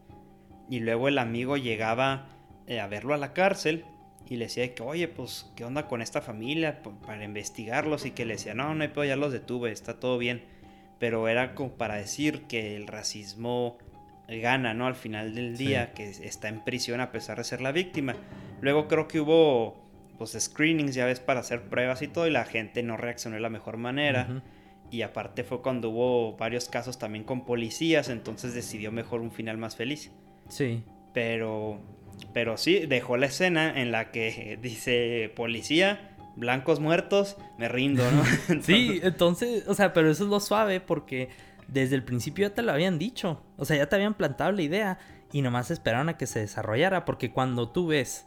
Y 0.68 0.80
luego 0.80 1.08
el 1.08 1.18
amigo 1.18 1.56
llegaba 1.56 2.28
eh, 2.66 2.80
a 2.80 2.86
verlo 2.86 3.12
a 3.12 3.18
la 3.18 3.32
cárcel 3.32 3.84
y 4.28 4.36
le 4.36 4.44
decía 4.44 4.72
que, 4.74 4.82
oye, 4.82 5.08
pues, 5.08 5.50
¿qué 5.56 5.64
onda 5.64 5.88
con 5.88 6.00
esta 6.02 6.20
familia? 6.20 6.82
P- 6.82 6.90
Para 7.04 7.24
investigarlos. 7.24 8.06
Y 8.06 8.12
que 8.12 8.24
le 8.24 8.34
decía, 8.34 8.54
no, 8.54 8.72
no 8.74 8.82
hay 8.82 8.88
pedo, 8.90 9.04
ya 9.04 9.16
los 9.16 9.32
detuve, 9.32 9.72
está 9.72 9.98
todo 9.98 10.16
bien. 10.18 10.44
Pero 11.00 11.26
era 11.28 11.54
como 11.56 11.70
para 11.72 11.96
decir 11.96 12.42
que 12.42 12.76
el 12.76 12.86
racismo 12.86 13.78
gana, 14.38 14.74
¿no? 14.74 14.86
Al 14.86 14.94
final 14.94 15.34
del 15.34 15.56
Sí. 15.56 15.66
día, 15.66 15.92
que 15.92 16.08
está 16.08 16.48
en 16.48 16.62
prisión 16.64 17.00
a 17.00 17.10
pesar 17.10 17.38
de 17.38 17.44
ser 17.44 17.60
la 17.60 17.72
víctima. 17.72 18.14
Luego 18.60 18.86
creo 18.88 19.08
que 19.08 19.20
hubo, 19.20 19.82
pues, 20.18 20.36
screenings, 20.38 20.94
ya 20.94 21.06
ves, 21.06 21.18
para 21.20 21.40
hacer 21.40 21.62
pruebas 21.62 22.02
y 22.02 22.08
todo, 22.08 22.26
y 22.26 22.30
la 22.30 22.44
gente 22.44 22.82
no 22.82 22.96
reaccionó 22.96 23.34
de 23.36 23.40
la 23.42 23.50
mejor 23.50 23.76
manera. 23.76 24.42
Y 24.92 25.02
aparte 25.02 25.44
fue 25.44 25.62
cuando 25.62 25.90
hubo 25.90 26.36
varios 26.36 26.68
casos 26.68 26.98
también 26.98 27.24
con 27.24 27.44
policías, 27.44 28.08
entonces 28.08 28.54
decidió 28.54 28.90
mejor 28.92 29.20
un 29.20 29.30
final 29.30 29.56
más 29.56 29.76
feliz. 29.76 30.10
Sí. 30.48 30.82
Pero, 31.14 31.80
pero 32.32 32.56
sí, 32.56 32.86
dejó 32.86 33.16
la 33.16 33.26
escena 33.26 33.80
en 33.80 33.92
la 33.92 34.10
que 34.10 34.58
dice 34.62 35.32
policía, 35.36 36.08
blancos 36.36 36.80
muertos, 36.80 37.36
me 37.58 37.68
rindo, 37.68 38.02
¿no? 38.10 38.24
Sí, 38.62 39.00
entonces, 39.02 39.66
o 39.68 39.74
sea, 39.74 39.92
pero 39.92 40.10
eso 40.10 40.24
es 40.24 40.30
lo 40.30 40.40
suave 40.40 40.80
porque 40.80 41.28
desde 41.72 41.94
el 41.96 42.02
principio 42.02 42.48
ya 42.48 42.54
te 42.54 42.62
lo 42.62 42.72
habían 42.72 42.98
dicho. 42.98 43.42
O 43.56 43.64
sea, 43.64 43.76
ya 43.76 43.88
te 43.88 43.96
habían 43.96 44.14
plantado 44.14 44.52
la 44.52 44.62
idea 44.62 44.98
y 45.32 45.42
nomás 45.42 45.70
esperaron 45.70 46.08
a 46.08 46.16
que 46.16 46.26
se 46.26 46.40
desarrollara 46.40 47.04
porque 47.04 47.30
cuando 47.32 47.68
tú 47.68 47.88
ves 47.88 48.26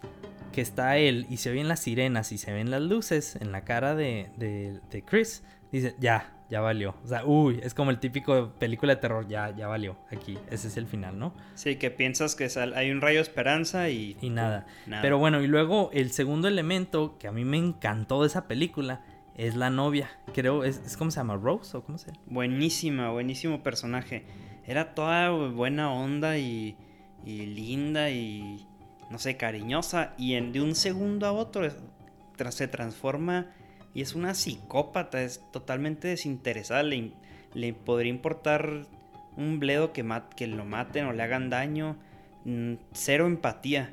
que 0.51 0.61
está 0.61 0.97
él 0.97 1.25
y 1.29 1.37
se 1.37 1.51
ven 1.51 1.67
las 1.67 1.79
sirenas 1.79 2.31
y 2.31 2.37
se 2.37 2.53
ven 2.53 2.69
las 2.71 2.81
luces 2.81 3.35
en 3.37 3.51
la 3.51 3.63
cara 3.65 3.95
de, 3.95 4.29
de, 4.37 4.79
de 4.91 5.01
Chris, 5.03 5.43
dice, 5.71 5.95
ya, 5.99 6.31
ya 6.49 6.61
valió. 6.61 6.95
O 7.03 7.07
sea, 7.07 7.25
uy, 7.25 7.59
es 7.63 7.73
como 7.73 7.89
el 7.89 7.99
típico 7.99 8.53
película 8.59 8.93
de 8.95 9.01
terror, 9.01 9.27
ya, 9.27 9.49
ya 9.55 9.67
valió. 9.67 9.97
Aquí, 10.11 10.37
ese 10.51 10.67
es 10.67 10.77
el 10.77 10.85
final, 10.85 11.17
¿no? 11.17 11.33
Sí, 11.55 11.77
que 11.77 11.89
piensas 11.89 12.35
que 12.35 12.49
sal- 12.49 12.75
hay 12.75 12.91
un 12.91 13.01
rayo 13.01 13.17
de 13.17 13.23
esperanza 13.23 13.89
y... 13.89 14.15
Y 14.21 14.29
nada. 14.29 14.67
nada. 14.85 15.01
Pero 15.01 15.17
bueno, 15.17 15.41
y 15.41 15.47
luego 15.47 15.89
el 15.91 16.11
segundo 16.11 16.47
elemento 16.47 17.17
que 17.17 17.27
a 17.27 17.31
mí 17.31 17.43
me 17.45 17.57
encantó 17.57 18.21
de 18.21 18.27
esa 18.27 18.47
película 18.47 19.01
es 19.37 19.55
la 19.55 19.69
novia. 19.69 20.09
Creo, 20.33 20.63
es, 20.63 20.81
es 20.85 20.97
¿cómo 20.97 21.11
se 21.11 21.17
llama? 21.17 21.35
¿Rose 21.35 21.75
o 21.77 21.83
cómo 21.83 21.97
se 21.97 22.07
llama? 22.07 22.19
Buenísima, 22.27 23.09
buenísimo 23.11 23.63
personaje. 23.63 24.25
Era 24.65 24.93
toda 24.95 25.29
buena 25.31 25.91
onda 25.91 26.37
y, 26.37 26.75
y 27.25 27.45
linda 27.47 28.09
y, 28.09 28.65
no 29.09 29.17
sé, 29.19 29.35
cariñosa. 29.37 30.13
Y 30.17 30.33
en, 30.35 30.51
de 30.53 30.61
un 30.61 30.75
segundo 30.75 31.25
a 31.27 31.31
otro 31.31 31.67
tra- 32.37 32.51
se 32.51 32.67
transforma 32.67 33.47
y 33.93 34.01
es 34.01 34.15
una 34.15 34.33
psicópata, 34.33 35.21
es 35.21 35.41
totalmente 35.51 36.07
desinteresada. 36.07 36.83
Le, 36.83 37.11
le 37.53 37.73
podría 37.73 38.09
importar 38.11 38.87
un 39.35 39.59
bledo 39.59 39.93
que, 39.93 40.03
mat- 40.03 40.33
que 40.35 40.47
lo 40.47 40.63
maten 40.65 41.05
o 41.07 41.13
le 41.13 41.23
hagan 41.23 41.49
daño. 41.49 41.97
Mm, 42.45 42.73
Cero 42.93 43.25
empatía. 43.25 43.91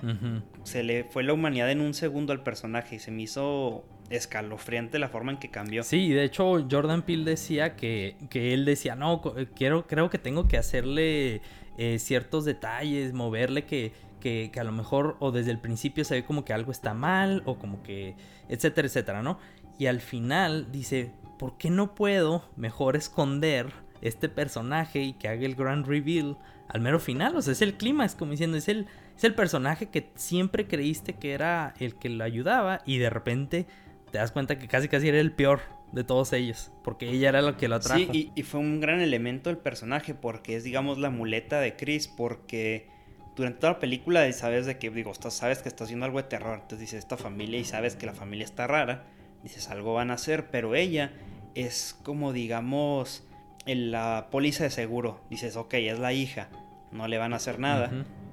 Se 0.64 0.82
le 0.82 1.04
fue 1.04 1.22
la 1.22 1.32
humanidad 1.32 1.70
en 1.70 1.80
un 1.80 1.94
segundo 1.94 2.32
al 2.32 2.42
personaje 2.42 2.96
y 2.96 2.98
se 2.98 3.10
me 3.10 3.22
hizo 3.22 3.84
escalofriante 4.10 4.98
la 4.98 5.08
forma 5.08 5.32
en 5.32 5.38
que 5.38 5.50
cambió. 5.50 5.82
Sí, 5.82 6.10
de 6.10 6.24
hecho 6.24 6.66
Jordan 6.70 7.02
Peele 7.02 7.24
decía 7.24 7.76
que, 7.76 8.16
que 8.28 8.52
él 8.52 8.64
decía, 8.64 8.96
no, 8.96 9.22
eh, 9.36 9.46
quiero, 9.54 9.86
creo 9.86 10.10
que 10.10 10.18
tengo 10.18 10.48
que 10.48 10.58
hacerle 10.58 11.40
eh, 11.78 11.98
ciertos 11.98 12.44
detalles, 12.44 13.12
moverle 13.12 13.64
que, 13.64 13.92
que, 14.20 14.50
que 14.52 14.60
a 14.60 14.64
lo 14.64 14.72
mejor 14.72 15.16
o 15.20 15.30
desde 15.30 15.52
el 15.52 15.58
principio 15.58 16.04
se 16.04 16.16
ve 16.16 16.24
como 16.24 16.44
que 16.44 16.52
algo 16.52 16.72
está 16.72 16.92
mal 16.92 17.42
o 17.46 17.58
como 17.58 17.82
que, 17.82 18.16
etcétera, 18.48 18.86
etcétera, 18.88 19.22
¿no? 19.22 19.38
Y 19.78 19.86
al 19.86 20.00
final 20.00 20.70
dice, 20.72 21.12
¿por 21.38 21.56
qué 21.56 21.70
no 21.70 21.94
puedo 21.94 22.44
mejor 22.56 22.96
esconder 22.96 23.72
este 24.02 24.28
personaje 24.28 25.00
y 25.00 25.12
que 25.14 25.28
haga 25.28 25.46
el 25.46 25.54
grand 25.54 25.86
reveal 25.86 26.36
al 26.68 26.80
mero 26.82 26.98
final? 26.98 27.34
O 27.36 27.42
sea, 27.42 27.52
es 27.52 27.62
el 27.62 27.74
clima, 27.74 28.04
es 28.04 28.14
como 28.14 28.32
diciendo, 28.32 28.58
es 28.58 28.68
el, 28.68 28.86
es 29.16 29.24
el 29.24 29.34
personaje 29.34 29.86
que 29.88 30.10
siempre 30.16 30.66
creíste 30.66 31.14
que 31.14 31.32
era 31.32 31.72
el 31.78 31.94
que 31.94 32.10
lo 32.10 32.24
ayudaba 32.24 32.82
y 32.84 32.98
de 32.98 33.08
repente 33.08 33.66
te 34.10 34.18
das 34.18 34.32
cuenta 34.32 34.58
que 34.58 34.68
casi 34.68 34.88
casi 34.88 35.08
era 35.08 35.20
el 35.20 35.32
peor 35.32 35.60
de 35.92 36.04
todos 36.04 36.32
ellos, 36.32 36.72
porque 36.84 37.08
ella 37.10 37.30
era 37.30 37.42
lo 37.42 37.56
que 37.56 37.68
lo 37.68 37.76
atrajo. 37.76 37.98
Sí, 37.98 38.08
y, 38.12 38.40
y 38.40 38.42
fue 38.42 38.60
un 38.60 38.80
gran 38.80 39.00
elemento 39.00 39.50
el 39.50 39.58
personaje 39.58 40.14
porque 40.14 40.56
es, 40.56 40.64
digamos, 40.64 40.98
la 40.98 41.10
muleta 41.10 41.60
de 41.60 41.76
Chris, 41.76 42.08
porque 42.08 42.88
durante 43.36 43.60
toda 43.60 43.74
la 43.74 43.78
película 43.78 44.30
sabes 44.32 44.66
de 44.66 44.78
que, 44.78 44.90
digo, 44.90 45.10
estás, 45.10 45.34
sabes 45.34 45.62
que 45.62 45.68
estás 45.68 45.86
haciendo 45.86 46.06
algo 46.06 46.18
de 46.18 46.28
terror, 46.28 46.54
entonces 46.54 46.80
dices 46.80 46.98
esta 47.00 47.16
familia 47.16 47.58
y 47.58 47.64
sabes 47.64 47.96
que 47.96 48.06
la 48.06 48.14
familia 48.14 48.44
está 48.44 48.66
rara, 48.66 49.04
dices 49.42 49.68
algo 49.68 49.94
van 49.94 50.10
a 50.10 50.14
hacer, 50.14 50.50
pero 50.50 50.74
ella 50.74 51.12
es 51.54 51.98
como, 52.02 52.32
digamos, 52.32 53.24
en 53.66 53.90
la 53.90 54.28
póliza 54.30 54.64
de 54.64 54.70
seguro, 54.70 55.20
dices, 55.30 55.56
ok, 55.56 55.74
es 55.74 55.98
la 55.98 56.12
hija, 56.12 56.48
no 56.92 57.08
le 57.08 57.18
van 57.18 57.32
a 57.32 57.36
hacer 57.36 57.58
nada. 57.58 57.90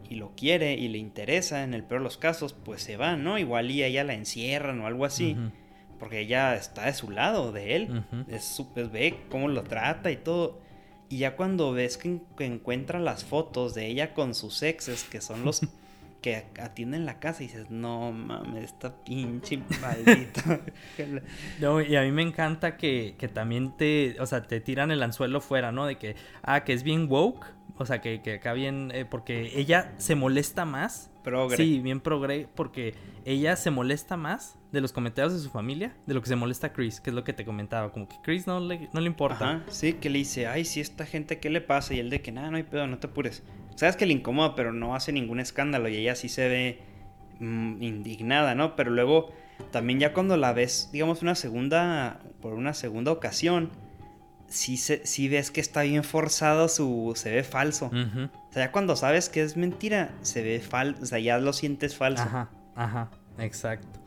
Y 0.09 0.15
lo 0.15 0.31
quiere 0.35 0.75
y 0.75 0.87
le 0.87 0.99
interesa, 0.99 1.63
en 1.63 1.73
el 1.73 1.83
peor 1.83 1.99
de 1.99 2.05
los 2.05 2.17
casos, 2.17 2.53
pues 2.53 2.81
se 2.81 2.95
va, 2.95 3.17
¿no? 3.17 3.37
Igual 3.37 3.69
y 3.71 3.83
a 3.83 3.87
ella 3.87 4.05
la 4.05 4.13
encierran 4.13 4.79
o 4.79 4.87
algo 4.87 5.03
así. 5.03 5.35
Porque 5.99 6.19
ella 6.19 6.55
está 6.55 6.85
de 6.85 6.93
su 6.93 7.09
lado, 7.09 7.51
de 7.51 7.75
él 7.75 8.03
es 8.27 8.43
súper 8.43 8.89
ve 8.89 9.17
cómo 9.29 9.47
lo 9.47 9.63
trata 9.63 10.11
y 10.11 10.17
todo. 10.17 10.59
Y 11.09 11.19
ya 11.19 11.35
cuando 11.35 11.71
ves 11.71 11.97
que, 11.97 12.19
que 12.37 12.45
encuentra 12.45 12.99
las 12.99 13.23
fotos 13.23 13.73
de 13.73 13.87
ella 13.87 14.13
con 14.13 14.35
sus 14.35 14.61
exes, 14.61 15.05
que 15.05 15.21
son 15.21 15.45
los 15.45 15.61
que 16.21 16.45
atienden 16.59 17.05
la 17.05 17.19
casa, 17.19 17.43
y 17.43 17.47
dices, 17.47 17.69
no 17.69 18.11
mames, 18.11 18.65
esta 18.65 18.93
pinche 19.03 19.57
maldita. 19.81 20.59
No, 21.59 21.81
y 21.81 21.95
a 21.95 22.01
mí 22.01 22.11
me 22.11 22.23
encanta 22.23 22.75
que, 22.75 23.15
que 23.17 23.27
también 23.27 23.77
te, 23.77 24.17
o 24.19 24.25
sea, 24.25 24.43
te 24.43 24.59
tiran 24.59 24.91
el 24.91 25.01
anzuelo 25.01 25.39
fuera, 25.39 25.71
¿no? 25.71 25.85
De 25.85 25.97
que, 25.97 26.15
ah, 26.41 26.63
que 26.63 26.73
es 26.73 26.83
bien 26.83 27.07
woke, 27.09 27.45
o 27.77 27.85
sea, 27.85 28.01
que, 28.01 28.21
que 28.21 28.33
acá 28.33 28.53
bien, 28.53 28.91
eh, 28.93 29.05
porque 29.05 29.51
ella 29.55 29.93
se 29.97 30.15
molesta 30.15 30.65
más. 30.65 31.09
Progre. 31.23 31.57
Sí, 31.57 31.79
bien 31.79 32.01
progre, 32.01 32.47
porque 32.53 32.95
ella 33.25 33.55
se 33.55 33.71
molesta 33.71 34.17
más 34.17 34.56
de 34.71 34.81
los 34.81 34.91
comentarios 34.91 35.33
de 35.33 35.39
su 35.39 35.49
familia, 35.49 35.95
de 36.05 36.13
lo 36.13 36.21
que 36.21 36.27
se 36.27 36.35
molesta 36.35 36.67
a 36.67 36.73
Chris, 36.73 36.99
que 36.99 37.09
es 37.09 37.15
lo 37.15 37.23
que 37.23 37.33
te 37.33 37.45
comentaba, 37.45 37.91
como 37.91 38.07
que 38.07 38.15
Chris 38.21 38.47
no 38.47 38.59
le, 38.59 38.89
no 38.93 38.99
le 38.99 39.07
importa. 39.07 39.49
Ajá, 39.49 39.63
sí, 39.69 39.93
que 39.93 40.09
le 40.09 40.19
dice, 40.19 40.47
ay, 40.47 40.65
si 40.65 40.81
esta 40.81 41.05
gente, 41.05 41.39
¿qué 41.39 41.49
le 41.49 41.61
pasa? 41.61 41.93
Y 41.93 41.99
él 41.99 42.09
de 42.09 42.21
que, 42.21 42.31
nada, 42.31 42.51
no 42.51 42.57
hay 42.57 42.63
pedo, 42.63 42.85
no 42.87 42.97
te 42.97 43.07
apures. 43.07 43.43
Sabes 43.75 43.95
que 43.95 44.05
le 44.05 44.13
incomoda, 44.13 44.55
pero 44.55 44.73
no 44.73 44.95
hace 44.95 45.11
ningún 45.11 45.39
escándalo 45.39 45.87
y 45.87 45.97
ella 45.97 46.15
sí 46.15 46.29
se 46.29 46.49
ve 46.49 46.81
mm, 47.39 47.81
indignada, 47.81 48.55
¿no? 48.55 48.75
Pero 48.75 48.91
luego, 48.91 49.31
también 49.71 49.99
ya 49.99 50.13
cuando 50.13 50.35
la 50.35 50.51
ves, 50.51 50.89
digamos, 50.91 51.21
una 51.21 51.35
segunda, 51.35 52.19
por 52.41 52.53
una 52.53 52.73
segunda 52.73 53.11
ocasión, 53.11 53.69
sí, 54.47 54.77
se, 54.77 55.05
sí 55.05 55.29
ves 55.29 55.51
que 55.51 55.61
está 55.61 55.83
bien 55.83 56.03
forzado 56.03 56.67
su, 56.67 57.13
se 57.15 57.31
ve 57.31 57.43
falso. 57.43 57.87
O 57.87 58.53
sea, 58.53 58.65
ya 58.65 58.71
cuando 58.71 58.95
sabes 58.95 59.29
que 59.29 59.43
es 59.43 59.55
mentira, 59.55 60.13
se 60.21 60.41
ve 60.41 60.59
falso, 60.59 61.03
o 61.03 61.05
sea, 61.05 61.19
ya 61.19 61.37
lo 61.37 61.53
sientes 61.53 61.95
falso. 61.95 62.23
Ajá, 62.23 62.49
ajá, 62.75 63.11
exacto. 63.39 63.99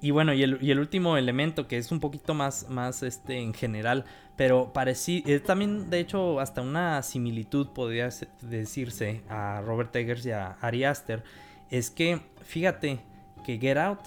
Y 0.00 0.12
bueno, 0.12 0.32
y 0.32 0.42
el, 0.42 0.78
último 0.78 1.16
elemento 1.16 1.66
que 1.66 1.76
es 1.76 1.90
un 1.90 1.98
poquito 1.98 2.32
más, 2.32 2.68
más 2.68 3.02
este, 3.02 3.40
en 3.40 3.52
general, 3.52 4.04
pero 4.36 4.72
parecía, 4.72 5.22
es 5.26 5.42
también 5.42 5.90
de 5.90 5.98
hecho 5.98 6.38
hasta 6.38 6.62
una 6.62 7.02
similitud 7.02 7.68
podría 7.70 8.08
decirse 8.42 9.22
a 9.28 9.60
Robert 9.60 9.94
Eggers 9.96 10.24
y 10.26 10.30
a 10.30 10.52
Ari 10.60 10.84
Aster, 10.84 11.24
es 11.70 11.90
que 11.90 12.20
fíjate 12.42 13.00
que 13.44 13.58
Get 13.58 13.76
Out 13.76 14.00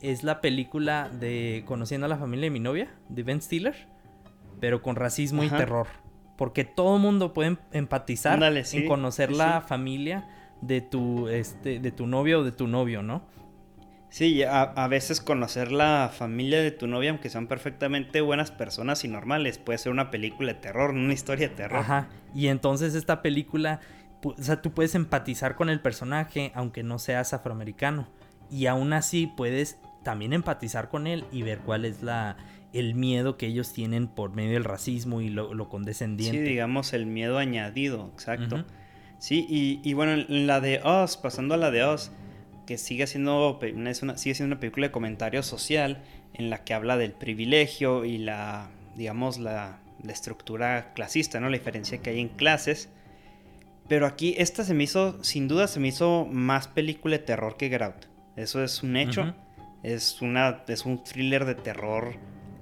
es 0.00 0.24
la 0.24 0.40
película 0.40 1.08
de 1.08 1.62
Conociendo 1.66 2.06
a 2.06 2.08
la 2.08 2.16
familia 2.16 2.46
de 2.46 2.50
mi 2.50 2.60
novia, 2.60 2.88
de 3.08 3.22
Ben 3.22 3.40
Stiller, 3.40 3.86
pero 4.60 4.82
con 4.82 4.96
racismo 4.96 5.44
y 5.44 5.48
terror. 5.48 5.86
Porque 6.36 6.64
todo 6.64 6.96
el 6.96 7.02
mundo 7.02 7.32
puede 7.32 7.50
em, 7.50 7.56
empatizar 7.72 8.42
en 8.42 8.88
conocer 8.88 9.32
la 9.32 9.60
familia 9.60 10.28
de 10.60 10.80
tu, 10.80 11.28
este, 11.28 11.78
de 11.78 11.92
tu 11.92 12.06
novia 12.06 12.38
o 12.38 12.44
de 12.44 12.52
tu 12.52 12.66
novio, 12.66 13.02
¿no? 13.02 13.22
Sí, 14.08 14.42
a, 14.44 14.88
veces 14.88 15.20
conocer 15.20 15.72
la 15.72 16.10
familia 16.16 16.62
de 16.62 16.70
tu 16.70 16.86
novia, 16.86 17.10
aunque 17.10 17.28
sean 17.28 17.48
perfectamente 17.48 18.20
buenas 18.20 18.50
personas 18.50 19.04
y 19.04 19.08
normales, 19.08 19.58
puede 19.58 19.78
ser 19.78 19.92
una 19.92 20.10
película 20.10 20.54
de 20.54 20.60
terror, 20.60 20.90
una 20.90 21.12
historia 21.12 21.48
de 21.48 21.54
terror. 21.54 21.80
Ajá. 21.80 22.08
Y 22.34 22.46
entonces 22.46 22.94
esta 22.94 23.20
película, 23.20 23.80
o 24.22 24.34
sea, 24.38 24.62
tú 24.62 24.72
puedes 24.72 24.94
empatizar 24.94 25.56
con 25.56 25.68
el 25.68 25.80
personaje, 25.80 26.52
aunque 26.54 26.82
no 26.82 26.98
seas 26.98 27.34
afroamericano. 27.34 28.08
Y 28.50 28.66
aún 28.66 28.92
así 28.92 29.30
puedes 29.36 29.78
también 30.02 30.32
empatizar 30.32 30.88
con 30.88 31.06
él 31.06 31.24
y 31.32 31.42
ver 31.42 31.58
cuál 31.58 31.84
es 31.84 32.02
la 32.02 32.36
el 32.72 32.94
miedo 32.94 33.36
que 33.36 33.46
ellos 33.46 33.72
tienen 33.72 34.06
por 34.06 34.34
medio 34.34 34.52
del 34.52 34.64
racismo 34.64 35.20
y 35.20 35.30
lo, 35.30 35.68
condescendiente. 35.68 36.38
Sí, 36.38 36.44
digamos 36.44 36.92
el 36.92 37.06
miedo 37.06 37.38
añadido, 37.38 38.10
exacto. 38.12 38.64
Sí, 39.18 39.46
y, 39.48 39.80
y 39.82 39.94
bueno, 39.94 40.24
la 40.28 40.60
de 40.60 40.80
Oz, 40.84 41.16
pasando 41.16 41.54
a 41.54 41.56
la 41.56 41.70
de 41.70 41.84
Oz 41.84 42.12
que 42.66 42.78
sigue 42.78 43.06
siendo, 43.06 43.58
una, 43.74 43.94
sigue 43.94 44.34
siendo 44.34 44.54
una 44.54 44.60
película 44.60 44.88
de 44.88 44.92
comentario 44.92 45.42
social 45.42 46.02
en 46.34 46.50
la 46.50 46.64
que 46.64 46.74
habla 46.74 46.96
del 46.96 47.12
privilegio 47.12 48.04
y 48.04 48.18
la, 48.18 48.68
digamos, 48.96 49.38
la, 49.38 49.80
estructura 50.06 50.92
clasista, 50.94 51.40
¿no? 51.40 51.48
La 51.48 51.58
diferencia 51.58 51.98
que 51.98 52.10
hay 52.10 52.20
en 52.20 52.28
clases. 52.28 52.90
Pero 53.88 54.06
aquí 54.06 54.36
esta 54.38 54.62
se 54.62 54.72
me 54.72 54.84
hizo, 54.84 55.22
sin 55.24 55.48
duda 55.48 55.66
se 55.66 55.80
me 55.80 55.88
hizo 55.88 56.26
más 56.30 56.68
película 56.68 57.18
de 57.18 57.24
terror 57.24 57.56
que 57.56 57.68
Get 57.68 57.82
Out. 57.82 58.06
Eso 58.36 58.62
es 58.62 58.84
un 58.84 58.96
hecho. 58.96 59.34
es, 59.82 60.22
una, 60.22 60.62
es 60.68 60.84
un 60.84 61.02
thriller 61.02 61.44
de 61.44 61.56
terror 61.56 62.14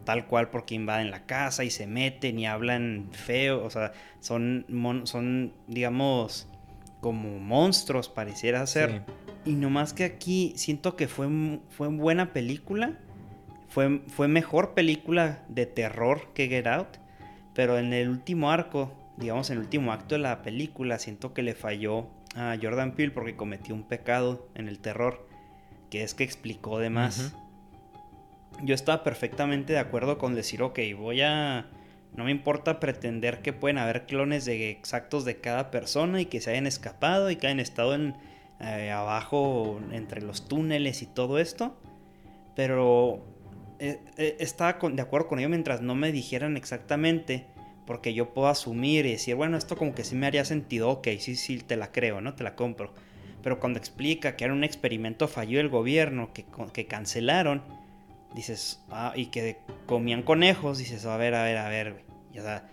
tal 0.05 0.27
cual 0.27 0.51
porque 0.51 0.75
invaden 0.75 1.11
la 1.11 1.27
casa 1.27 1.65
y 1.65 1.71
se 1.71 1.87
meten 1.87 2.39
y 2.39 2.47
hablan 2.47 3.09
feo. 3.13 3.65
O 3.65 3.71
sea, 3.71 3.93
son, 4.21 4.65
son 5.05 5.53
digamos, 5.67 6.49
como 7.01 7.39
monstruos 7.39 8.09
pareciera 8.09 8.67
ser. 8.67 9.03
Y 9.45 9.53
nomás 9.53 9.93
que 9.93 10.05
aquí 10.05 10.53
siento 10.57 10.97
que 10.97 11.09
fue, 11.09 11.29
fue 11.71 11.89
buena 11.89 12.33
película. 12.33 12.99
Fue, 13.69 14.01
fue 14.09 14.29
mejor 14.29 14.75
película 14.75 15.45
de 15.49 15.67
terror 15.67 16.33
que 16.33 16.49
Get 16.49 16.67
Out. 16.67 16.97
Pero 17.55 17.79
en 17.79 17.93
el 17.93 18.09
último 18.09 18.51
arco, 18.51 18.93
digamos 19.17 19.51
en 19.51 19.59
el 19.59 19.65
último 19.65 19.93
acto 19.93 20.15
de 20.15 20.21
la 20.21 20.43
película, 20.43 20.99
siento 20.99 21.35
que 21.35 21.43
le 21.43 21.55
falló 21.55 22.09
a 22.35 22.57
Jordan 22.61 22.95
Peele 22.95 23.13
porque 23.13 23.37
cometió 23.37 23.75
un 23.75 23.85
pecado 23.85 24.49
en 24.55 24.69
el 24.69 24.79
terror. 24.79 25.29
Que 25.91 26.03
es 26.03 26.15
que 26.15 26.25
explicó 26.25 26.79
de 26.79 26.91
más. 26.91 27.35
Yo 28.63 28.75
estaba 28.75 29.05
perfectamente 29.05 29.73
de 29.73 29.79
acuerdo 29.79 30.19
con 30.19 30.35
decir, 30.35 30.63
ok, 30.63 30.79
voy 30.97 31.21
a... 31.21 31.67
No 32.17 32.25
me 32.25 32.31
importa 32.31 32.79
pretender 32.79 33.43
que 33.43 33.53
pueden 33.53 33.77
haber 33.77 34.07
clones 34.07 34.45
de 34.45 34.71
exactos 34.71 35.25
de 35.25 35.41
cada 35.41 35.73
persona 35.73 36.21
y 36.21 36.27
que 36.27 36.41
se 36.41 36.53
hayan 36.53 36.67
escapado 36.67 37.31
y 37.31 37.37
que 37.37 37.49
hayan 37.49 37.59
estado 37.59 37.95
en 37.97 38.15
eh, 38.61 38.91
abajo 38.91 39.81
entre 39.93 40.23
los 40.23 40.49
túneles 40.49 41.03
y 41.03 41.07
todo 41.07 41.39
esto. 41.39 41.77
Pero 42.55 43.25
eh, 43.79 44.01
eh, 44.17 44.37
estaba 44.41 44.79
de 44.91 45.03
acuerdo 45.03 45.29
con 45.29 45.39
ello 45.39 45.49
mientras 45.49 45.81
no 45.81 45.95
me 45.95 46.13
dijeran 46.13 46.57
exactamente. 46.57 47.47
Porque 47.87 48.15
yo 48.15 48.33
puedo 48.33 48.49
asumir 48.49 49.05
y 49.05 49.13
decir, 49.13 49.35
bueno, 49.35 49.59
esto 49.59 49.77
como 49.77 49.95
que 49.95 50.05
sí 50.05 50.15
me 50.15 50.27
haría 50.27 50.47
sentido, 50.47 50.89
ok, 50.89 51.09
sí, 51.19 51.37
sí, 51.37 51.59
te 51.59 51.77
la 51.77 51.93
creo, 51.93 52.23
¿no? 52.23 52.35
Te 52.35 52.43
la 52.43 52.57
compro. 52.57 52.95
Pero 53.43 53.61
cuando 53.61 53.79
explica 53.79 54.37
que 54.37 54.45
era 54.45 54.55
un 54.55 54.65
experimento 54.65 55.29
fallido 55.29 55.59
del 55.59 55.69
gobierno, 55.69 56.33
que, 56.33 56.47
que 56.73 56.87
cancelaron, 56.87 57.63
dices, 58.35 58.83
ah, 58.91 59.13
y 59.15 59.27
que 59.27 59.59
comían 59.85 60.23
conejos, 60.23 60.79
dices, 60.79 61.05
a 61.05 61.19
ver, 61.19 61.35
a 61.35 61.45
ver, 61.45 61.59
a 61.59 61.69
ver, 61.69 62.05
ya, 62.33 62.67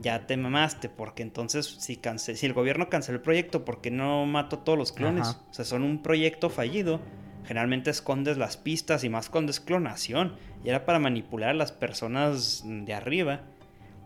ya 0.00 0.26
te 0.26 0.36
mamaste, 0.36 0.88
porque 0.88 1.22
entonces 1.22 1.66
si, 1.66 2.00
si 2.16 2.46
el 2.46 2.52
gobierno 2.52 2.88
canceló 2.88 3.16
el 3.16 3.22
proyecto, 3.22 3.64
¿por 3.64 3.80
qué 3.80 3.90
no 3.90 4.26
mató 4.26 4.58
todos 4.58 4.78
los 4.78 4.92
clones? 4.92 5.36
O 5.50 5.54
sea, 5.54 5.64
son 5.64 5.82
un 5.82 6.02
proyecto 6.02 6.50
fallido. 6.50 7.00
Generalmente 7.44 7.90
escondes 7.90 8.38
las 8.38 8.56
pistas 8.56 9.04
y 9.04 9.08
más 9.08 9.28
cuando 9.28 9.50
es 9.50 9.60
clonación. 9.60 10.36
Y 10.64 10.68
era 10.68 10.84
para 10.84 10.98
manipular 10.98 11.50
a 11.50 11.54
las 11.54 11.72
personas 11.72 12.62
de 12.64 12.94
arriba. 12.94 13.42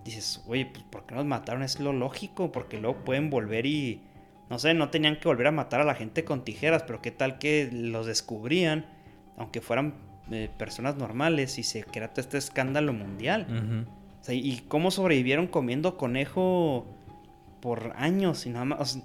Dices, 0.04 0.42
oye, 0.46 0.66
pues 0.66 0.84
¿por 0.84 1.06
qué 1.06 1.14
nos 1.14 1.26
mataron? 1.26 1.62
Es 1.62 1.78
lo 1.78 1.92
lógico, 1.92 2.50
porque 2.52 2.80
luego 2.80 3.04
pueden 3.04 3.30
volver 3.30 3.66
y... 3.66 4.02
No 4.48 4.60
sé, 4.60 4.74
no 4.74 4.90
tenían 4.90 5.18
que 5.18 5.26
volver 5.26 5.48
a 5.48 5.52
matar 5.52 5.80
a 5.80 5.84
la 5.84 5.96
gente 5.96 6.24
con 6.24 6.44
tijeras, 6.44 6.84
pero 6.84 7.02
qué 7.02 7.10
tal 7.10 7.38
que 7.38 7.68
los 7.72 8.06
descubrían, 8.06 8.86
aunque 9.36 9.60
fueran 9.60 9.94
eh, 10.30 10.48
personas 10.56 10.96
normales 10.96 11.58
y 11.58 11.64
se 11.64 11.82
crea 11.82 12.12
este 12.16 12.38
escándalo 12.38 12.92
mundial. 12.92 13.86
¿Y 14.28 14.64
cómo 14.68 14.90
sobrevivieron 14.90 15.46
comiendo 15.46 15.96
conejo 15.96 16.86
por 17.60 17.92
años 17.96 18.46
y 18.46 18.50
nada 18.50 18.64
más? 18.64 18.98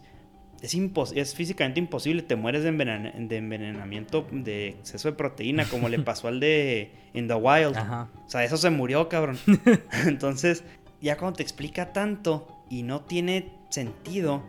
es, 0.62 0.78
es 1.16 1.36
físicamente 1.36 1.80
imposible, 1.80 2.22
te 2.22 2.36
mueres 2.36 2.64
de, 2.64 2.70
envenenamiento 2.70 4.28
de 4.32 4.70
exceso 4.70 5.10
de 5.10 5.18
proteína, 5.18 5.66
como 5.66 5.90
le 5.90 6.00
pasó 6.04 6.28
al 6.28 6.40
de 6.40 6.92
In 7.14 7.28
the 7.28 7.34
Wild. 7.34 7.76
O 7.78 8.30
sea, 8.30 8.44
eso 8.44 8.58
se 8.58 8.70
murió, 8.70 9.10
cabrón. 9.10 9.40
Entonces, 10.06 10.64
ya 11.02 11.18
cuando 11.18 11.38
te 11.38 11.44
explica 11.44 11.94
tanto 11.94 12.64
y 12.70 12.84
no 12.84 13.02
tiene 13.02 13.52
sentido, 13.70 14.44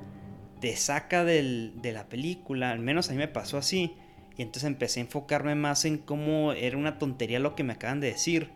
te 0.61 0.77
saca 0.77 1.25
de 1.25 1.93
la 1.93 2.09
película, 2.09 2.71
al 2.71 2.81
menos 2.81 3.09
a 3.09 3.13
mí 3.13 3.19
me 3.19 3.29
pasó 3.29 3.57
así. 3.57 3.97
Y 4.37 4.41
entonces 4.41 4.65
empecé 4.65 5.01
a 5.01 5.03
enfocarme 5.03 5.55
más 5.55 5.85
en 5.85 5.99
cómo 5.99 6.55
era 6.55 6.79
una 6.79 6.99
tontería 6.99 7.39
lo 7.39 7.55
que 7.55 7.65
me 7.65 7.75
acaban 7.75 8.01
de 8.01 8.09
decir 8.09 8.51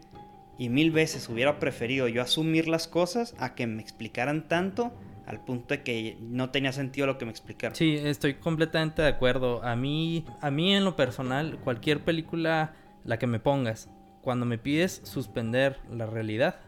y 0.59 0.69
mil 0.69 0.91
veces 0.91 1.29
hubiera 1.29 1.59
preferido 1.59 2.09
yo 2.09 2.23
asumir 2.23 2.69
las 2.69 2.89
cosas 2.89 3.35
a 3.39 3.55
que 3.55 3.67
me 3.67 3.83
explicaran 3.83 4.49
tanto 4.49 4.93
al 5.27 5.45
punto 5.45 5.75
de 5.75 5.83
que 5.83 6.17
no 6.21 6.51
tenía 6.51 6.73
sentido 6.73 7.07
lo 7.07 7.19
que 7.19 7.25
me 7.25 7.33
explicaron. 7.33 7.75
Sí, 7.75 7.97
estoy 7.97 8.35
completamente 8.35 9.03
de 9.03 9.09
acuerdo. 9.09 9.63
A 9.65 9.75
mí, 9.75 10.25
a 10.41 10.51
mí 10.51 10.75
en 10.75 10.85
lo 10.85 10.95
personal, 10.95 11.59
cualquier 11.59 12.05
película, 12.05 12.75
la 13.05 13.19
que 13.19 13.27
me 13.27 13.41
pongas, 13.41 13.91
cuando 14.23 14.47
me 14.47 14.59
pides 14.59 15.03
suspender 15.05 15.79
la 15.91 16.07
realidad, 16.07 16.61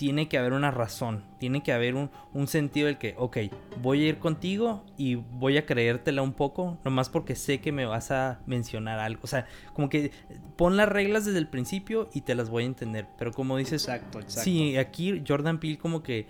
tiene 0.00 0.28
que 0.28 0.38
haber 0.38 0.54
una 0.54 0.70
razón, 0.70 1.24
tiene 1.36 1.62
que 1.62 1.74
haber 1.74 1.94
un, 1.94 2.08
sentido 2.46 2.86
del 2.86 2.96
que, 2.96 3.14
ok, 3.18 3.36
voy 3.82 4.02
a 4.02 4.08
ir 4.08 4.18
contigo 4.18 4.82
y 4.96 5.16
voy 5.16 5.58
a 5.58 5.66
creértela 5.66 6.22
un 6.22 6.32
poco, 6.32 6.78
nomás 6.86 7.10
porque 7.10 7.36
sé 7.36 7.60
que 7.60 7.70
me 7.70 7.84
vas 7.84 8.10
a 8.10 8.40
mencionar 8.46 8.98
algo. 8.98 9.20
O 9.24 9.26
sea, 9.26 9.46
como 9.74 9.90
que 9.90 10.10
pon 10.56 10.78
las 10.78 10.88
reglas 10.88 11.26
desde 11.26 11.38
el 11.38 11.48
principio 11.48 12.08
y 12.14 12.22
te 12.22 12.34
las 12.34 12.48
voy 12.48 12.62
a 12.62 12.66
entender. 12.66 13.08
Pero 13.18 13.30
como 13.32 13.58
dices, 13.58 13.82
exacto, 13.82 14.20
exacto. 14.20 14.40
Sí, 14.40 14.78
aquí 14.78 15.22
Jordan 15.28 15.60
Peele 15.60 15.76
como 15.76 16.02
que, 16.02 16.28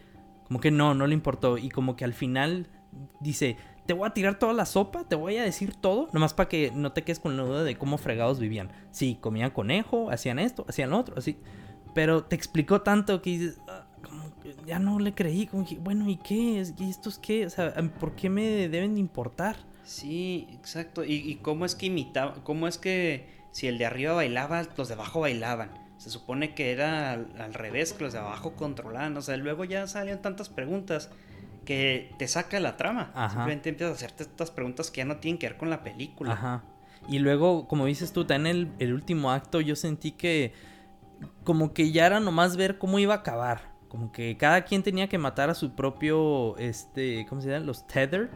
como 0.49 0.59
que 0.59 0.73
no, 0.73 0.93
no 0.95 1.07
le 1.07 1.15
importó. 1.15 1.57
Y 1.57 1.69
como 1.69 1.95
que 1.95 2.05
al 2.05 2.13
final 2.13 2.67
dice, 3.21 3.57
te 3.87 3.93
voy 3.93 4.09
a 4.09 4.11
tirar 4.11 4.37
toda 4.37 4.53
la 4.53 4.67
sopa, 4.67 5.05
te 5.05 5.15
voy 5.15 5.37
a 5.37 5.45
decir 5.45 5.77
todo, 5.77 6.09
nomás 6.13 6.35
para 6.35 6.49
que 6.49 6.73
no 6.75 6.91
te 6.91 7.05
quedes 7.05 7.21
con 7.21 7.37
la 7.37 7.45
duda 7.45 7.63
de 7.63 7.77
cómo 7.77 7.99
fregados 7.99 8.41
vivían. 8.41 8.73
Sí, 8.91 9.17
comían 9.21 9.53
conejo, 9.53 10.11
hacían 10.11 10.41
esto, 10.41 10.67
hacían 10.69 10.91
lo 10.91 10.99
otro, 10.99 11.15
así. 11.17 11.39
Pero 11.95 12.25
te 12.25 12.37
explicó 12.37 12.83
tanto 12.83 13.21
que 13.21 13.31
dices, 13.31 13.61
ah, 13.69 13.87
ya 14.67 14.79
no 14.79 14.99
le 14.99 15.15
creí. 15.15 15.47
Como 15.47 15.67
que, 15.67 15.77
bueno, 15.77 16.09
¿y 16.09 16.17
qué? 16.17 16.65
¿Y 16.79 16.91
estos 16.91 17.19
qué? 17.19 17.47
O 17.47 17.51
sea, 17.51 17.75
¿por 17.99 18.15
qué 18.15 18.31
me 18.31 18.69
deben 18.69 18.99
importar? 18.99 19.57
Sí, 19.85 20.47
exacto. 20.53 21.05
¿Y, 21.05 21.37
cómo 21.43 21.65
es 21.65 21.75
que 21.75 21.87
imitaba? 21.87 22.35
¿Cómo 22.45 22.69
es 22.69 22.79
que 22.79 23.29
si 23.51 23.67
el 23.67 23.79
de 23.79 23.87
arriba 23.87 24.13
bailaba, 24.13 24.67
los 24.77 24.89
de 24.89 24.95
abajo 24.95 25.21
bailaban? 25.21 25.71
Se 25.99 26.11
supone 26.11 26.55
que 26.55 26.73
era 26.73 27.13
al, 27.13 27.55
revés, 27.55 27.93
que 27.93 28.05
los 28.05 28.13
de 28.13 28.21
abajo 28.21 28.55
controlaban. 28.55 29.17
O 29.17 29.23
sea, 29.23 29.37
luego 29.37 29.65
ya 29.65 29.87
salían 29.87 30.23
tantas 30.23 30.49
preguntas 30.49 31.11
que 31.65 32.15
te 32.19 32.27
saca 32.27 32.59
la 32.61 32.77
trama. 32.77 33.13
Simplemente 33.29 33.69
empiezas 33.69 33.93
a 33.93 33.97
hacerte 33.97 34.23
estas 34.23 34.51
preguntas 34.51 34.91
que 34.91 34.99
ya 34.99 35.05
no 35.05 35.19
tienen 35.19 35.39
que 35.39 35.49
ver 35.49 35.57
con 35.57 35.69
la 35.69 35.83
película. 35.83 36.33
Ajá. 36.33 36.65
Y 37.09 37.19
luego, 37.19 37.67
como 37.67 37.87
dices 37.87 38.13
tú, 38.13 38.27
en 38.31 38.47
el, 38.47 38.71
el 38.79 38.93
último 38.93 39.31
acto 39.31 39.61
yo 39.61 39.75
sentí 39.75 40.13
que 40.13 40.53
como 41.45 41.73
que 41.73 41.93
ya 41.93 42.07
era 42.07 42.21
nomás 42.21 42.57
ver 42.57 42.79
cómo 42.79 42.99
iba 42.99 43.15
a 43.15 43.19
acabar. 43.19 43.71
Como 43.89 44.13
que 44.13 44.37
cada 44.37 44.63
quien 44.63 44.83
tenía 44.83 45.09
que 45.09 45.19
matar 45.19 45.51
a 45.51 45.55
su 45.55 45.75
propio, 45.75 46.57
este, 46.59 47.27
¿cómo 47.29 47.41
se 47.41 47.51
llama? 47.51 47.67
Los 47.67 47.87
tethered. 47.87 48.29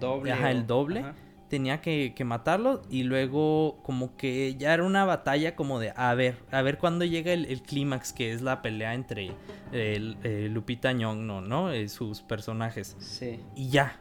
Doble. 0.00 0.32
Ajá, 0.32 0.50
el 0.50 0.66
doble. 0.66 1.04
Tenía 1.48 1.82
que, 1.82 2.14
que 2.16 2.24
matarlo 2.24 2.80
y 2.88 3.02
luego 3.02 3.82
como 3.82 4.16
que 4.16 4.56
ya 4.56 4.72
era 4.72 4.84
una 4.84 5.04
batalla 5.04 5.54
como 5.54 5.78
de 5.78 5.92
a 5.96 6.14
ver, 6.14 6.36
a 6.50 6.62
ver 6.62 6.78
cuándo 6.78 7.04
llega 7.04 7.34
el, 7.34 7.60
clímax 7.60 8.14
que 8.14 8.32
es 8.32 8.40
la 8.40 8.62
pelea 8.62 8.94
entre 8.94 9.32
el, 9.70 10.16
Lupita 10.54 10.92
Nyong'o, 10.92 11.42
¿no? 11.42 11.70
Eh, 11.70 11.90
sus 11.90 12.22
personajes. 12.22 12.96
Sí. 12.98 13.38
Y 13.54 13.68
ya, 13.68 14.00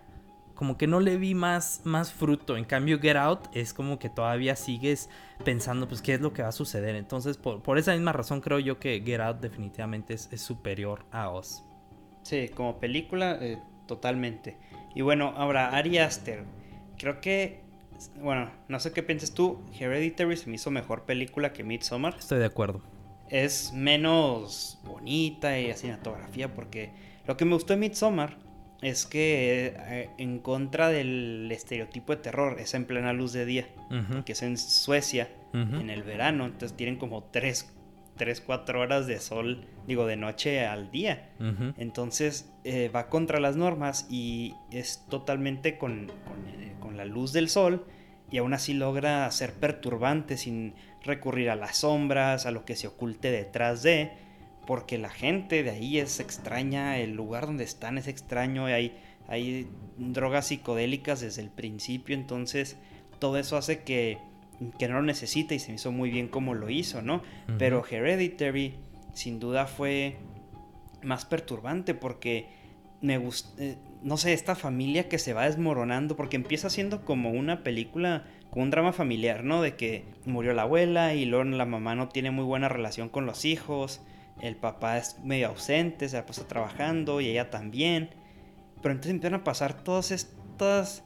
como 0.62 0.78
que 0.78 0.86
no 0.86 1.00
le 1.00 1.18
vi 1.18 1.34
más, 1.34 1.82
más 1.86 2.14
fruto. 2.14 2.56
En 2.56 2.66
cambio, 2.66 3.00
Get 3.00 3.16
Out 3.16 3.48
es 3.52 3.74
como 3.74 3.98
que 3.98 4.10
todavía 4.10 4.56
sigues 4.56 5.10
pensando, 5.44 5.88
pues, 5.88 6.04
qué 6.04 6.14
es 6.14 6.22
lo 6.22 6.34
que 6.34 6.44
va 6.44 6.50
a 6.50 6.52
suceder. 6.52 6.96
Entonces, 6.96 7.38
por, 7.38 7.80
esa 7.80 7.94
misma 7.94 8.14
razón, 8.14 8.42
creo 8.42 8.60
yo 8.60 8.80
que 8.80 9.02
Get 9.04 9.22
Out 9.22 9.40
definitivamente 9.40 10.14
es, 10.14 10.30
superior 10.40 11.04
a 11.10 11.32
Oz. 11.32 11.64
Sí, 12.22 12.50
como 12.50 12.80
película, 12.80 13.40
eh, 13.42 13.58
totalmente. 13.88 14.56
Y 14.94 15.02
bueno, 15.02 15.34
ahora, 15.36 15.70
Ari 15.70 15.98
Aster. 15.98 16.44
Creo 17.00 17.22
que, 17.22 17.64
bueno, 18.22 18.52
no 18.68 18.80
sé 18.80 18.94
qué 18.94 19.02
piensas 19.02 19.34
tú. 19.34 19.64
Hereditary 19.80 20.38
se 20.38 20.48
me 20.48 20.58
hizo 20.58 20.70
mejor 20.70 21.06
película 21.06 21.54
que 21.54 21.64
Midsommar. 21.64 22.18
Estoy 22.20 22.38
de 22.38 22.46
acuerdo. 22.46 22.84
Es 23.30 23.74
menos 23.74 24.78
bonita 24.84 25.58
y 25.58 25.74
cinematografía 25.74 26.54
porque 26.54 26.92
lo 27.26 27.36
que 27.36 27.46
me 27.46 27.56
gustó 27.56 27.74
de 27.74 27.80
Midsommar 27.80 28.51
es 28.82 29.06
que 29.06 29.76
eh, 29.78 30.10
en 30.18 30.40
contra 30.40 30.90
del 30.90 31.50
estereotipo 31.52 32.16
de 32.16 32.22
terror 32.22 32.60
es 32.60 32.74
en 32.74 32.86
plena 32.86 33.14
luz 33.14 33.34
de 33.34 33.46
día, 33.46 33.68
que 34.26 34.32
es 34.32 34.42
en 34.42 34.58
Suecia 34.58 35.30
en 35.54 35.90
el 35.90 36.04
verano, 36.04 36.46
entonces 36.46 36.78
tienen 36.78 36.96
como 36.96 37.24
3, 37.26 37.74
3, 38.16 38.42
4 38.42 38.80
horas 38.80 39.06
de 39.06 39.20
sol, 39.20 39.66
digo, 39.86 40.06
de 40.08 40.16
noche 40.16 40.66
al 40.66 40.92
día. 40.92 41.30
Entonces 41.78 42.52
eh, 42.64 42.90
va 42.90 43.10
contra 43.10 43.40
las 43.40 43.56
normas 43.56 44.08
y 44.10 44.54
es 44.72 45.06
totalmente 45.10 45.78
con, 45.78 46.10
eh, 46.48 46.74
con, 46.80 46.98
la 46.98 47.06
luz 47.06 47.34
del 47.34 47.50
sol 47.50 47.86
y 48.32 48.38
aún 48.38 48.54
así 48.54 48.74
logra 48.74 49.30
ser 49.32 49.54
perturbante 49.54 50.38
sin 50.38 50.74
recurrir 51.04 51.50
a 51.50 51.56
las 51.56 51.78
sombras, 51.78 52.46
a 52.46 52.52
lo 52.52 52.64
que 52.64 52.76
se 52.76 52.88
oculte 52.88 53.30
detrás 53.30 53.84
de 53.84 54.12
porque 54.66 54.98
la 54.98 55.10
gente 55.10 55.64
de 55.64 55.72
ahí 55.72 55.98
es 55.98 56.20
extraña, 56.20 56.98
el 57.00 57.14
lugar 57.14 57.46
donde 57.46 57.64
están 57.64 57.98
es 57.98 58.08
extraño, 58.08 58.66
hay, 58.66 58.98
hay 59.28 59.68
drogas 59.98 60.48
psicodélicas 60.48 61.22
desde 61.22 61.42
el 61.42 61.50
principio, 61.50 62.16
entonces 62.16 62.78
todo 63.20 63.38
eso 63.38 63.58
hace 63.58 63.84
que, 63.84 64.20
que 64.78 64.88
no 64.88 64.96
lo 64.96 65.02
necesite 65.04 65.56
y 65.56 65.60
se 65.60 65.70
me 65.70 65.76
hizo 65.76 65.92
muy 65.92 66.10
bien 66.12 66.28
como 66.28 66.54
lo 66.54 66.70
hizo, 66.70 67.02
¿no? 67.02 67.22
Pero 67.58 67.84
Hereditary 67.86 68.76
sin 69.14 69.40
duda 69.40 69.66
fue 69.66 70.18
más 71.04 71.26
perturbante 71.26 71.94
porque 71.94 72.48
me 73.02 73.18
gusta, 73.18 73.50
eh, 73.64 73.78
no 74.04 74.18
sé, 74.18 74.34
esta 74.34 74.56
familia 74.56 75.10
que 75.10 75.18
se 75.18 75.34
va 75.34 75.46
desmoronando, 75.46 76.16
porque 76.16 76.36
empieza 76.36 76.70
siendo 76.70 77.04
como 77.04 77.32
una 77.32 77.64
película, 77.64 78.26
como 78.52 78.64
un 78.64 78.70
drama 78.70 78.94
familiar, 78.94 79.44
¿no? 79.44 79.62
De 79.62 79.76
que 79.76 80.06
murió 80.26 80.54
la 80.54 80.64
abuela 80.64 81.16
y 81.16 81.26
luego 81.26 81.44
la 81.46 81.66
mamá 81.66 81.96
no 81.96 82.10
tiene 82.10 82.30
muy 82.30 82.46
buena 82.46 82.70
relación 82.70 83.10
con 83.10 83.26
los 83.26 83.44
hijos 83.46 84.02
el 84.42 84.56
papá 84.56 84.98
es 84.98 85.20
medio 85.24 85.50
ausente, 85.50 86.10
se 86.10 86.18
ha 86.18 86.26
puesto 86.26 86.46
trabajando 86.46 87.22
y 87.22 87.30
ella 87.30 87.50
también. 87.50 88.10
Pero 88.82 88.94
entonces 88.94 89.12
empiezan 89.12 89.40
a 89.40 89.44
pasar 89.44 89.84
todas 89.84 90.12
estas 90.12 91.04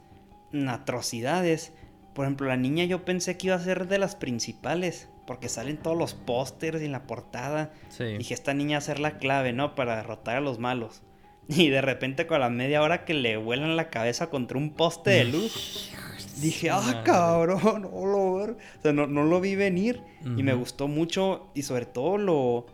atrocidades. 0.67 1.73
Por 2.13 2.25
ejemplo, 2.25 2.47
la 2.47 2.55
niña 2.55 2.85
yo 2.85 3.03
pensé 3.03 3.37
que 3.37 3.47
iba 3.47 3.55
a 3.55 3.59
ser 3.59 3.87
de 3.87 3.99
las 3.99 4.15
principales, 4.15 5.09
porque 5.27 5.49
salen 5.49 5.77
todos 5.77 5.97
los 5.97 6.13
pósters 6.13 6.81
en 6.81 6.93
la 6.93 7.07
portada. 7.07 7.73
Dije, 7.99 8.33
esta 8.33 8.53
niña 8.53 8.77
va 8.77 8.79
a 8.79 8.81
ser 8.81 8.99
la 8.99 9.17
clave, 9.17 9.51
¿no? 9.51 9.75
Para 9.75 9.97
derrotar 9.97 10.37
a 10.37 10.41
los 10.41 10.59
malos. 10.59 11.01
Y 11.47 11.69
de 11.69 11.81
repente 11.81 12.25
con 12.25 12.39
la 12.39 12.49
media 12.49 12.81
hora 12.81 13.05
que 13.05 13.13
le 13.13 13.37
vuelan 13.37 13.75
la 13.75 13.91
cabeza 13.91 14.31
contra 14.31 14.57
un 14.57 14.71
poste 14.71 15.11
de 15.11 15.25
luz, 15.25 15.91
dije, 16.41 16.71
ah, 16.71 17.03
cabrón, 17.05 17.83
no 17.93 18.05
lo, 18.05 18.33
o 18.33 18.55
sea, 18.81 18.93
no, 18.93 19.05
lo 19.05 19.41
vi 19.41 19.55
venir. 19.55 20.01
Y 20.23 20.41
me 20.41 20.55
gustó 20.55 20.87
mucho 20.87 21.51
y 21.53 21.61
sobre 21.61 21.85
todo 21.85 22.17
lo 22.17 22.65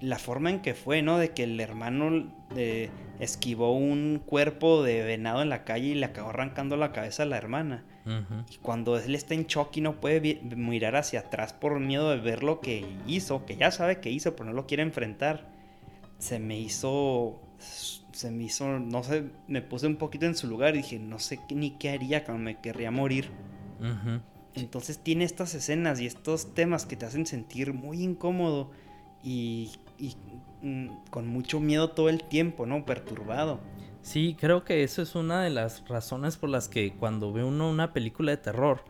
la 0.00 0.18
forma 0.18 0.50
en 0.50 0.60
que 0.60 0.74
fue, 0.74 1.02
¿no? 1.02 1.18
De 1.18 1.30
que 1.30 1.44
el 1.44 1.58
hermano 1.60 2.30
eh, 2.56 2.90
esquivó 3.18 3.76
un 3.76 4.22
cuerpo 4.24 4.82
de 4.82 5.02
venado 5.02 5.42
en 5.42 5.48
la 5.48 5.64
calle 5.64 5.88
y 5.88 5.94
le 5.94 6.06
acabó 6.06 6.30
arrancando 6.30 6.76
la 6.76 6.92
cabeza 6.92 7.24
a 7.24 7.26
la 7.26 7.36
hermana. 7.36 7.84
Y 8.50 8.56
cuando 8.62 8.96
él 8.96 9.14
está 9.14 9.34
en 9.34 9.44
shock 9.44 9.76
y 9.76 9.82
no 9.82 10.00
puede 10.00 10.40
mirar 10.56 10.96
hacia 10.96 11.20
atrás 11.20 11.52
por 11.52 11.78
miedo 11.78 12.10
de 12.10 12.16
ver 12.16 12.42
lo 12.42 12.60
que 12.60 12.86
hizo, 13.06 13.44
que 13.44 13.56
ya 13.56 13.70
sabe 13.70 14.00
que 14.00 14.10
hizo, 14.10 14.34
pero 14.34 14.46
no 14.46 14.54
lo 14.54 14.66
quiere 14.66 14.82
enfrentar, 14.82 15.50
se 16.18 16.38
me 16.38 16.58
hizo. 16.58 17.38
Se 18.12 18.30
me 18.30 18.44
hizo. 18.44 18.78
No 18.78 19.02
sé, 19.02 19.24
me 19.46 19.60
puse 19.60 19.86
un 19.86 19.96
poquito 19.96 20.24
en 20.24 20.34
su 20.34 20.46
lugar 20.46 20.74
y 20.74 20.78
dije, 20.78 20.98
no 20.98 21.18
sé 21.18 21.38
ni 21.50 21.72
qué 21.72 21.90
haría 21.90 22.24
cuando 22.24 22.44
me 22.44 22.58
querría 22.58 22.90
morir. 22.90 23.30
Entonces 24.54 24.98
tiene 24.98 25.24
estas 25.24 25.54
escenas 25.54 26.00
y 26.00 26.06
estos 26.06 26.54
temas 26.54 26.86
que 26.86 26.96
te 26.96 27.04
hacen 27.04 27.26
sentir 27.26 27.74
muy 27.74 28.02
incómodo 28.02 28.70
y 29.22 29.70
con 31.10 31.26
mucho 31.26 31.60
miedo 31.60 31.90
todo 31.90 32.08
el 32.08 32.24
tiempo, 32.24 32.66
¿no? 32.66 32.84
Perturbado. 32.84 33.60
Sí, 34.02 34.36
creo 34.38 34.64
que 34.64 34.84
eso 34.84 35.02
es 35.02 35.14
una 35.14 35.42
de 35.42 35.50
las 35.50 35.86
razones 35.88 36.36
por 36.36 36.50
las 36.50 36.68
que 36.68 36.94
cuando 36.94 37.32
ve 37.32 37.44
uno 37.44 37.68
una 37.68 37.92
película 37.92 38.30
de 38.30 38.38
terror, 38.38 38.84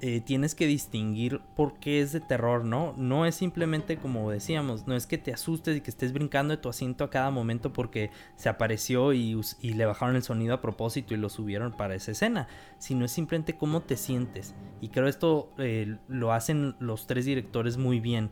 eh, 0.00 0.20
tienes 0.20 0.54
que 0.54 0.68
distinguir 0.68 1.40
por 1.56 1.80
qué 1.80 2.00
es 2.00 2.12
de 2.12 2.20
terror, 2.20 2.64
¿no? 2.64 2.94
No 2.96 3.26
es 3.26 3.34
simplemente 3.34 3.96
como 3.96 4.30
decíamos, 4.30 4.86
no 4.86 4.94
es 4.94 5.08
que 5.08 5.18
te 5.18 5.32
asustes 5.32 5.76
y 5.76 5.80
que 5.80 5.90
estés 5.90 6.12
brincando 6.12 6.54
de 6.54 6.62
tu 6.62 6.68
asiento 6.68 7.02
a 7.02 7.10
cada 7.10 7.32
momento 7.32 7.72
porque 7.72 8.10
se 8.36 8.48
apareció 8.48 9.12
y, 9.12 9.40
le 9.60 9.86
bajaron 9.86 10.14
el 10.14 10.22
sonido 10.22 10.54
a 10.54 10.60
propósito 10.60 11.14
y 11.14 11.16
lo 11.16 11.28
subieron 11.28 11.72
para 11.72 11.96
esa 11.96 12.12
escena, 12.12 12.46
sino 12.78 13.04
es 13.06 13.10
simplemente 13.10 13.56
cómo 13.56 13.82
te 13.82 13.96
sientes. 13.96 14.54
Y 14.80 14.90
creo 14.90 15.08
esto 15.08 15.50
eh, 15.58 15.96
lo 16.06 16.32
hacen 16.32 16.76
los 16.78 17.08
tres 17.08 17.24
directores 17.24 17.76
muy 17.76 17.98
bien 17.98 18.30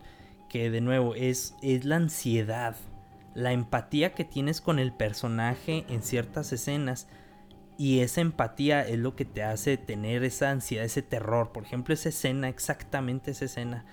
que 0.56 0.70
de 0.70 0.80
nuevo 0.80 1.14
es, 1.14 1.54
es 1.60 1.84
la 1.84 1.96
ansiedad, 1.96 2.76
la 3.34 3.52
empatía 3.52 4.14
que 4.14 4.24
tienes 4.24 4.62
con 4.62 4.78
el 4.78 4.90
personaje 4.90 5.84
en 5.90 6.02
ciertas 6.02 6.50
escenas. 6.50 7.08
Y 7.76 8.00
esa 8.00 8.22
empatía 8.22 8.80
es 8.80 8.98
lo 8.98 9.16
que 9.16 9.26
te 9.26 9.42
hace 9.42 9.76
tener 9.76 10.24
esa 10.24 10.50
ansiedad, 10.50 10.86
ese 10.86 11.02
terror. 11.02 11.52
Por 11.52 11.64
ejemplo, 11.64 11.92
esa 11.92 12.08
escena, 12.08 12.48
exactamente 12.48 13.32
esa 13.32 13.44
escena. 13.44 13.84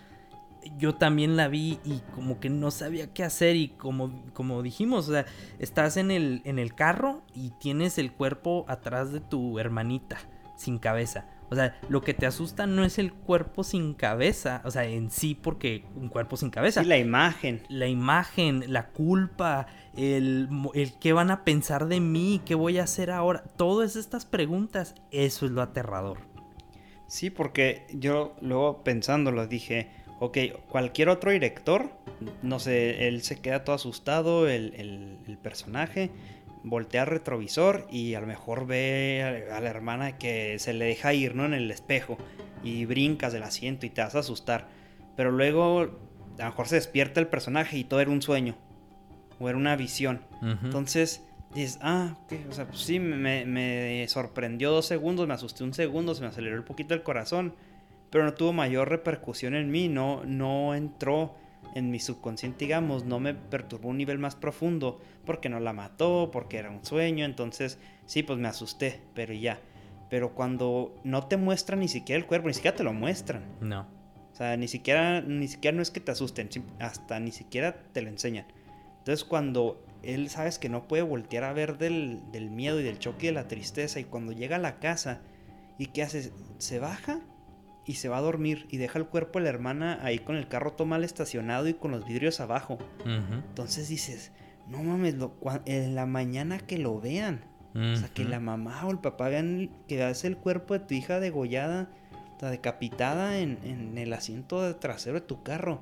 Yo 0.77 0.95
también 0.95 1.35
la 1.35 1.49
vi 1.49 1.79
y 1.83 1.99
como 2.15 2.39
que 2.39 2.49
no 2.49 2.71
sabía 2.71 3.13
qué 3.13 3.25
hacer 3.25 3.57
y 3.57 3.67
como, 3.67 4.23
como 4.31 4.61
dijimos, 4.61 5.11
estás 5.59 5.97
en 5.97 6.11
el, 6.11 6.41
en 6.45 6.59
el 6.59 6.73
carro 6.73 7.23
y 7.35 7.49
tienes 7.59 7.97
el 7.97 8.13
cuerpo 8.13 8.63
atrás 8.69 9.11
de 9.11 9.19
tu 9.19 9.59
hermanita, 9.59 10.17
sin 10.55 10.79
cabeza. 10.79 11.25
O 11.53 11.55
sea, 11.55 11.79
lo 11.87 12.01
que 12.01 12.15
te 12.15 12.25
asusta 12.25 12.65
no 12.65 12.83
es 12.83 12.97
el 12.97 13.13
cuerpo 13.13 13.63
sin 13.63 13.93
cabeza, 13.93 14.61
o 14.65 14.71
sea, 14.71 14.85
en 14.85 15.11
sí 15.11 15.35
porque 15.35 15.85
un 15.95 16.09
cuerpo 16.09 16.35
sin 16.35 16.49
cabeza. 16.49 16.81
Sí, 16.81 16.89
la 16.89 16.97
imagen. 16.97 17.61
La 17.69 17.87
imagen, 17.87 18.73
la 18.73 18.87
culpa, 18.87 19.67
el, 19.95 20.49
el 20.73 20.97
qué 20.99 21.13
van 21.13 21.29
a 21.29 21.45
pensar 21.45 21.87
de 21.87 21.99
mí, 21.99 22.41
qué 22.43 22.55
voy 22.55 22.79
a 22.79 22.83
hacer 22.83 23.11
ahora. 23.11 23.43
Todas 23.55 23.95
estas 23.95 24.25
preguntas, 24.25 24.95
eso 25.11 25.45
es 25.45 25.51
lo 25.51 25.61
aterrador. 25.61 26.17
Sí, 27.05 27.29
porque 27.29 27.85
yo 27.93 28.35
luego 28.41 28.83
pensándolo 28.83 29.45
dije, 29.45 29.91
ok, 30.19 30.37
cualquier 30.69 31.09
otro 31.09 31.29
director, 31.29 31.91
no 32.41 32.57
sé, 32.57 33.07
él 33.07 33.21
se 33.21 33.39
queda 33.39 33.63
todo 33.63 33.75
asustado, 33.75 34.47
el, 34.47 34.73
el, 34.75 35.19
el 35.27 35.37
personaje, 35.37 36.09
voltea 36.63 37.01
al 37.01 37.07
retrovisor 37.07 37.87
y 37.91 38.15
a 38.15 38.21
lo 38.21 38.27
mejor 38.27 38.65
ve 38.65 39.47
a, 39.51 39.59
la 39.59 39.69
hermana 39.69 40.17
que 40.17 40.57
se 40.59 40.73
le 40.73 40.85
deja 40.85 41.13
ir, 41.13 41.35
¿no? 41.35 41.45
En 41.45 41.53
el 41.53 41.69
espejo 41.69 42.17
y 42.63 42.85
brincas 42.85 43.33
del 43.33 43.43
asiento 43.43 43.85
y 43.85 43.89
te 43.89 44.01
vas 44.01 44.15
a 44.15 44.19
asustar. 44.19 44.67
Pero 45.15 45.31
luego 45.31 45.81
a 45.81 46.43
lo 46.43 46.45
mejor 46.45 46.67
se 46.67 46.75
despierta 46.75 47.19
el 47.19 47.27
personaje 47.27 47.77
y 47.77 47.83
todo 47.83 47.99
era 47.99 48.09
un 48.09 48.21
sueño 48.21 48.55
o 49.39 49.49
era 49.49 49.57
una 49.57 49.75
visión. 49.75 50.21
Entonces 50.41 51.23
dices, 51.53 51.79
ah, 51.81 52.17
ok, 52.23 52.33
o 52.49 52.53
sea, 52.53 52.65
pues 52.65 52.79
sí, 52.79 52.99
me, 52.99 53.45
me, 53.45 54.07
sorprendió 54.07 54.71
dos 54.71 54.85
segundos, 54.85 55.27
me 55.27 55.33
asusté 55.33 55.63
un 55.63 55.73
segundo, 55.73 56.15
se 56.15 56.21
me 56.21 56.27
aceleró 56.27 56.57
un 56.57 56.65
poquito 56.65 56.93
el 56.93 57.03
corazón, 57.03 57.53
pero 58.09 58.23
no 58.25 58.33
tuvo 58.33 58.53
mayor 58.53 58.89
repercusión 58.89 59.55
en 59.55 59.69
mí, 59.71 59.87
no, 59.87 60.23
no 60.25 60.75
entró 60.75 61.35
en 61.75 61.89
mi 61.89 61.99
subconsciente, 61.99 62.65
digamos, 62.65 63.05
no 63.05 63.19
me 63.19 63.33
perturbó 63.33 63.89
un 63.89 63.97
nivel 63.97 64.19
más 64.19 64.35
profundo 64.35 64.99
porque 65.25 65.49
no 65.49 65.59
la 65.59 65.73
mató, 65.73 66.29
porque 66.31 66.57
era 66.57 66.69
un 66.69 66.85
sueño, 66.85 67.25
entonces 67.25 67.79
sí, 68.05 68.23
pues 68.23 68.39
me 68.39 68.47
asusté, 68.47 69.01
pero 69.13 69.33
ya. 69.33 69.59
Pero 70.09 70.35
cuando 70.35 70.99
no 71.03 71.27
te 71.27 71.37
muestran 71.37 71.79
ni 71.79 71.87
siquiera 71.87 72.21
el 72.21 72.27
cuerpo, 72.27 72.47
ni 72.47 72.53
siquiera 72.53 72.77
te 72.77 72.83
lo 72.83 72.93
muestran. 72.93 73.43
No. 73.61 73.87
O 74.31 74.35
sea, 74.35 74.57
ni 74.57 74.67
siquiera, 74.67 75.21
ni 75.21 75.47
siquiera 75.47 75.75
no 75.75 75.81
es 75.81 75.91
que 75.91 75.99
te 75.99 76.11
asusten, 76.11 76.49
hasta 76.79 77.19
ni 77.19 77.31
siquiera 77.31 77.83
te 77.91 78.01
lo 78.01 78.09
enseñan. 78.09 78.45
Entonces 78.99 79.25
cuando 79.25 79.83
él 80.01 80.29
sabes 80.29 80.59
que 80.59 80.69
no 80.69 80.87
puede 80.87 81.03
voltear 81.03 81.43
a 81.43 81.53
ver 81.53 81.77
del, 81.77 82.21
del 82.31 82.49
miedo 82.49 82.79
y 82.79 82.83
del 82.83 82.99
choque 82.99 83.27
y 83.27 83.29
de 83.29 83.33
la 83.33 83.47
tristeza 83.47 83.99
y 83.99 84.05
cuando 84.05 84.31
llega 84.31 84.57
a 84.57 84.59
la 84.59 84.79
casa 84.79 85.21
y 85.77 85.87
qué 85.87 86.03
hace, 86.03 86.31
se 86.57 86.79
baja 86.79 87.21
y 87.85 87.95
se 87.95 88.09
va 88.09 88.17
a 88.17 88.21
dormir 88.21 88.67
y 88.69 88.77
deja 88.77 88.99
el 88.99 89.05
cuerpo 89.05 89.39
de 89.39 89.43
la 89.43 89.49
hermana 89.49 89.99
ahí 90.03 90.19
con 90.19 90.35
el 90.35 90.47
carro 90.47 90.73
todo 90.73 90.87
mal 90.87 91.03
estacionado 91.03 91.67
y 91.67 91.73
con 91.73 91.91
los 91.91 92.05
vidrios 92.05 92.39
abajo. 92.39 92.77
Entonces 93.05 93.89
dices, 93.89 94.31
no 94.67 94.83
mames, 94.83 95.15
en 95.65 95.95
la 95.95 96.05
mañana 96.05 96.59
que 96.59 96.77
lo 96.77 96.99
vean. 96.99 97.45
O 97.75 97.95
sea, 97.95 98.07
que 98.07 98.23
la 98.23 98.39
mamá 98.39 98.85
o 98.85 98.91
el 98.91 98.99
papá 98.99 99.29
vean 99.29 99.71
que 99.87 100.03
hace 100.03 100.27
el 100.27 100.37
cuerpo 100.37 100.75
de 100.75 100.81
tu 100.81 100.93
hija 100.93 101.19
degollada, 101.19 101.89
decapitada 102.41 103.39
en, 103.39 103.57
en 103.63 103.97
el 103.97 104.13
asiento 104.13 104.75
trasero 104.75 105.15
de 105.15 105.25
tu 105.25 105.43
carro. 105.43 105.81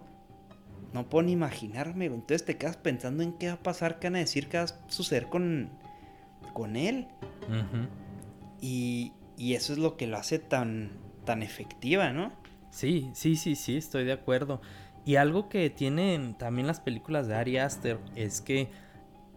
No 0.94 1.10
puedo 1.10 1.24
ni 1.24 1.32
imaginarme. 1.32 2.06
Entonces 2.06 2.46
te 2.46 2.58
quedas 2.58 2.78
pensando 2.78 3.24
en 3.24 3.34
qué 3.34 3.48
va 3.48 3.54
a 3.54 3.64
pasar, 3.64 4.00
qué 4.00 4.08
van 4.08 4.18
a 4.18 4.20
decir, 4.20 4.48
qué 4.48 4.58
va 4.58 4.64
a 4.64 4.90
suceder 4.90 5.28
con, 5.28 5.70
con 6.54 6.76
él. 6.76 7.08
Y, 8.60 9.14
y 9.38 9.54
eso 9.56 9.74
es 9.74 9.80
lo 9.80 9.98
que 9.98 10.08
lo 10.08 10.18
hace 10.18 10.40
tan, 10.40 10.92
tan 11.32 11.44
efectiva, 11.44 12.12
¿no? 12.12 12.34
Sí, 12.72 13.10
sí, 13.14 13.38
sí, 13.38 13.56
sí, 13.56 13.78
estoy 13.78 14.04
de 14.04 14.12
acuerdo. 14.12 14.62
Y 15.06 15.16
algo 15.16 15.48
que 15.48 15.70
tienen 15.70 16.38
también 16.38 16.68
las 16.68 16.82
películas 16.82 17.28
de 17.28 17.36
Ari 17.36 17.58
Aster 17.58 18.00
es 18.16 18.42
que 18.42 18.70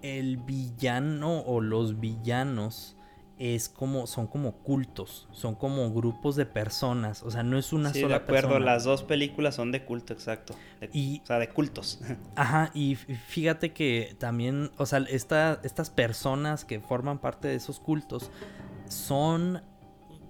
el 0.03 0.37
villano 0.39 1.39
o 1.43 1.61
los 1.61 2.01
villanos 2.01 2.97
es 3.39 3.69
como 3.69 4.07
son 4.09 4.27
como 4.27 4.53
cultos, 4.59 5.29
son 5.33 5.55
como 5.55 5.93
grupos 5.93 6.35
de 6.37 6.47
personas, 6.47 7.23
o 7.23 7.31
sea, 7.31 7.43
no 7.45 7.59
es 7.59 7.73
una 7.73 7.93
sí, 7.93 8.01
sola 8.01 8.19
de 8.19 8.23
acuerdo, 8.25 8.49
persona. 8.51 8.65
las 8.67 8.85
dos 8.85 9.03
películas 9.05 9.55
son 9.57 9.71
de 9.73 9.85
culto, 9.85 10.13
exacto. 10.13 10.55
De- 10.81 10.91
Y- 10.93 11.21
o 11.23 11.27
sea, 11.27 11.39
de 11.39 11.49
cultos. 11.49 12.01
Ajá, 12.37 12.71
y 12.75 12.95
fíjate 12.97 13.73
que 13.73 14.17
también, 14.19 14.71
o 14.79 14.87
sea, 14.87 14.99
esta- 15.09 15.61
estas 15.65 15.91
personas 15.91 16.65
que 16.65 16.81
forman 16.81 17.19
parte 17.19 17.49
de 17.49 17.55
esos 17.57 17.79
cultos 17.81 18.31
son 18.89 19.63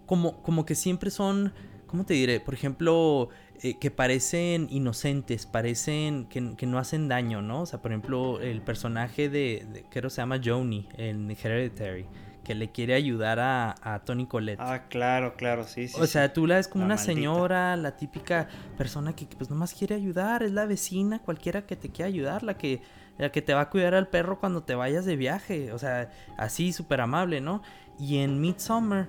como, 0.07 0.43
como 0.43 0.65
que 0.67 0.75
siempre 0.75 1.11
son, 1.11 1.53
¿cómo 1.87 2.05
te 2.05 2.15
diré? 2.15 2.41
Por 2.41 2.55
ejemplo, 2.55 3.29
eh, 3.63 3.79
que 3.79 3.91
parecen 3.91 4.67
inocentes, 4.71 5.47
parecen 5.47 6.27
que, 6.27 6.55
que 6.57 6.67
no 6.67 6.79
hacen 6.79 7.09
daño, 7.09 7.43
¿no? 7.43 7.63
O 7.63 7.67
sea, 7.67 7.81
por 7.83 7.93
ejemplo, 7.93 8.41
el 8.41 8.63
personaje 8.63 9.29
de, 9.29 9.67
de 9.73 9.85
creo 9.91 10.05
que 10.05 10.11
se 10.11 10.23
llama 10.23 10.41
Joni 10.45 10.89
en 10.97 11.31
Hereditary, 11.31 12.07
que 12.43 12.55
le 12.55 12.71
quiere 12.71 12.95
ayudar 12.95 13.39
a, 13.41 13.75
a 13.83 14.05
Tony 14.05 14.27
Collette. 14.27 14.61
ah, 14.61 14.87
claro, 14.89 15.35
claro, 15.37 15.65
sí, 15.65 15.89
sí. 15.89 16.01
O 16.01 16.07
sí. 16.07 16.13
sea, 16.13 16.33
tú 16.33 16.47
la 16.47 16.57
ves 16.57 16.69
como 16.69 16.83
La 16.83 16.87
una 16.87 16.97
maldita. 16.97 17.15
señora, 17.15 17.77
la 17.77 17.97
típica 17.97 18.49
persona 18.77 19.15
que, 19.15 19.27
que, 19.29 19.37
pues 19.37 19.49
nomás 19.51 19.75
quiere 19.75 19.95
ayudar, 19.95 20.43
es 20.43 20.53
la 20.53 20.67
vecina, 20.67 21.21
cualquiera 21.21 21.67
que 21.67 21.77
te 21.77 21.91
quiera 21.91 22.09
ayudar, 22.09 22.43
la 22.43 22.59
que, 22.59 22.83
la 23.19 23.31
que 23.33 23.41
te 23.43 23.55
va 23.55 23.63
a 23.63 23.71
cuidar 23.71 23.95
al 23.95 24.09
perro 24.09 24.39
cuando 24.41 24.63
te 24.63 24.75
vayas 24.75 25.05
de 25.07 25.17
viaje, 25.17 25.73
o 25.73 25.79
sea, 25.79 26.11
así 26.37 26.73
súper 26.73 27.01
amable, 27.01 27.41
¿no? 27.41 27.63
Y 27.99 28.19
en 28.19 28.41
Midsummer, 28.41 29.09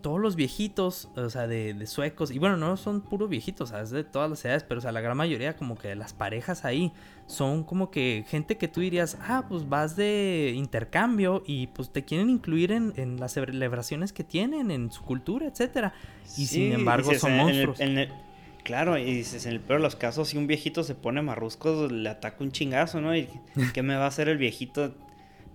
todos 0.00 0.20
los 0.20 0.36
viejitos, 0.36 1.08
o 1.16 1.30
sea, 1.30 1.46
de, 1.46 1.74
de 1.74 1.86
suecos, 1.86 2.30
y 2.30 2.38
bueno, 2.38 2.56
no 2.56 2.76
son 2.76 3.00
puros 3.00 3.28
viejitos, 3.28 3.70
o 3.70 3.72
sea, 3.72 3.82
es 3.82 3.90
de 3.90 4.04
todas 4.04 4.28
las 4.30 4.44
edades, 4.44 4.64
pero 4.64 4.78
o 4.78 4.82
sea, 4.82 4.92
la 4.92 5.00
gran 5.00 5.16
mayoría 5.16 5.56
como 5.56 5.76
que 5.76 5.94
las 5.94 6.12
parejas 6.12 6.64
ahí 6.64 6.92
son 7.26 7.62
como 7.64 7.90
que 7.90 8.24
gente 8.28 8.56
que 8.56 8.68
tú 8.68 8.80
dirías, 8.80 9.16
ah, 9.22 9.44
pues 9.48 9.68
vas 9.68 9.96
de 9.96 10.52
intercambio 10.56 11.42
y 11.46 11.68
pues 11.68 11.90
te 11.90 12.04
quieren 12.04 12.30
incluir 12.30 12.72
en, 12.72 12.92
en 12.96 13.20
las 13.20 13.32
celebraciones 13.32 14.12
que 14.12 14.24
tienen, 14.24 14.70
en 14.70 14.90
su 14.90 15.02
cultura, 15.02 15.46
etcétera. 15.46 15.92
Y 16.24 16.28
Sí, 16.28 16.46
sin 16.46 16.72
embargo 16.72 17.08
dices, 17.10 17.20
son 17.22 17.32
en 17.32 17.38
el- 17.38 17.44
monstruos. 17.66 17.80
en 17.80 17.98
el- 17.98 18.12
claro, 18.64 18.98
y 18.98 19.04
dices, 19.04 19.46
en 19.46 19.52
el 19.52 19.60
peor 19.60 19.80
de 19.80 19.84
los 19.84 19.96
casos, 19.96 20.28
si 20.28 20.38
un 20.38 20.46
viejito 20.46 20.82
se 20.84 20.94
pone 20.94 21.22
marruscos, 21.22 21.90
le 21.92 22.08
ataca 22.08 22.42
un 22.42 22.52
chingazo, 22.52 23.00
¿no? 23.00 23.14
¿Y 23.16 23.28
qué 23.74 23.82
me 23.82 23.94
va 23.96 24.04
a 24.04 24.08
hacer 24.08 24.28
el 24.28 24.38
viejito 24.38 24.92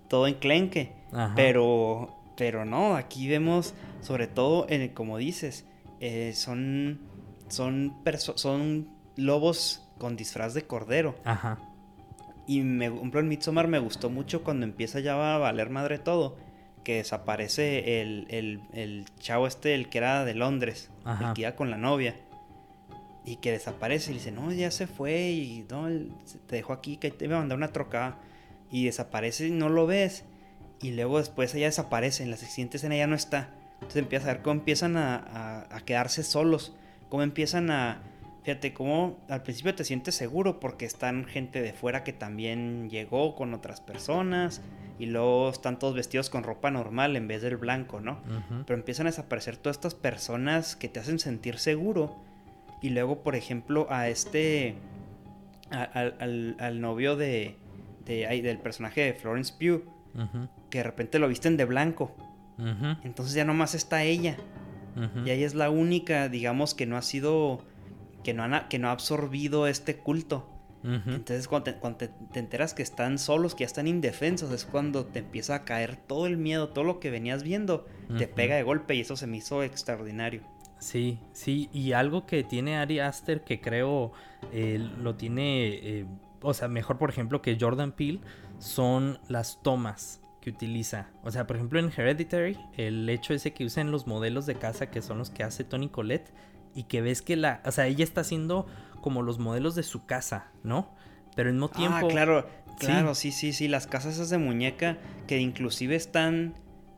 todo 0.08 0.28
enclenque? 0.28 0.93
Ajá. 1.12 1.34
Pero, 1.36 2.16
pero 2.38 2.66
no, 2.66 2.96
aquí 2.96 3.28
vemos, 3.28 3.74
sobre 4.02 4.28
todo, 4.28 4.66
en 4.70 4.82
el- 4.82 4.94
como 4.94 5.18
dices, 5.18 5.66
eh, 6.00 6.34
son, 6.36 7.00
son, 7.48 7.94
son 8.36 8.90
lobos 9.16 9.82
con 9.98 10.16
disfraz 10.16 10.54
de 10.54 10.64
cordero. 10.64 11.16
Ajá. 11.24 11.58
Y 12.48 12.62
me, 12.62 12.90
por 12.90 12.98
ejemplo, 13.00 13.20
en 13.22 13.28
Midsommar 13.30 13.68
me 13.68 13.80
gustó 13.80 14.10
mucho 14.10 14.44
cuando 14.44 14.66
empieza 14.66 15.00
ya 15.00 15.36
a 15.36 15.38
valer 15.38 15.70
madre 15.70 15.98
todo. 16.00 16.38
Que 16.84 16.98
desaparece 16.98 18.02
el, 18.02 18.28
el, 18.30 18.60
el 18.74 19.06
chavo 19.18 19.48
este, 19.48 19.74
el 19.74 19.90
que 19.90 19.98
era 19.98 20.24
de 20.24 20.36
Londres, 20.36 20.92
Ajá. 21.04 21.30
el 21.30 21.34
que 21.34 21.42
iba 21.42 21.56
con 21.56 21.72
la 21.72 21.78
novia. 21.78 22.16
Y 23.24 23.38
que 23.38 23.52
desaparece 23.52 24.12
y 24.12 24.16
dice, 24.16 24.32
no, 24.32 24.52
ya 24.52 24.70
se 24.70 24.86
fue 24.86 25.32
y 25.32 25.66
no, 25.68 25.88
te 26.46 26.58
dejó 26.58 26.74
aquí, 26.74 26.98
que 26.98 27.10
te 27.10 27.26
iba 27.26 27.38
a 27.38 27.40
mandar 27.40 27.58
una 27.58 27.70
troca. 27.70 28.20
Y 28.70 28.86
desaparece 28.86 29.48
y 29.48 29.52
no 29.52 29.70
lo 29.70 29.88
ves. 29.88 30.26
Y 30.86 30.92
luego 30.92 31.18
después 31.18 31.54
ella 31.56 31.66
desaparece, 31.66 32.22
en 32.24 32.30
la 32.32 32.38
siguiente 32.38 32.78
escena 32.78 32.96
ya 32.96 33.08
no 33.08 33.16
está. 33.16 33.50
Entonces 33.76 33.98
empiezas 34.04 34.30
a 34.30 34.34
ver 34.34 34.42
cómo 34.44 34.60
empiezan 34.60 34.98
a, 34.98 35.16
a- 35.16 35.76
a 35.76 35.80
quedarse 35.82 36.22
solos, 36.24 36.74
cómo 37.10 37.24
empiezan 37.24 37.72
a... 37.72 38.02
Fíjate, 38.44 38.74
cómo 38.74 39.18
al 39.28 39.42
principio 39.42 39.74
te 39.74 39.84
sientes 39.84 40.14
seguro 40.14 40.60
porque 40.60 40.86
están 40.86 41.26
gente 41.26 41.64
de 41.64 41.74
fuera 41.74 42.04
que 42.04 42.14
también 42.14 42.90
llegó 42.92 43.36
con 43.36 43.56
otras 43.56 43.82
personas 43.82 44.62
y 45.00 45.08
luego 45.08 45.50
están 45.50 45.80
todos 45.80 45.96
vestidos 45.96 46.30
con 46.30 46.44
ropa 46.44 46.70
normal 46.70 47.16
en 47.16 47.28
vez 47.28 47.42
del 47.42 47.58
blanco, 47.58 48.00
¿no? 48.02 48.20
Pero 48.68 48.78
empiezan 48.78 49.08
a 49.08 49.10
desaparecer 49.10 49.58
todas 49.58 49.78
estas 49.78 49.96
personas 49.96 50.76
que 50.76 50.88
te 50.90 51.00
hacen 51.00 51.18
sentir 51.18 51.58
seguro. 51.58 52.16
Y 52.84 52.90
luego, 52.90 53.24
por 53.24 53.36
ejemplo, 53.36 53.88
a 53.90 54.10
este. 54.10 54.76
a- 55.72 55.82
al, 55.84 56.56
al- 56.60 56.80
novio 56.82 57.16
de, 57.16 57.56
de- 58.06 58.42
del 58.44 58.60
personaje 58.60 59.02
de 59.02 59.14
Florence 59.16 59.52
Pugh. 59.60 59.82
Que 60.70 60.80
de 60.80 60.84
repente 60.84 61.20
lo 61.20 61.28
visten 61.28 61.57
de 61.57 61.66
blanco. 61.66 62.16
Entonces 63.03 63.34
ya 63.36 63.43
nomás 63.45 63.76
está 63.76 64.03
ella. 64.03 64.38
Y 65.26 65.30
ella 65.32 65.45
es 65.45 65.55
la 65.55 65.70
única, 65.70 66.30
digamos, 66.30 66.74
que 66.74 66.86
no 66.86 66.95
ha 66.97 67.01
sido. 67.01 67.61
que 68.24 68.34
no, 68.34 68.43
ha, 68.43 68.68
que 68.70 68.80
no 68.80 68.88
ha 68.88 68.91
absorbido 68.91 69.68
este 69.68 69.97
culto. 69.97 70.49
Entonces, 71.16 71.47
cuando, 71.47 71.63
te, 71.72 71.80
cuando 71.80 71.97
te- 71.97 72.09
te 72.32 72.39
enteras 72.39 72.74
que 72.74 72.82
están 72.84 73.18
solos, 73.20 73.55
que 73.55 73.61
ya 73.63 73.66
están 73.68 73.88
indefensos, 73.88 74.51
es 74.51 74.66
cuando 74.66 75.05
te 75.05 75.20
empieza 75.20 75.55
a 75.55 75.63
caer 75.66 75.95
todo 75.95 76.28
el 76.28 76.38
miedo, 76.38 76.70
todo 76.70 76.84
lo 76.86 76.99
que 76.99 77.09
venías 77.09 77.43
viendo, 77.43 77.86
te 78.18 78.28
pega 78.28 78.55
de 78.55 78.63
golpe 78.63 78.93
y 78.95 79.01
eso 79.01 79.16
se 79.18 79.26
me 79.28 79.38
hizo 79.38 79.63
extraordinario. 79.63 80.41
Sí, 80.80 81.20
sí, 81.32 81.70
y 81.74 81.94
algo 81.94 82.26
que 82.26 82.44
tiene 82.44 82.78
Ari 82.78 83.00
Aster 83.00 83.44
que 83.44 83.62
creo 83.62 84.12
eh, 84.52 84.78
lo 85.02 85.16
tiene, 85.16 85.68
eh, 85.68 86.06
o 86.42 86.54
sea, 86.54 86.68
mejor 86.68 86.98
por 86.98 87.10
ejemplo 87.10 87.42
que 87.42 87.58
Jordan 87.60 87.92
Peele, 87.92 88.20
son 88.60 89.20
las 89.28 89.62
tomas 89.62 90.22
que 90.42 90.50
utiliza. 90.50 91.10
O 91.24 91.32
sea, 91.32 91.48
por 91.48 91.56
ejemplo 91.56 91.80
en 91.80 91.92
Hereditary, 91.96 92.58
el 92.78 93.10
hecho 93.10 93.34
ese 93.34 93.54
que 93.54 93.66
usan 93.66 93.92
los 93.92 94.06
modelos 94.06 94.46
de 94.46 94.56
casa 94.56 94.92
que 94.92 95.02
son 95.02 95.18
los 95.18 95.30
que 95.30 95.44
hace 95.44 95.64
Tony 95.64 95.90
Collette 95.90 96.32
y 96.76 96.84
que 96.84 97.02
ves 97.02 97.22
que 97.22 97.36
la, 97.36 97.62
o 97.66 97.72
sea, 97.72 97.88
ella 97.88 98.04
está 98.04 98.22
haciendo 98.22 98.68
como 99.02 99.22
los 99.22 99.40
modelos 99.40 99.76
de 99.76 99.84
su 99.84 100.06
casa, 100.06 100.52
¿no? 100.64 100.94
Pero 101.36 101.50
al 101.50 101.56
mismo 101.56 101.70
tiempo... 101.70 102.08
Ah, 102.08 102.08
claro, 102.08 102.48
Sí. 102.80 102.88
claro, 102.88 103.16
sí, 103.16 103.32
sí, 103.32 103.54
sí, 103.54 103.70
las 103.70 103.88
casas 103.88 104.16
esas 104.16 104.30
de 104.30 104.38
muñeca 104.38 104.98
que 105.28 105.40
inclusive 105.40 105.96
están... 105.96 106.56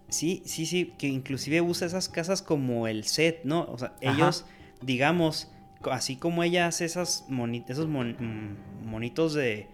Sí, 0.09 0.41
sí, 0.45 0.65
sí, 0.65 0.93
que 0.97 1.07
inclusive 1.07 1.61
usa 1.61 1.87
esas 1.87 2.07
casas 2.09 2.41
como 2.41 2.87
el 2.87 3.03
set, 3.03 3.41
¿no? 3.43 3.63
O 3.69 3.77
sea, 3.77 3.93
Ajá. 4.03 4.13
ellos, 4.13 4.45
digamos, 4.81 5.51
así 5.91 6.15
como 6.15 6.43
ella 6.43 6.67
hace 6.67 6.85
esas 6.85 7.25
moni- 7.29 7.65
esos 7.67 7.87
mon- 7.87 8.15
mm, 8.19 8.87
monitos 8.87 9.33
de, 9.33 9.67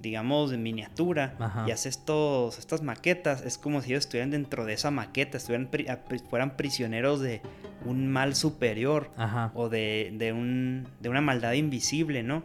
digamos, 0.00 0.50
de 0.50 0.56
miniatura 0.58 1.36
Ajá. 1.38 1.64
y 1.68 1.72
hace 1.72 1.88
estos, 1.88 2.58
estas 2.58 2.82
maquetas, 2.82 3.42
es 3.42 3.58
como 3.58 3.82
si 3.82 3.90
ellos 3.90 4.04
estuvieran 4.04 4.30
dentro 4.30 4.64
de 4.64 4.72
esa 4.74 4.90
maqueta, 4.90 5.36
estuvieran 5.36 5.68
pri- 5.70 5.86
fueran 6.30 6.56
prisioneros 6.56 7.20
de 7.20 7.42
un 7.84 8.06
mal 8.10 8.34
superior 8.34 9.10
Ajá. 9.16 9.52
o 9.54 9.68
de, 9.68 10.14
de, 10.16 10.32
un, 10.32 10.86
de 11.00 11.08
una 11.08 11.20
maldad 11.20 11.52
invisible, 11.52 12.22
¿no? 12.22 12.44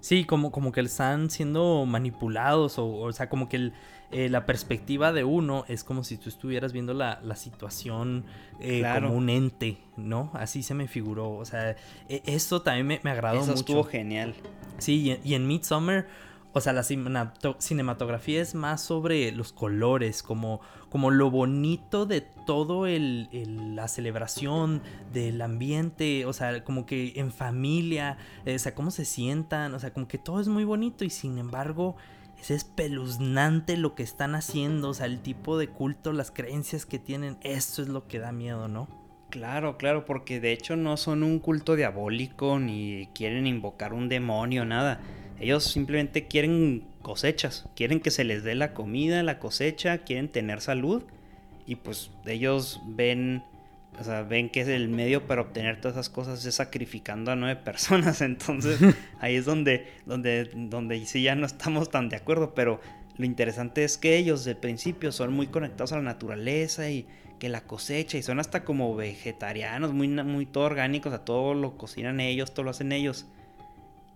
Sí, 0.00 0.24
como, 0.24 0.50
como 0.52 0.70
que 0.72 0.80
están 0.80 1.30
siendo 1.30 1.86
manipulados, 1.86 2.78
o, 2.78 2.86
o 2.86 3.12
sea, 3.12 3.28
como 3.28 3.48
que 3.48 3.56
el, 3.56 3.72
eh, 4.10 4.28
la 4.28 4.46
perspectiva 4.46 5.12
de 5.12 5.24
uno 5.24 5.64
es 5.68 5.82
como 5.84 6.04
si 6.04 6.16
tú 6.16 6.28
estuvieras 6.28 6.72
viendo 6.72 6.94
la, 6.94 7.20
la 7.22 7.36
situación 7.36 8.24
eh, 8.60 8.80
Claro. 8.80 9.08
como 9.08 9.18
un 9.18 9.28
ente, 9.28 9.78
¿no? 9.96 10.30
Así 10.34 10.62
se 10.62 10.74
me 10.74 10.86
figuró, 10.88 11.32
o 11.32 11.44
sea, 11.44 11.70
e- 12.08 12.22
eso 12.26 12.62
también 12.62 12.86
me, 12.86 13.00
me 13.02 13.10
agradó 13.10 13.38
Eso 13.38 13.46
mucho. 13.48 13.58
estuvo 13.60 13.84
genial. 13.84 14.34
Sí, 14.78 15.00
y 15.00 15.10
en, 15.12 15.20
y 15.24 15.34
en 15.34 15.46
Midsommar, 15.46 16.06
o 16.52 16.60
sea, 16.60 16.72
la 16.72 16.82
cinematogra- 16.82 17.56
cinematografía 17.58 18.40
es 18.40 18.54
más 18.54 18.80
sobre 18.80 19.32
los 19.32 19.52
colores, 19.52 20.22
como, 20.22 20.60
como 20.88 21.10
lo 21.10 21.28
bonito 21.30 22.06
de 22.06 22.20
todo 22.46 22.86
el, 22.86 23.28
el- 23.32 23.74
la 23.74 23.88
celebración, 23.88 24.80
del 25.12 25.42
ambiente, 25.42 26.24
o 26.26 26.32
sea, 26.32 26.62
como 26.62 26.86
que 26.86 27.14
en 27.16 27.32
familia, 27.32 28.18
eh, 28.46 28.54
o 28.54 28.58
sea, 28.60 28.74
cómo 28.74 28.92
se 28.92 29.04
sientan, 29.04 29.74
o 29.74 29.80
sea, 29.80 29.92
como 29.92 30.06
que 30.06 30.18
todo 30.18 30.40
es 30.40 30.46
muy 30.46 30.62
bonito 30.62 31.04
y 31.04 31.10
sin 31.10 31.38
embargo 31.38 31.96
es 32.44 32.50
espeluznante 32.50 33.78
lo 33.78 33.94
que 33.94 34.02
están 34.02 34.34
haciendo, 34.34 34.90
o 34.90 34.94
sea, 34.94 35.06
el 35.06 35.20
tipo 35.20 35.56
de 35.56 35.68
culto, 35.68 36.12
las 36.12 36.30
creencias 36.30 36.84
que 36.84 36.98
tienen, 36.98 37.38
eso 37.40 37.80
es 37.80 37.88
lo 37.88 38.06
que 38.06 38.18
da 38.18 38.32
miedo, 38.32 38.68
¿no? 38.68 38.86
Claro, 39.30 39.78
claro, 39.78 40.04
porque 40.04 40.40
de 40.40 40.52
hecho 40.52 40.76
no 40.76 40.98
son 40.98 41.22
un 41.22 41.38
culto 41.38 41.74
diabólico 41.74 42.58
ni 42.58 43.08
quieren 43.14 43.46
invocar 43.46 43.94
un 43.94 44.08
demonio, 44.08 44.64
nada. 44.64 45.00
Ellos 45.40 45.64
simplemente 45.64 46.28
quieren 46.28 46.86
cosechas, 47.02 47.66
quieren 47.74 48.00
que 48.00 48.10
se 48.10 48.24
les 48.24 48.44
dé 48.44 48.54
la 48.54 48.74
comida, 48.74 49.22
la 49.22 49.38
cosecha, 49.38 49.98
quieren 49.98 50.28
tener 50.28 50.60
salud 50.60 51.02
y 51.66 51.76
pues 51.76 52.10
ellos 52.26 52.80
ven, 52.86 53.42
o 53.98 54.04
sea, 54.04 54.22
ven 54.22 54.50
que 54.50 54.60
es 54.60 54.68
el 54.68 54.88
medio 54.88 55.26
para 55.26 55.42
obtener 55.42 55.80
todas 55.80 55.96
esas 55.96 56.10
cosas 56.10 56.44
es 56.44 56.54
sacrificando 56.54 57.30
a 57.30 57.36
nueve 57.36 57.60
personas, 57.64 58.20
entonces 58.20 58.80
ahí 59.20 59.36
es 59.36 59.44
donde, 59.44 59.86
donde, 60.06 60.50
donde 60.54 61.04
sí 61.06 61.22
ya 61.22 61.34
no 61.34 61.46
estamos 61.46 61.90
tan 61.90 62.08
de 62.08 62.16
acuerdo, 62.16 62.54
pero 62.54 62.80
lo 63.16 63.24
interesante 63.24 63.84
es 63.84 63.96
que 63.96 64.16
ellos 64.16 64.44
de 64.44 64.56
principio 64.56 65.12
son 65.12 65.32
muy 65.32 65.46
conectados 65.46 65.92
a 65.92 65.96
la 65.96 66.02
naturaleza 66.02 66.90
y 66.90 67.06
que 67.38 67.48
la 67.48 67.60
cosecha 67.62 68.18
y 68.18 68.22
son 68.22 68.40
hasta 68.40 68.64
como 68.64 68.94
vegetarianos, 68.96 69.92
muy, 69.92 70.08
muy 70.08 70.46
todo 70.46 70.64
orgánicos, 70.64 71.12
a 71.12 71.24
todo 71.24 71.54
lo 71.54 71.76
cocinan 71.76 72.20
ellos, 72.20 72.52
todo 72.54 72.64
lo 72.64 72.70
hacen 72.70 72.92
ellos. 72.92 73.26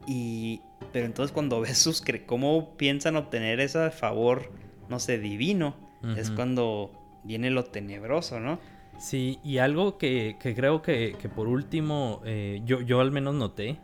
Y, 0.07 0.63
pero 0.93 1.07
entonces 1.07 1.33
cuando 1.33 1.61
ves 1.63 1.79
sus 1.79 2.03
cómo 2.27 2.77
piensan 2.77 3.17
obtener 3.17 3.61
ese 3.61 3.91
favor, 3.91 4.51
no 4.89 4.99
sé, 4.99 5.19
divino, 5.19 5.77
es 6.17 6.31
cuando 6.31 6.93
viene 7.25 7.51
lo 7.51 7.65
tenebroso, 7.65 8.39
¿no? 8.39 8.61
Sí, 8.99 9.39
y 9.45 9.59
algo 9.59 9.97
que, 9.97 10.37
creo 10.41 10.83
que, 10.83 11.17
por 11.35 11.49
último, 11.49 12.21
eh, 12.25 12.61
yo, 12.65 13.01
al 13.01 13.13
menos 13.13 13.35
noté, 13.35 13.79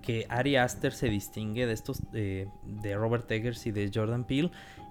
que 0.00 0.26
Ari 0.28 0.56
Aster 0.56 0.92
se 0.92 1.08
distingue 1.08 1.66
de 1.66 1.72
estos, 1.74 2.00
de 2.12 2.48
Robert 2.96 3.30
Eggers 3.30 3.66
y 3.66 3.72
de 3.72 3.90
Jordan 3.92 4.24
Peele, 4.24 4.50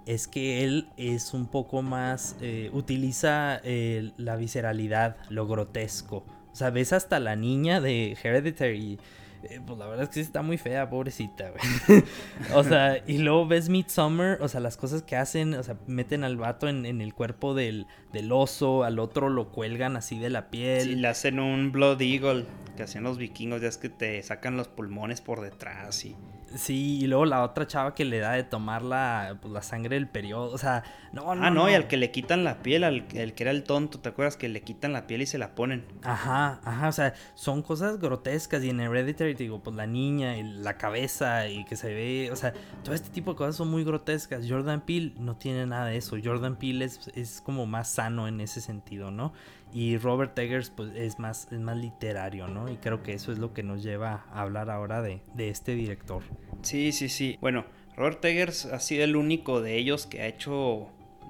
es 0.09 0.27
que 0.27 0.63
él 0.63 0.89
es 0.97 1.35
un 1.35 1.45
poco 1.45 1.83
más, 1.83 2.35
eh, 2.41 2.71
utiliza 2.73 3.61
eh, 3.63 4.11
la 4.17 4.35
visceralidad, 4.37 5.17
lo 5.29 5.45
grotesco. 5.45 6.25
O 6.51 6.55
sea, 6.55 6.71
ves 6.71 6.93
hasta 6.93 7.19
la 7.19 7.35
niña 7.35 7.79
de 7.79 8.17
Hereditary 8.21 8.99
eh, 9.43 9.61
pues 9.65 9.77
la 9.77 9.85
verdad 9.87 10.03
es 10.03 10.09
que 10.09 10.15
sí 10.15 10.21
está 10.21 10.41
muy 10.41 10.57
fea, 10.57 10.89
pobrecita, 10.89 11.51
güey. 11.51 12.03
o 12.53 12.63
sea, 12.63 13.01
y 13.07 13.19
luego 13.19 13.47
ves 13.47 13.69
Midsummer, 13.69 14.41
o 14.41 14.47
sea, 14.47 14.59
las 14.59 14.77
cosas 14.77 15.01
que 15.03 15.15
hacen, 15.15 15.53
o 15.53 15.63
sea, 15.63 15.77
meten 15.87 16.23
al 16.23 16.37
vato 16.37 16.67
en, 16.67 16.85
el 16.85 17.13
cuerpo 17.13 17.53
del, 17.53 17.87
del, 18.11 18.31
oso, 18.31 18.83
al 18.83 18.99
otro 18.99 19.29
lo 19.29 19.51
cuelgan 19.51 19.95
así 19.95 20.19
de 20.19 20.29
la 20.29 20.49
piel. 20.49 20.83
Sí, 20.83 20.95
le 20.95 21.07
hacen 21.07 21.39
un 21.39 21.71
Blood 21.71 22.01
Eagle 22.01 22.45
que 22.75 22.83
hacían 22.83 23.03
los 23.03 23.17
vikingos, 23.17 23.61
ya 23.61 23.67
es 23.67 23.77
que 23.77 23.89
te 23.89 24.21
sacan 24.23 24.57
los 24.57 24.67
pulmones 24.67 25.21
por 25.21 25.41
detrás 25.41 26.05
y... 26.05 26.15
Sí, 26.55 26.99
y 27.01 27.07
luego 27.07 27.25
la 27.25 27.43
otra 27.43 27.67
chava 27.67 27.93
que 27.95 28.05
le 28.05 28.19
da 28.19 28.33
de 28.33 28.43
tomar 28.43 28.81
la, 28.81 29.37
pues, 29.41 29.53
la 29.53 29.61
sangre 29.61 29.95
del 29.95 30.07
periodo. 30.07 30.51
O 30.51 30.57
sea, 30.57 30.83
no, 31.11 31.35
no. 31.35 31.45
Ah, 31.45 31.49
no, 31.49 31.69
y 31.69 31.73
al 31.73 31.87
que 31.87 31.97
le 31.97 32.11
quitan 32.11 32.43
la 32.43 32.61
piel, 32.61 32.83
al 32.83 33.05
el 33.13 33.33
que 33.33 33.43
era 33.43 33.51
el 33.51 33.63
tonto, 33.63 33.99
¿te 33.99 34.09
acuerdas? 34.09 34.37
Que 34.37 34.49
le 34.49 34.61
quitan 34.61 34.93
la 34.93 35.07
piel 35.07 35.21
y 35.21 35.25
se 35.25 35.37
la 35.37 35.55
ponen. 35.55 35.85
Ajá, 36.03 36.59
ajá. 36.63 36.87
O 36.87 36.91
sea, 36.91 37.13
son 37.35 37.61
cosas 37.61 37.99
grotescas. 37.99 38.63
Y 38.63 38.69
en 38.69 38.79
Hereditary, 38.79 39.33
digo, 39.33 39.61
pues 39.61 39.75
la 39.75 39.87
niña 39.87 40.37
y 40.37 40.43
la 40.43 40.77
cabeza 40.77 41.47
y 41.47 41.65
que 41.65 41.75
se 41.75 41.93
ve. 41.93 42.29
O 42.31 42.35
sea, 42.35 42.53
todo 42.83 42.95
este 42.95 43.09
tipo 43.09 43.31
de 43.31 43.37
cosas 43.37 43.55
son 43.55 43.69
muy 43.69 43.83
grotescas. 43.83 44.45
Jordan 44.47 44.81
Peele 44.81 45.13
no 45.17 45.37
tiene 45.37 45.65
nada 45.65 45.85
de 45.85 45.97
eso. 45.97 46.17
Jordan 46.23 46.55
Peele 46.55 46.85
es, 46.85 47.09
es 47.15 47.41
como 47.41 47.65
más 47.65 47.89
sano 47.89 48.27
en 48.27 48.41
ese 48.41 48.61
sentido, 48.61 49.11
¿no? 49.11 49.33
Y 49.71 49.97
Robert 49.97 50.37
Eggers 50.37 50.71
pues 50.71 50.91
es 50.95 51.19
más, 51.19 51.47
es 51.51 51.59
más 51.59 51.77
literario, 51.77 52.47
¿no? 52.47 52.71
Y 52.71 52.77
creo 52.77 53.03
que 53.03 53.13
eso 53.13 53.31
es 53.31 53.37
lo 53.37 53.53
que 53.53 53.61
nos 53.61 53.83
lleva 53.83 54.25
a 54.31 54.41
hablar 54.41 54.69
ahora 54.69 55.01
de, 55.01 55.21
este 55.37 55.75
director. 55.75 56.23
Sí, 56.63 56.91
sí, 56.91 57.07
sí. 57.09 57.37
Bueno, 57.39 57.65
Robert 57.95 58.23
Eggers 58.25 58.65
ha 58.65 58.79
sido 58.79 59.03
el 59.03 59.15
único 59.15 59.61
de 59.61 59.77
ellos 59.77 60.07
que 60.07 60.21
ha 60.21 60.27
hecho 60.27 60.87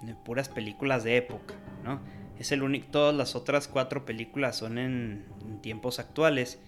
eh, 0.08 0.16
puras 0.24 0.48
películas 0.48 1.04
de 1.04 1.18
época, 1.18 1.56
¿no? 1.84 2.00
Es 2.40 2.54
el 2.54 2.64
único, 2.64 2.88
todas 2.90 3.14
las 3.14 3.36
otras 3.36 3.68
cuatro 3.68 4.06
películas 4.06 4.56
son 4.56 4.78
en, 4.78 5.26
tiempos 5.62 6.00
actuales. 6.00 6.60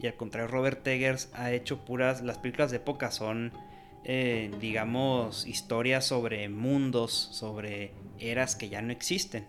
Y 0.00 0.08
al 0.08 0.14
contrario, 0.14 0.48
Robert 0.48 0.84
Eggers 0.86 1.30
ha 1.34 1.52
hecho 1.52 1.84
puras, 1.84 2.22
las 2.22 2.38
películas 2.38 2.72
de 2.72 2.78
época 2.78 3.12
son, 3.12 3.52
eh, 4.04 4.50
digamos, 4.60 5.46
historias 5.46 6.06
sobre 6.06 6.48
mundos, 6.48 7.12
sobre 7.12 7.92
eras 8.18 8.56
que 8.56 8.68
ya 8.68 8.80
no 8.82 8.92
existen. 8.92 9.46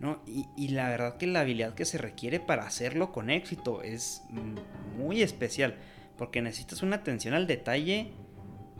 ¿no? 0.00 0.20
Y, 0.26 0.68
la 0.68 0.88
verdad 0.88 1.18
que 1.18 1.26
la 1.26 1.40
habilidad 1.40 1.74
que 1.74 1.84
se 1.84 1.98
requiere 1.98 2.40
para 2.40 2.66
hacerlo 2.66 3.12
con 3.12 3.30
éxito 3.30 3.82
es 3.82 4.22
muy 4.96 5.22
especial. 5.22 5.76
Porque 6.16 6.42
necesitas 6.42 6.82
una 6.82 6.96
atención 6.96 7.34
al 7.34 7.46
detalle 7.46 8.12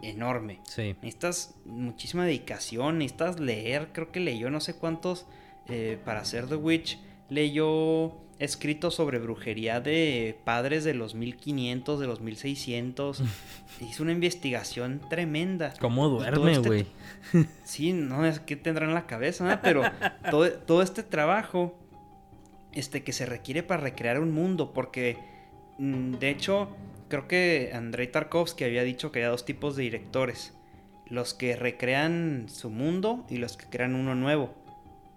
enorme. 0.03 0.61
Necesitas 0.77 1.55
muchísima 1.65 2.25
dedicación, 2.25 2.99
necesitas 2.99 3.39
leer, 3.39 3.89
creo 3.93 4.13
que 4.13 4.21
leyó 4.21 4.51
no 4.51 4.61
sé 4.61 4.75
cuántos 4.75 5.27
eh, 5.69 5.99
para 6.05 6.21
hacer 6.21 6.47
The 6.49 6.57
Witch. 6.57 6.99
Leyó 7.29 8.22
escrito 8.39 8.91
sobre 8.91 9.19
brujería 9.19 9.81
de 9.81 10.37
padres 10.45 10.85
de 10.85 10.95
los 10.95 11.15
1500, 11.15 12.01
de 12.01 12.07
los 12.07 12.21
1600. 12.21 13.23
Hizo 13.81 14.03
una 14.03 14.13
investigación 14.13 15.01
tremenda. 15.09 15.75
¿Cómo 15.81 16.09
duerme, 16.09 16.53
este 16.53 16.69
güey? 16.69 16.87
sí, 17.65 17.93
no 17.93 18.27
es 18.27 18.41
que 18.41 18.57
tendrá 18.57 18.87
en 18.87 18.95
la 18.95 19.07
cabeza, 19.07 19.61
pero 19.63 19.83
todo, 20.31 20.51
todo, 20.53 20.83
este 20.83 21.03
trabajo 21.03 21.79
este, 22.73 23.03
que 23.03 23.13
se 23.13 23.27
requiere 23.27 23.63
para 23.63 23.83
recrear 23.83 24.19
un 24.19 24.33
mundo, 24.33 24.73
porque 24.73 25.19
mm, 25.79 26.15
de 26.15 26.31
hecho 26.31 26.75
creo 27.09 27.29
que 27.29 27.73
Andrei 27.75 28.09
Tarkovsky 28.09 28.65
había 28.65 28.83
dicho 28.85 29.13
que 29.13 29.21
había 29.21 29.31
dos 29.31 29.45
tipos 29.45 29.77
de 29.77 29.83
directores. 29.83 30.55
Los 31.07 31.35
que 31.35 31.57
recrean 31.57 32.47
su 32.49 32.71
mundo 32.71 33.27
y 33.29 33.37
los 33.37 33.59
que 33.59 33.67
crean 33.67 33.95
uno 33.95 34.15
nuevo. 34.15 34.55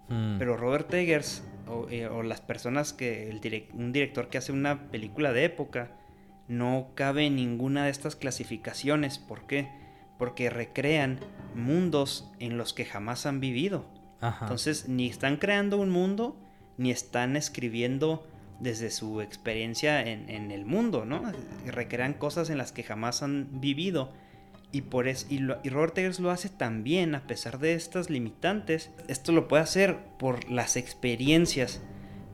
Mm. 0.08 0.36
Pero 0.38 0.58
Robert 0.58 0.92
Eggers 0.92 1.42
eh, 1.90 2.06
o, 2.06 2.22
las 2.22 2.40
personas 2.40 2.92
que 2.92 3.28
el 3.28 3.68
un 3.74 3.92
director 3.92 4.28
que 4.28 4.38
hace 4.38 4.52
una 4.52 4.90
película 4.90 5.32
de 5.32 5.44
época 5.44 5.90
no 6.48 6.92
cabe 6.94 7.26
en 7.26 7.36
ninguna 7.36 7.84
de 7.84 7.90
estas 7.90 8.16
clasificaciones. 8.16 9.18
¿Por 9.18 9.46
qué? 9.46 9.68
Porque 10.18 10.50
recrean 10.50 11.18
mundos 11.54 12.30
en 12.38 12.56
los 12.56 12.72
que 12.72 12.84
jamás 12.84 13.26
han 13.26 13.40
vivido. 13.40 13.86
Entonces, 14.40 14.88
ni 14.88 15.08
están 15.08 15.36
creando 15.36 15.78
un 15.78 15.90
mundo, 15.90 16.36
ni 16.78 16.90
están 16.90 17.36
escribiendo 17.36 18.26
desde 18.60 18.90
su 18.90 19.20
experiencia 19.20 20.00
en, 20.00 20.50
el 20.50 20.64
mundo, 20.64 21.04
¿no? 21.04 21.20
Recrean 21.66 22.14
cosas 22.14 22.48
en 22.48 22.58
las 22.58 22.72
que 22.72 22.82
jamás 22.82 23.22
han 23.22 23.60
vivido. 23.60 24.12
Y, 24.76 24.82
por 24.82 25.08
eso, 25.08 25.26
y, 25.30 25.38
Robert 25.70 25.96
Eggers 25.96 26.20
lo 26.20 26.30
hace 26.30 26.50
también, 26.50 27.14
a 27.14 27.26
pesar 27.26 27.58
de 27.58 27.72
estas 27.72 28.10
limitantes. 28.10 28.90
Esto 29.08 29.32
lo 29.32 29.48
puede 29.48 29.62
hacer 29.62 29.96
por 30.18 30.50
las 30.50 30.76
experiencias. 30.76 31.80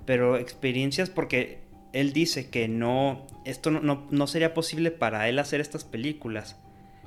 Pero 0.06 0.36
experiencias 0.36 1.08
porque 1.08 1.60
él 1.92 2.12
dice 2.12 2.50
que 2.50 2.66
no, 2.66 3.28
esto 3.44 3.70
no, 3.70 4.08
no, 4.10 4.26
sería 4.26 4.54
posible 4.54 4.90
para 4.90 5.28
él 5.28 5.38
hacer 5.38 5.60
estas 5.60 5.84
películas 5.84 6.56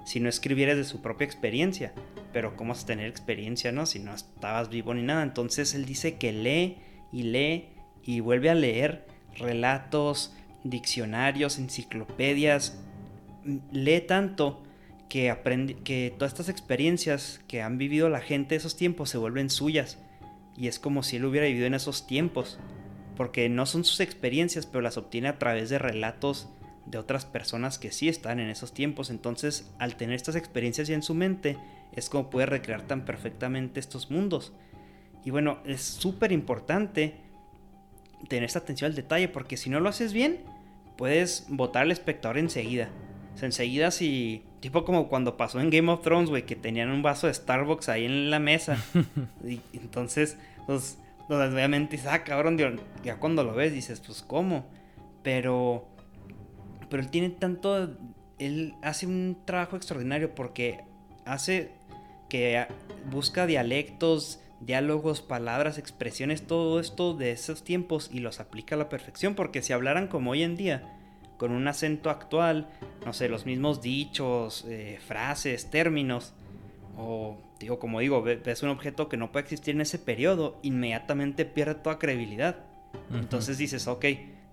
si 0.05 0.21
no 0.21 0.29
escribiera 0.29 0.73
de 0.73 0.85
su 0.85 1.01
propia 1.01 1.25
experiencia. 1.25 1.91
Pero 2.31 2.55
¿cómo 2.55 2.73
tener 2.73 3.07
experiencia, 3.07 3.73
no? 3.73 3.85
Si 3.85 3.99
no 3.99 4.15
estabas 4.15 4.69
vivo 4.69 4.93
ni 4.93 5.01
nada. 5.01 5.21
Entonces 5.21 5.75
él 5.75 5.83
dice 5.83 6.15
que 6.15 6.31
lee 6.31 6.77
y 7.11 7.23
lee 7.23 7.65
y 8.05 8.21
vuelve 8.21 8.49
a 8.49 8.55
leer 8.55 9.05
relatos, 9.37 10.33
diccionarios, 10.63 11.59
enciclopedias. 11.59 12.79
Lee 13.73 13.99
tanto 13.99 14.64
que, 15.15 15.29
aprende, 15.29 15.75
que 15.75 16.13
todas 16.17 16.33
estas 16.33 16.49
experiencias 16.49 17.39
que 17.47 17.61
han 17.61 17.77
vivido 17.77 18.09
la 18.09 18.19
gente 18.19 18.49
de 18.49 18.57
esos 18.57 18.75
tiempos 18.75 19.09
se 19.09 19.17
vuelven 19.17 19.49
suyas. 19.49 19.97
Y 20.57 20.67
es 20.67 20.77
como 20.77 21.03
si 21.03 21.15
él 21.15 21.23
hubiera 21.23 21.47
vivido 21.47 21.67
en 21.67 21.73
esos 21.73 22.05
tiempos. 22.05 22.59
Porque 23.15 23.47
no 23.47 23.65
son 23.65 23.85
sus 23.85 24.01
experiencias, 24.01 24.65
pero 24.65 24.81
las 24.81 24.97
obtiene 24.97 25.29
a 25.29 25.39
través 25.39 25.69
de 25.69 25.79
relatos 25.79 26.49
de 26.85 26.97
otras 26.97 27.23
personas 27.23 27.79
que 27.79 27.93
sí 27.93 28.09
están 28.09 28.41
en 28.41 28.49
esos 28.49 28.73
tiempos. 28.73 29.09
Entonces, 29.09 29.71
al 29.79 29.95
tener 29.95 30.17
estas 30.17 30.35
experiencias 30.35 30.89
ya 30.89 30.95
en 30.95 31.01
su 31.01 31.13
mente, 31.13 31.55
es 31.93 32.09
como 32.09 32.29
puede 32.29 32.47
recrear 32.47 32.81
tan 32.81 33.05
perfectamente 33.05 33.79
estos 33.79 34.11
mundos. 34.11 34.51
Y 35.23 35.29
bueno, 35.29 35.59
es 35.65 35.79
súper 35.81 36.33
importante 36.33 37.15
tener 38.27 38.43
esta 38.43 38.59
atención 38.59 38.89
al 38.91 38.95
detalle, 38.97 39.29
porque 39.29 39.55
si 39.55 39.69
no 39.69 39.79
lo 39.79 39.87
haces 39.87 40.11
bien, 40.11 40.41
puedes 40.97 41.45
votar 41.47 41.83
al 41.83 41.91
espectador 41.93 42.37
enseguida. 42.37 42.89
O 43.33 43.37
sea, 43.37 43.45
enseguida 43.45 43.91
si 43.91 44.43
Tipo 44.65 44.83
como 44.83 45.09
cuando 45.09 45.37
pasó 45.37 45.59
en 45.59 45.69
Game 45.69 45.91
of 45.91 46.01
Thrones, 46.01 46.31
güey, 46.31 46.47
que 46.47 46.55
tenían 46.55 46.89
un 46.89 47.03
vaso 47.03 47.27
de 47.27 47.35
Starbucks 47.35 47.87
ahí 47.87 48.05
en 48.05 48.31
la 48.31 48.39
mesa. 48.39 48.83
y 49.47 49.61
entonces, 49.73 50.39
pues, 50.65 50.97
obviamente 51.29 51.97
dices, 51.97 52.11
ah, 52.11 52.23
cabrón, 52.23 52.57
ya 53.03 53.17
cuando 53.17 53.43
lo 53.43 53.53
ves 53.53 53.73
dices, 53.73 54.01
pues, 54.03 54.23
¿cómo? 54.23 54.65
Pero, 55.21 55.87
pero 56.89 57.03
él 57.03 57.11
tiene 57.11 57.29
tanto, 57.29 57.95
él 58.39 58.73
hace 58.81 59.05
un 59.05 59.37
trabajo 59.45 59.75
extraordinario 59.75 60.33
porque 60.33 60.79
hace 61.25 61.69
que 62.27 62.65
busca 63.11 63.45
dialectos, 63.45 64.39
diálogos, 64.61 65.21
palabras, 65.21 65.77
expresiones, 65.77 66.47
todo 66.47 66.79
esto 66.79 67.13
de 67.13 67.33
esos 67.33 67.63
tiempos 67.63 68.09
y 68.11 68.17
los 68.17 68.39
aplica 68.39 68.73
a 68.73 68.79
la 68.79 68.89
perfección, 68.89 69.35
porque 69.35 69.61
si 69.61 69.73
hablaran 69.73 70.07
como 70.07 70.31
hoy 70.31 70.41
en 70.41 70.55
día, 70.55 70.81
con 71.37 71.51
un 71.51 71.67
acento 71.67 72.09
actual, 72.09 72.69
no 73.05 73.13
sé, 73.13 73.29
los 73.29 73.45
mismos 73.45 73.81
dichos, 73.81 74.65
eh, 74.67 74.99
frases, 75.05 75.69
términos, 75.69 76.33
o 76.97 77.37
digo, 77.59 77.79
como 77.79 77.99
digo, 77.99 78.21
ves 78.21 78.63
un 78.63 78.69
objeto 78.69 79.09
que 79.09 79.17
no 79.17 79.31
puede 79.31 79.43
existir 79.43 79.75
en 79.75 79.81
ese 79.81 79.99
periodo, 79.99 80.59
inmediatamente 80.61 81.45
pierde 81.45 81.75
toda 81.75 81.99
credibilidad. 81.99 82.57
Entonces 83.13 83.57
dices, 83.57 83.87
ok, 83.87 84.05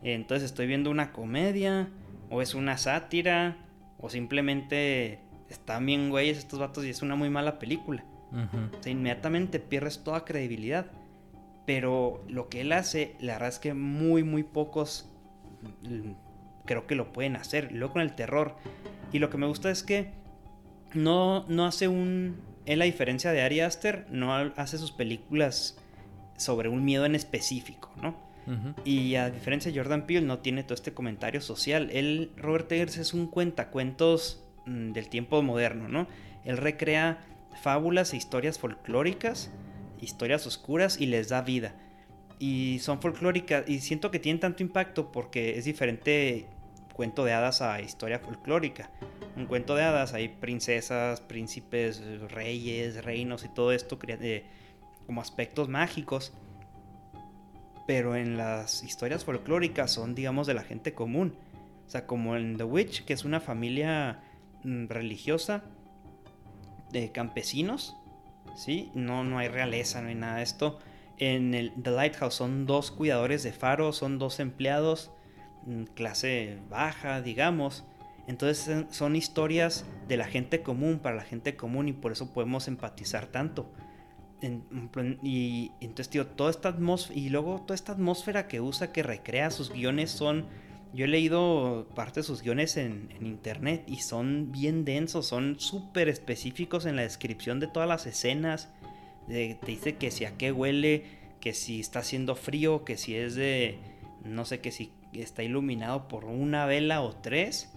entonces 0.02 0.46
estoy 0.46 0.66
viendo 0.66 0.90
una 0.90 1.12
comedia, 1.12 1.88
o 2.30 2.42
es 2.42 2.54
una 2.54 2.76
sátira, 2.78 3.56
o 3.98 4.08
simplemente 4.08 5.20
están 5.48 5.86
bien 5.86 6.10
güeyes 6.10 6.38
estos 6.38 6.58
vatos 6.58 6.84
y 6.84 6.90
es 6.90 7.02
una 7.02 7.14
muy 7.14 7.30
mala 7.30 7.58
película. 7.58 8.04
O 8.32 8.82
sea, 8.82 8.90
inmediatamente 8.90 9.60
pierdes 9.60 10.02
toda 10.02 10.24
credibilidad. 10.24 10.86
Pero 11.66 12.24
lo 12.28 12.48
que 12.48 12.62
él 12.62 12.72
hace, 12.72 13.14
la 13.20 13.34
verdad 13.34 13.50
es 13.50 13.58
que 13.58 13.74
muy, 13.74 14.24
muy 14.24 14.42
pocos 14.42 15.08
creo 16.64 16.86
que 16.86 16.94
lo 16.94 17.12
pueden 17.12 17.36
hacer. 17.36 17.72
Luego 17.72 17.94
con 17.94 18.02
el 18.02 18.14
terror. 18.14 18.56
Y 19.12 19.18
lo 19.18 19.30
que 19.30 19.38
me 19.38 19.46
gusta 19.46 19.70
es 19.70 19.82
que 19.82 20.10
no, 20.94 21.44
no 21.48 21.66
hace 21.66 21.88
un... 21.88 22.40
En 22.64 22.78
la 22.78 22.84
diferencia 22.84 23.32
de 23.32 23.42
Ari 23.42 23.60
Aster, 23.60 24.06
no 24.10 24.34
hace 24.34 24.78
sus 24.78 24.92
películas 24.92 25.78
sobre 26.36 26.68
un 26.68 26.84
miedo 26.84 27.04
en 27.04 27.14
específico, 27.14 27.92
¿no? 28.00 28.16
Y 28.84 29.14
a 29.14 29.30
diferencia 29.30 29.70
de 29.70 29.78
Jordan 29.78 30.04
Peele, 30.06 30.26
no 30.26 30.38
tiene 30.40 30.64
todo 30.64 30.74
este 30.74 30.92
comentario 30.92 31.40
social. 31.40 31.90
Él, 31.92 32.32
Robert 32.36 32.70
Eggers, 32.72 32.98
es 32.98 33.14
un 33.14 33.28
cuentacuentos 33.28 34.44
mm, 34.66 34.92
del 34.92 35.08
tiempo 35.08 35.42
moderno, 35.42 35.88
¿no? 35.88 36.08
Él 36.44 36.56
recrea 36.56 37.24
fábulas 37.62 38.12
e 38.12 38.16
historias 38.16 38.58
folclóricas 38.58 39.50
historias 40.02 40.46
oscuras 40.46 41.00
y 41.00 41.06
les 41.06 41.28
da 41.28 41.40
vida. 41.40 41.74
Y 42.42 42.80
son 42.80 43.00
folclóricas 43.00 43.68
y 43.68 43.78
siento 43.78 44.10
que 44.10 44.18
tienen 44.18 44.40
tanto 44.40 44.64
impacto 44.64 45.12
porque 45.12 45.56
es 45.58 45.64
diferente 45.64 46.48
cuento 46.92 47.24
de 47.24 47.32
hadas 47.32 47.62
a 47.62 47.80
historia 47.80 48.18
folclórica. 48.18 48.90
Un 49.36 49.46
cuento 49.46 49.76
de 49.76 49.84
hadas 49.84 50.12
hay 50.12 50.26
princesas, 50.26 51.20
príncipes, 51.20 52.02
reyes, 52.32 53.04
reinos 53.04 53.44
y 53.44 53.48
todo 53.48 53.70
esto 53.70 53.96
eh, 54.08 54.44
como 55.06 55.20
aspectos 55.20 55.68
mágicos. 55.68 56.32
Pero 57.86 58.16
en 58.16 58.36
las 58.36 58.82
historias 58.82 59.24
folclóricas 59.24 59.92
son, 59.92 60.16
digamos, 60.16 60.48
de 60.48 60.54
la 60.54 60.64
gente 60.64 60.94
común. 60.94 61.36
O 61.86 61.90
sea, 61.90 62.08
como 62.08 62.34
en 62.34 62.56
The 62.56 62.64
Witch, 62.64 63.04
que 63.04 63.12
es 63.12 63.24
una 63.24 63.38
familia 63.38 64.20
mm, 64.64 64.88
religiosa 64.88 65.62
de 66.90 67.12
campesinos, 67.12 67.94
¿sí? 68.56 68.90
No, 68.96 69.22
no 69.22 69.38
hay 69.38 69.46
realeza, 69.46 70.02
no 70.02 70.08
hay 70.08 70.16
nada 70.16 70.38
de 70.38 70.42
esto. 70.42 70.80
En 71.24 71.54
el 71.54 71.72
The 71.80 71.92
Lighthouse 71.92 72.34
son 72.34 72.66
dos 72.66 72.90
cuidadores 72.90 73.44
de 73.44 73.52
faro, 73.52 73.92
son 73.92 74.18
dos 74.18 74.40
empleados, 74.40 75.12
mm, 75.66 75.84
clase 75.94 76.58
baja, 76.68 77.22
digamos. 77.22 77.84
Entonces 78.26 78.86
son 78.90 79.14
historias 79.14 79.84
de 80.08 80.16
la 80.16 80.26
gente 80.26 80.62
común, 80.62 80.98
para 80.98 81.14
la 81.14 81.22
gente 81.22 81.54
común, 81.54 81.88
y 81.88 81.92
por 81.92 82.10
eso 82.10 82.32
podemos 82.32 82.66
empatizar 82.66 83.26
tanto. 83.26 83.70
y 85.22 85.70
entonces, 85.80 86.08
tío, 86.08 86.26
toda 86.26 86.50
esta 86.50 86.70
atmósfera, 86.70 87.20
y 87.20 87.28
luego 87.28 87.60
toda 87.60 87.76
esta 87.76 87.92
atmósfera 87.92 88.48
que 88.48 88.60
usa, 88.60 88.90
que 88.90 89.04
recrea 89.04 89.52
sus 89.52 89.70
guiones, 89.72 90.10
son 90.10 90.46
yo 90.94 91.04
he 91.06 91.08
leído 91.08 91.86
parte 91.94 92.20
de 92.20 92.24
sus 92.24 92.42
guiones 92.42 92.76
en, 92.76 93.08
internet 93.20 93.84
y 93.86 93.98
son 93.98 94.52
bien 94.52 94.84
densos, 94.84 95.26
son 95.26 95.58
súper 95.58 96.08
específicos 96.08 96.84
en 96.84 96.96
la 96.96 97.02
descripción 97.02 97.60
de 97.60 97.66
todas 97.66 97.88
las 97.88 98.06
escenas. 98.06 98.68
Te 99.28 99.58
dice 99.66 99.96
que 99.96 100.10
si 100.10 100.24
a 100.24 100.36
qué 100.36 100.52
huele, 100.52 101.04
que 101.40 101.54
si 101.54 101.80
está 101.80 102.00
haciendo 102.00 102.34
frío, 102.34 102.84
que 102.84 102.96
si 102.96 103.14
es 103.16 103.34
de, 103.34 103.78
no 104.24 104.44
sé, 104.44 104.60
que 104.60 104.70
si 104.70 104.92
está 105.12 105.42
iluminado 105.42 106.08
por 106.08 106.24
una 106.24 106.66
vela 106.66 107.02
o 107.02 107.12
tres. 107.12 107.70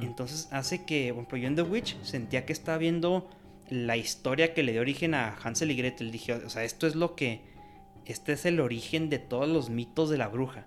Entonces 0.00 0.48
hace 0.52 0.84
que, 0.84 1.14
por 1.14 1.20
ejemplo, 1.22 1.38
yo 1.38 1.48
en 1.48 1.56
The 1.56 1.62
Witch 1.62 1.96
sentía 2.02 2.44
que 2.44 2.52
estaba 2.52 2.76
viendo 2.78 3.30
la 3.70 3.96
historia 3.96 4.52
que 4.52 4.62
le 4.62 4.72
dio 4.72 4.82
origen 4.82 5.14
a 5.14 5.34
Hansel 5.42 5.70
y 5.70 5.76
Gretel. 5.76 6.10
Dije, 6.10 6.34
o 6.34 6.50
sea, 6.50 6.64
esto 6.64 6.86
es 6.86 6.94
lo 6.94 7.14
que, 7.14 7.40
este 8.04 8.32
es 8.32 8.44
el 8.44 8.60
origen 8.60 9.08
de 9.08 9.18
todos 9.18 9.48
los 9.48 9.70
mitos 9.70 10.10
de 10.10 10.18
la 10.18 10.28
bruja. 10.28 10.66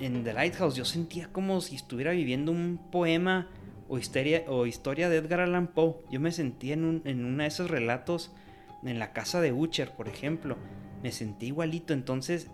En 0.00 0.22
The 0.22 0.32
Lighthouse 0.32 0.76
yo 0.76 0.84
sentía 0.84 1.28
como 1.32 1.60
si 1.60 1.74
estuviera 1.74 2.12
viviendo 2.12 2.52
un 2.52 2.78
poema 2.92 3.48
o 3.88 3.98
historia, 3.98 4.44
o 4.46 4.66
historia 4.66 5.08
de 5.08 5.16
Edgar 5.16 5.40
Allan 5.40 5.66
Poe. 5.66 5.96
Yo 6.10 6.20
me 6.20 6.30
sentía 6.30 6.74
en, 6.74 6.84
un, 6.84 7.02
en 7.04 7.24
uno 7.24 7.42
de 7.42 7.48
esos 7.48 7.68
relatos 7.68 8.30
en 8.84 8.98
la 8.98 9.12
casa 9.12 9.40
de 9.40 9.52
Utcher, 9.52 9.92
por 9.92 10.08
ejemplo. 10.08 10.56
Me 11.02 11.12
sentí 11.12 11.46
igualito. 11.46 11.92
Entonces, 11.92 12.48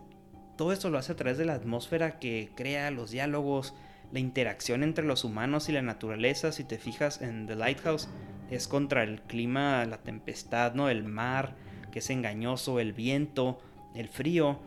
todo 0.57 0.73
eso 0.73 0.91
lo 0.91 0.99
hace 0.99 1.13
a 1.13 1.17
través 1.17 1.39
de 1.39 1.45
la 1.45 1.55
atmósfera 1.55 2.19
que 2.19 2.51
crea, 2.55 2.91
los 2.91 3.11
diálogos, 3.11 3.75
la 4.13 4.21
interacción 4.21 4.83
entre 4.83 5.05
los 5.05 5.25
humanos 5.25 5.69
y 5.69 5.73
la 5.73 5.83
naturaleza. 5.83 6.53
Si 6.53 6.65
te 6.65 6.79
fijas 6.79 7.21
en 7.23 7.47
The 7.47 7.57
Lighthouse, 7.57 8.09
es 8.51 8.69
contra 8.69 9.03
el 9.03 9.23
clima, 9.23 9.85
la 9.85 9.99
tempestad, 9.99 10.75
¿no? 10.75 10.89
El 10.89 11.05
mar, 11.05 11.57
que 11.91 11.99
es 11.99 12.11
engañoso, 12.11 12.81
el 12.81 12.93
viento, 12.93 13.59
el 13.95 14.09
frío 14.09 14.59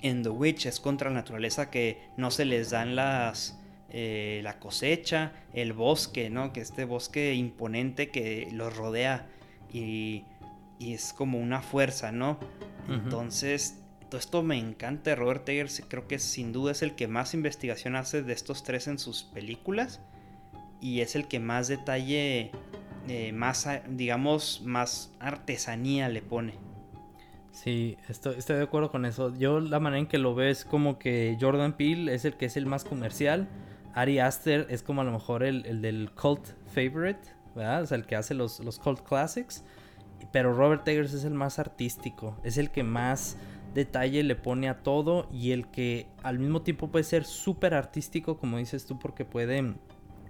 en 0.00 0.22
The 0.22 0.28
Witch 0.28 0.66
es 0.66 0.80
contra 0.80 1.10
la 1.10 1.16
naturaleza 1.16 1.70
que 1.70 2.00
no 2.16 2.30
se 2.30 2.44
les 2.44 2.70
dan 2.70 2.96
las 2.96 3.58
eh, 3.90 4.40
la 4.44 4.58
cosecha, 4.58 5.32
el 5.54 5.72
bosque, 5.72 6.28
¿no? 6.28 6.52
Que 6.52 6.60
este 6.60 6.84
bosque 6.84 7.34
imponente 7.34 8.10
que 8.10 8.48
los 8.52 8.76
rodea 8.76 9.26
y, 9.72 10.24
y 10.78 10.94
es 10.94 11.12
como 11.12 11.38
una 11.38 11.60
fuerza, 11.60 12.12
¿no? 12.12 12.38
Entonces, 12.88 13.78
todo 14.08 14.18
esto 14.18 14.42
me 14.42 14.58
encanta. 14.58 15.14
Robert 15.14 15.48
Eggers 15.48 15.82
creo 15.88 16.08
que 16.08 16.18
sin 16.18 16.52
duda 16.52 16.72
es 16.72 16.82
el 16.82 16.94
que 16.94 17.08
más 17.08 17.34
investigación 17.34 17.96
hace 17.96 18.22
de 18.22 18.32
estos 18.32 18.62
tres 18.64 18.88
en 18.88 18.98
sus 18.98 19.22
películas 19.22 20.00
y 20.80 21.00
es 21.00 21.16
el 21.16 21.28
que 21.28 21.40
más 21.40 21.68
detalle, 21.68 22.50
eh, 23.08 23.32
más, 23.32 23.68
digamos, 23.88 24.62
más 24.64 25.12
artesanía 25.20 26.08
le 26.08 26.22
pone. 26.22 26.54
Sí, 27.52 27.96
estoy, 28.08 28.36
estoy 28.38 28.56
de 28.56 28.62
acuerdo 28.62 28.90
con 28.90 29.04
eso. 29.04 29.36
Yo 29.36 29.60
la 29.60 29.80
manera 29.80 29.98
en 29.98 30.06
que 30.06 30.18
lo 30.18 30.34
veo 30.34 30.48
es 30.48 30.64
como 30.64 30.98
que 30.98 31.36
Jordan 31.40 31.76
Peele 31.76 32.14
es 32.14 32.24
el 32.24 32.34
que 32.34 32.46
es 32.46 32.56
el 32.56 32.66
más 32.66 32.84
comercial. 32.84 33.48
Ari 33.94 34.20
Aster 34.20 34.66
es 34.70 34.82
como 34.82 35.00
a 35.00 35.04
lo 35.04 35.10
mejor 35.10 35.42
el, 35.42 35.82
del 35.82 36.10
cult 36.12 36.46
favorite, 36.72 37.20
¿verdad? 37.56 37.82
O 37.82 37.86
sea, 37.86 37.96
el 37.96 38.06
que 38.06 38.14
hace 38.14 38.32
los, 38.32 38.60
los 38.60 38.78
cult 38.78 39.00
classics. 39.00 39.64
Pero 40.32 40.52
Robert 40.52 40.86
Eggers 40.86 41.14
es 41.14 41.24
el 41.24 41.34
más 41.34 41.58
artístico, 41.58 42.36
es 42.44 42.58
el 42.58 42.70
que 42.70 42.82
más 42.82 43.36
detalle 43.74 44.22
le 44.22 44.36
pone 44.36 44.68
a 44.68 44.82
todo 44.82 45.28
y 45.32 45.52
el 45.52 45.68
que 45.68 46.06
al 46.22 46.38
mismo 46.38 46.62
tiempo 46.62 46.88
puede 46.88 47.04
ser 47.04 47.24
súper 47.24 47.74
artístico, 47.74 48.38
como 48.38 48.58
dices 48.58 48.86
tú, 48.86 48.98
porque 48.98 49.24
puede 49.24 49.74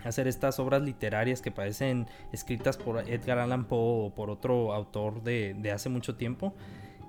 hacer 0.04 0.28
estas 0.28 0.58
obras 0.58 0.82
literarias 0.82 1.42
que 1.42 1.50
parecen 1.50 2.06
escritas 2.32 2.76
por 2.76 3.08
Edgar 3.08 3.38
Allan 3.38 3.64
Poe 3.64 4.06
o 4.06 4.14
por 4.14 4.30
otro 4.30 4.72
autor 4.72 5.22
de, 5.22 5.72
hace 5.72 5.88
mucho 5.88 6.16
tiempo 6.16 6.54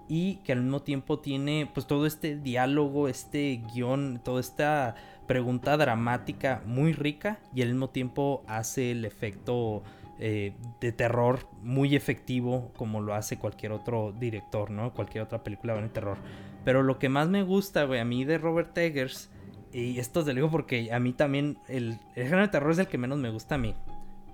y 0.08 0.38
que 0.38 0.54
al 0.54 0.62
mismo 0.62 0.82
tiempo 0.82 1.20
tiene 1.20 1.70
pues 1.72 1.86
todo 1.86 2.08
este 2.08 2.36
diálogo, 2.36 3.08
este 3.08 3.62
guion, 3.72 4.20
toda 4.24 4.42
esta 4.42 4.96
pregunta 5.28 5.78
dramática 5.78 6.64
muy 6.66 6.94
rica 6.94 7.40
y 7.54 7.62
al 7.62 7.70
mismo 7.70 7.90
tiempo 7.90 8.44
hace 8.48 8.92
el 8.92 9.06
efecto 9.06 9.84
eh, 10.20 10.54
de 10.82 10.92
terror 10.92 11.48
muy 11.62 11.96
efectivo 11.96 12.72
como 12.76 13.00
lo 13.00 13.14
hace 13.14 13.38
cualquier 13.38 13.72
otro 13.72 14.14
director, 14.20 14.70
¿no? 14.70 14.94
Cualquier 14.94 15.24
otra 15.24 15.44
película 15.44 15.76
de 15.76 15.88
terror. 15.90 16.18
Pero 16.66 16.84
lo 16.84 17.00
que 17.00 17.08
más 17.08 17.30
me 17.30 17.44
gusta, 17.44 17.84
a 17.84 18.06
mí 18.06 18.26
de 18.26 18.38
Robert 18.38 18.78
Eggers, 18.78 19.30
y 19.72 19.98
esto 20.00 20.24
te 20.24 20.32
lo 20.32 20.36
digo 20.36 20.52
porque 20.52 20.92
a 20.92 21.00
mí 21.00 21.14
también 21.14 21.58
el, 21.68 21.98
el 22.16 22.24
género 22.24 22.42
de 22.42 22.48
terror 22.50 22.72
es 22.72 22.80
el 22.80 22.88
que 22.88 22.98
menos 22.98 23.18
me 23.18 23.30
gusta 23.30 23.56
a 23.56 23.58
mí. 23.58 23.76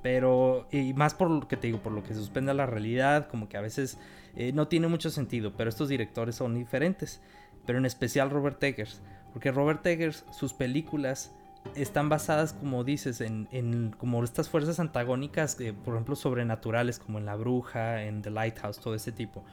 Pero, 0.02 0.68
y 0.72 0.94
más 0.94 1.14
por 1.14 1.30
lo 1.30 1.48
que 1.48 1.58
te 1.58 1.68
digo, 1.68 1.80
por 1.80 1.92
lo 1.92 2.04
que 2.04 2.14
suspende 2.14 2.54
la 2.54 2.66
realidad, 2.66 3.28
como 3.28 3.50
que 3.50 3.58
a 3.58 3.62
veces 3.62 4.00
eh, 4.36 4.52
no 4.54 4.68
tiene 4.68 4.88
mucho 4.88 5.10
sentido, 5.10 5.54
pero 5.56 5.70
estos 5.70 5.90
directores 5.90 6.36
son 6.36 6.56
diferentes. 6.56 7.22
Pero 7.66 7.80
en 7.80 7.86
especial 7.86 8.30
Robert 8.30 8.62
Eggers, 8.64 9.02
porque 9.34 9.52
Robert 9.52 9.86
Eggers, 9.86 10.24
sus 10.32 10.54
películas 10.54 11.34
están 11.76 12.10
basadas, 12.10 12.54
como 12.54 12.84
dices, 12.84 13.22
en, 13.22 13.96
como 13.98 14.24
estas 14.24 14.50
fuerzas 14.50 14.80
antagónicas, 14.80 15.58
por 15.84 15.96
ejemplo, 15.96 16.16
sobrenaturales, 16.16 17.00
como 17.00 17.18
en 17.18 17.26
La 17.26 17.36
Bruja, 17.36 18.04
en 18.04 18.22
The 18.22 18.30
Lighthouse, 18.30 18.80
todo 18.80 18.96
ese 18.96 19.12
tipo. 19.12 19.44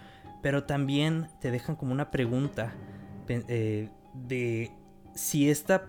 Pero 0.43 0.65
también 0.65 1.29
te 1.41 1.51
dejan 1.51 1.77
como 1.77 1.93
una 1.93 2.11
pregunta 2.11 2.73
eh, 3.29 3.89
de 4.15 4.71
si 5.15 5.51
esta, 5.51 5.87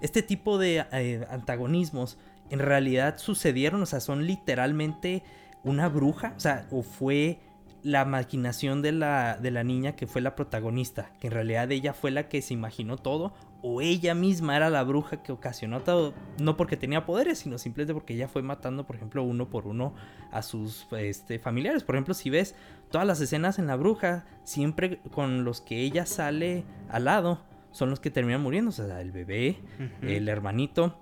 este 0.00 0.22
tipo 0.22 0.58
de 0.58 0.84
eh, 0.92 1.26
antagonismos 1.30 2.18
en 2.50 2.58
realidad 2.58 3.18
sucedieron, 3.18 3.82
o 3.82 3.86
sea, 3.86 4.00
son 4.00 4.26
literalmente 4.26 5.22
una 5.64 5.88
bruja, 5.88 6.34
o 6.36 6.40
sea, 6.40 6.66
o 6.70 6.82
fue 6.82 7.38
la 7.82 8.04
maquinación 8.04 8.82
de 8.82 8.92
la, 8.92 9.36
de 9.36 9.50
la 9.50 9.64
niña 9.64 9.96
que 9.96 10.06
fue 10.06 10.20
la 10.20 10.36
protagonista, 10.36 11.10
que 11.20 11.28
en 11.28 11.32
realidad 11.32 11.70
ella 11.72 11.94
fue 11.94 12.10
la 12.10 12.28
que 12.28 12.42
se 12.42 12.54
imaginó 12.54 12.96
todo, 12.96 13.32
o 13.62 13.80
ella 13.80 14.14
misma 14.14 14.56
era 14.56 14.70
la 14.70 14.82
bruja 14.82 15.22
que 15.22 15.30
ocasionó 15.30 15.80
todo, 15.80 16.14
no 16.40 16.56
porque 16.56 16.76
tenía 16.76 17.06
poderes, 17.06 17.38
sino 17.38 17.58
simplemente 17.58 17.94
porque 17.94 18.14
ella 18.14 18.26
fue 18.26 18.42
matando, 18.42 18.84
por 18.84 18.96
ejemplo, 18.96 19.22
uno 19.22 19.48
por 19.48 19.68
uno 19.68 19.94
a 20.32 20.42
sus 20.42 20.88
este, 20.90 21.38
familiares. 21.38 21.84
Por 21.84 21.94
ejemplo, 21.94 22.12
si 22.12 22.28
ves 22.28 22.56
todas 22.90 23.06
las 23.06 23.20
escenas 23.20 23.60
en 23.60 23.68
la 23.68 23.76
bruja, 23.76 24.24
siempre 24.42 24.98
con 25.12 25.44
los 25.44 25.60
que 25.60 25.80
ella 25.80 26.06
sale 26.06 26.64
al 26.88 27.04
lado, 27.04 27.40
son 27.70 27.88
los 27.88 28.00
que 28.00 28.10
terminan 28.10 28.42
muriendo, 28.42 28.70
o 28.70 28.72
sea, 28.72 29.00
el 29.00 29.12
bebé, 29.12 29.60
el 30.02 30.28
hermanito, 30.28 30.98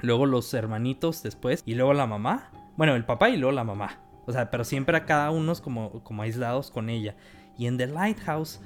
luego 0.00 0.26
los 0.26 0.52
hermanitos 0.52 1.22
después 1.22 1.62
y 1.64 1.74
luego 1.74 1.94
la 1.94 2.06
mamá. 2.06 2.50
Bueno, 2.76 2.94
el 2.94 3.06
papá 3.06 3.30
y 3.30 3.38
luego 3.38 3.52
la 3.52 3.64
mamá. 3.64 3.98
O 4.26 4.32
sea, 4.32 4.50
pero 4.50 4.64
siempre 4.64 4.96
a 4.96 5.06
cada 5.06 5.30
uno 5.30 5.52
como, 5.56 6.04
como 6.04 6.22
aislados 6.22 6.70
con 6.70 6.90
ella. 6.90 7.16
Y 7.56 7.66
en 7.66 7.76
The 7.76 7.86
Lighthouse 7.86 8.60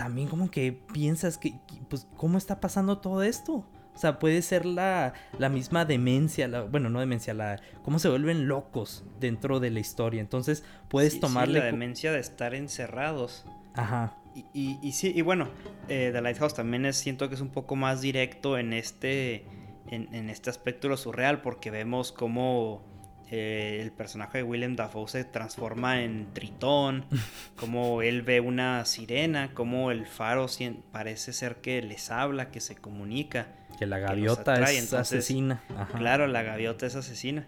también 0.00 0.28
como 0.28 0.50
que 0.50 0.72
piensas 0.72 1.36
que, 1.36 1.60
pues, 1.90 2.08
¿cómo 2.16 2.38
está 2.38 2.58
pasando 2.58 3.00
todo 3.00 3.22
esto? 3.22 3.66
O 3.94 3.98
sea, 3.98 4.18
puede 4.18 4.40
ser 4.40 4.64
la, 4.64 5.12
la 5.38 5.50
misma 5.50 5.84
demencia, 5.84 6.48
la, 6.48 6.62
bueno, 6.62 6.88
no 6.88 7.00
demencia, 7.00 7.34
la 7.34 7.60
cómo 7.82 7.98
se 7.98 8.08
vuelven 8.08 8.48
locos 8.48 9.04
dentro 9.20 9.60
de 9.60 9.68
la 9.68 9.78
historia. 9.78 10.22
Entonces, 10.22 10.64
puedes 10.88 11.20
tomarle... 11.20 11.58
la 11.58 11.66
demencia 11.66 12.12
de 12.12 12.18
estar 12.18 12.54
encerrados. 12.54 13.44
Ajá. 13.74 14.16
Y, 14.54 14.78
y, 14.80 14.92
sí, 14.92 15.12
y 15.14 15.20
bueno, 15.20 15.50
eh, 15.88 16.08
The 16.14 16.22
Lighthouse 16.22 16.54
también 16.54 16.86
es, 16.86 16.96
siento 16.96 17.28
que 17.28 17.34
es 17.34 17.42
un 17.42 17.50
poco 17.50 17.76
más 17.76 18.00
directo 18.00 18.56
en 18.56 18.72
este 18.72 19.44
en, 19.90 20.30
este 20.30 20.48
aspecto 20.48 20.86
de 20.86 20.92
lo 20.92 20.96
surreal, 20.96 21.42
porque 21.42 21.70
vemos 21.70 22.10
cómo 22.10 22.82
eh, 23.30 23.78
el 23.80 23.92
personaje 23.92 24.38
de 24.38 24.44
Willem 24.44 24.74
Dafoe 24.74 25.08
se 25.08 25.24
transforma 25.24 26.02
en 26.02 26.32
tritón, 26.32 27.04
cómo 27.56 28.02
él 28.02 28.22
ve 28.22 28.40
una 28.40 28.84
sirena, 28.84 29.54
cómo 29.54 29.90
el 29.92 30.06
faro 30.06 30.46
parece 30.90 31.32
ser 31.32 31.56
que 31.56 31.80
les 31.80 32.10
habla, 32.10 32.50
que 32.50 32.60
se 32.60 32.74
comunica. 32.74 33.46
Que 33.78 33.86
la 33.86 33.98
gaviota 34.00 34.54
es 34.70 34.92
asesina. 34.92 35.62
Claro, 35.96 36.26
la 36.26 36.42
gaviota 36.42 36.86
es 36.86 36.96
asesina. 36.96 37.46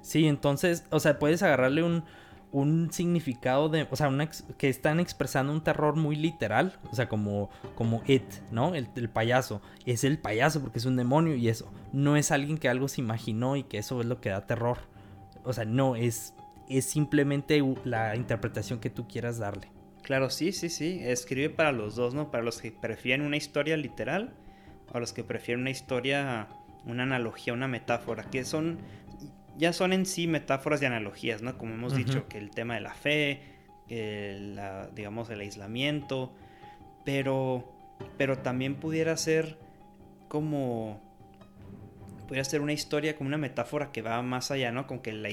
Sí, 0.00 0.26
entonces, 0.26 0.84
o 0.90 0.98
sea, 0.98 1.18
puedes 1.18 1.42
agarrarle 1.42 1.82
un, 1.82 2.04
un 2.52 2.92
significado 2.92 3.68
de, 3.68 3.86
o 3.90 3.96
sea, 3.96 4.10
que 4.58 4.68
están 4.68 4.98
expresando 4.98 5.52
un 5.52 5.62
terror 5.62 5.96
muy 5.96 6.16
literal, 6.16 6.78
o 6.90 6.94
sea, 6.94 7.08
como, 7.08 7.50
como 7.74 8.02
It, 8.06 8.24
¿no? 8.50 8.74
El, 8.74 8.88
el, 8.96 9.08
payaso, 9.08 9.62
es 9.86 10.04
el 10.04 10.18
payaso 10.18 10.60
porque 10.60 10.78
es 10.78 10.84
un 10.84 10.96
demonio 10.96 11.34
y 11.34 11.48
eso, 11.48 11.72
no 11.92 12.16
es 12.16 12.30
alguien 12.30 12.58
que 12.58 12.68
algo 12.68 12.88
se 12.88 13.00
imaginó 13.00 13.56
y 13.56 13.62
que 13.62 13.78
eso 13.78 14.00
es 14.00 14.06
lo 14.06 14.20
que 14.20 14.30
da 14.30 14.46
terror, 14.46 14.78
o 15.44 15.52
sea, 15.52 15.64
no, 15.64 15.96
es, 15.96 16.34
es 16.68 16.84
simplemente 16.84 17.62
la 17.84 18.16
interpretación 18.16 18.80
que 18.80 18.90
tú 18.90 19.06
quieras 19.08 19.38
darle. 19.38 19.68
Claro, 20.02 20.30
sí, 20.30 20.52
sí, 20.52 20.68
sí, 20.68 21.00
escribe 21.02 21.50
para 21.50 21.72
los 21.72 21.94
dos, 21.94 22.14
¿no? 22.14 22.30
Para 22.30 22.42
los 22.42 22.60
que 22.60 22.72
prefieren 22.72 23.24
una 23.24 23.36
historia 23.36 23.76
literal 23.76 24.34
o 24.92 24.98
los 24.98 25.12
que 25.12 25.22
prefieren 25.22 25.60
una 25.60 25.70
historia, 25.70 26.48
una 26.84 27.04
analogía, 27.04 27.52
una 27.52 27.68
metáfora, 27.68 28.24
que 28.24 28.44
son 28.44 28.78
ya 29.56 29.72
son 29.72 29.92
en 29.92 30.06
sí 30.06 30.26
metáforas 30.26 30.82
y 30.82 30.86
analogías, 30.86 31.42
¿no? 31.42 31.56
Como 31.58 31.74
hemos 31.74 31.94
dicho, 31.94 32.26
que 32.28 32.38
el 32.38 32.50
tema 32.50 32.74
de 32.74 32.80
la 32.80 32.94
fe, 32.94 33.42
el, 33.88 34.58
digamos, 34.94 35.28
el 35.30 35.40
aislamiento, 35.40 36.32
pero, 37.04 37.72
pero 38.16 38.38
también 38.38 38.76
pudiera 38.76 39.16
ser 39.16 39.58
como, 40.28 41.00
pudiera 42.26 42.44
ser 42.44 42.60
una 42.60 42.72
historia 42.72 43.16
como 43.16 43.28
una 43.28 43.38
metáfora 43.38 43.92
que 43.92 44.02
va 44.02 44.22
más 44.22 44.50
allá, 44.50 44.72
¿no? 44.72 44.86
Como 44.86 45.02
que 45.02 45.12
la, 45.12 45.28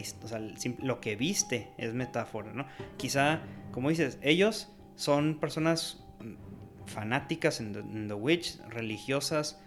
lo 0.81 1.01
que 1.01 1.15
viste 1.15 1.71
es 1.77 1.93
metáfora, 1.93 2.53
¿no? 2.53 2.65
Quizá, 2.97 3.41
como 3.71 3.89
dices, 3.89 4.17
ellos 4.21 4.69
son 4.95 5.39
personas 5.39 6.03
fanáticas 6.85 7.59
en 7.59 8.07
The 8.07 8.13
Witch, 8.13 8.59
religiosas, 8.69 9.61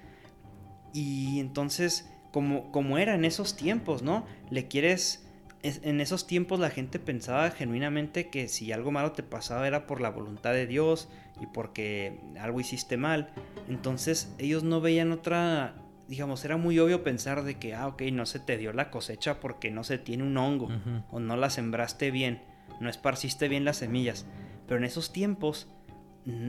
y 0.93 1.41
entonces 1.41 2.09
como, 2.33 2.73
como 2.73 2.99
era 2.99 3.15
en 3.15 3.25
esos 3.25 3.57
tiempos, 3.57 4.03
¿no? 4.03 4.27
Le 4.51 4.67
quieres... 4.67 5.27
En 5.65 6.01
esos 6.01 6.27
tiempos 6.27 6.59
la 6.59 6.71
gente 6.71 6.99
pensaba 6.99 7.49
genuinamente 7.53 8.31
que 8.31 8.49
si 8.49 8.73
algo 8.73 8.91
malo 8.91 9.13
te 9.13 9.23
pasaba 9.23 9.69
era 9.69 9.87
por 9.87 10.01
la 10.01 10.11
voluntad 10.11 10.53
de 10.53 10.67
Dios 10.67 11.09
y 11.41 11.47
porque 11.47 12.19
algo 12.41 12.59
hiciste 12.59 12.97
mal. 12.97 13.31
Entonces 13.69 14.35
ellos 14.39 14.65
no 14.65 14.81
veían 14.81 15.13
otra, 15.13 15.77
digamos, 16.09 16.45
era 16.45 16.57
muy 16.57 16.79
obvio 16.79 17.03
pensar 17.03 17.45
de 17.45 17.59
que, 17.59 17.75
ah, 17.75 17.87
ok, 17.89 18.03
no 18.13 18.27
se 18.27 18.39
te 18.39 18.59
dio 18.59 18.73
la 18.73 18.91
cosecha 18.91 19.41
porque 19.41 19.71
no 19.71 19.85
se 19.85 19.99
tiene 19.99 20.25
un 20.25 20.37
hongo 20.37 20.69
o 21.11 21.21
no 21.21 21.37
la 21.37 21.51
sembraste 21.51 22.11
bien, 22.11 22.43
no 22.81 22.89
esparciste 22.89 23.49
bien 23.49 23.65
las 23.65 23.79
semillas. 23.79 24.27
Pero 24.67 24.79
en 24.79 24.85
esos 24.85 25.13
tiempos 25.13 25.69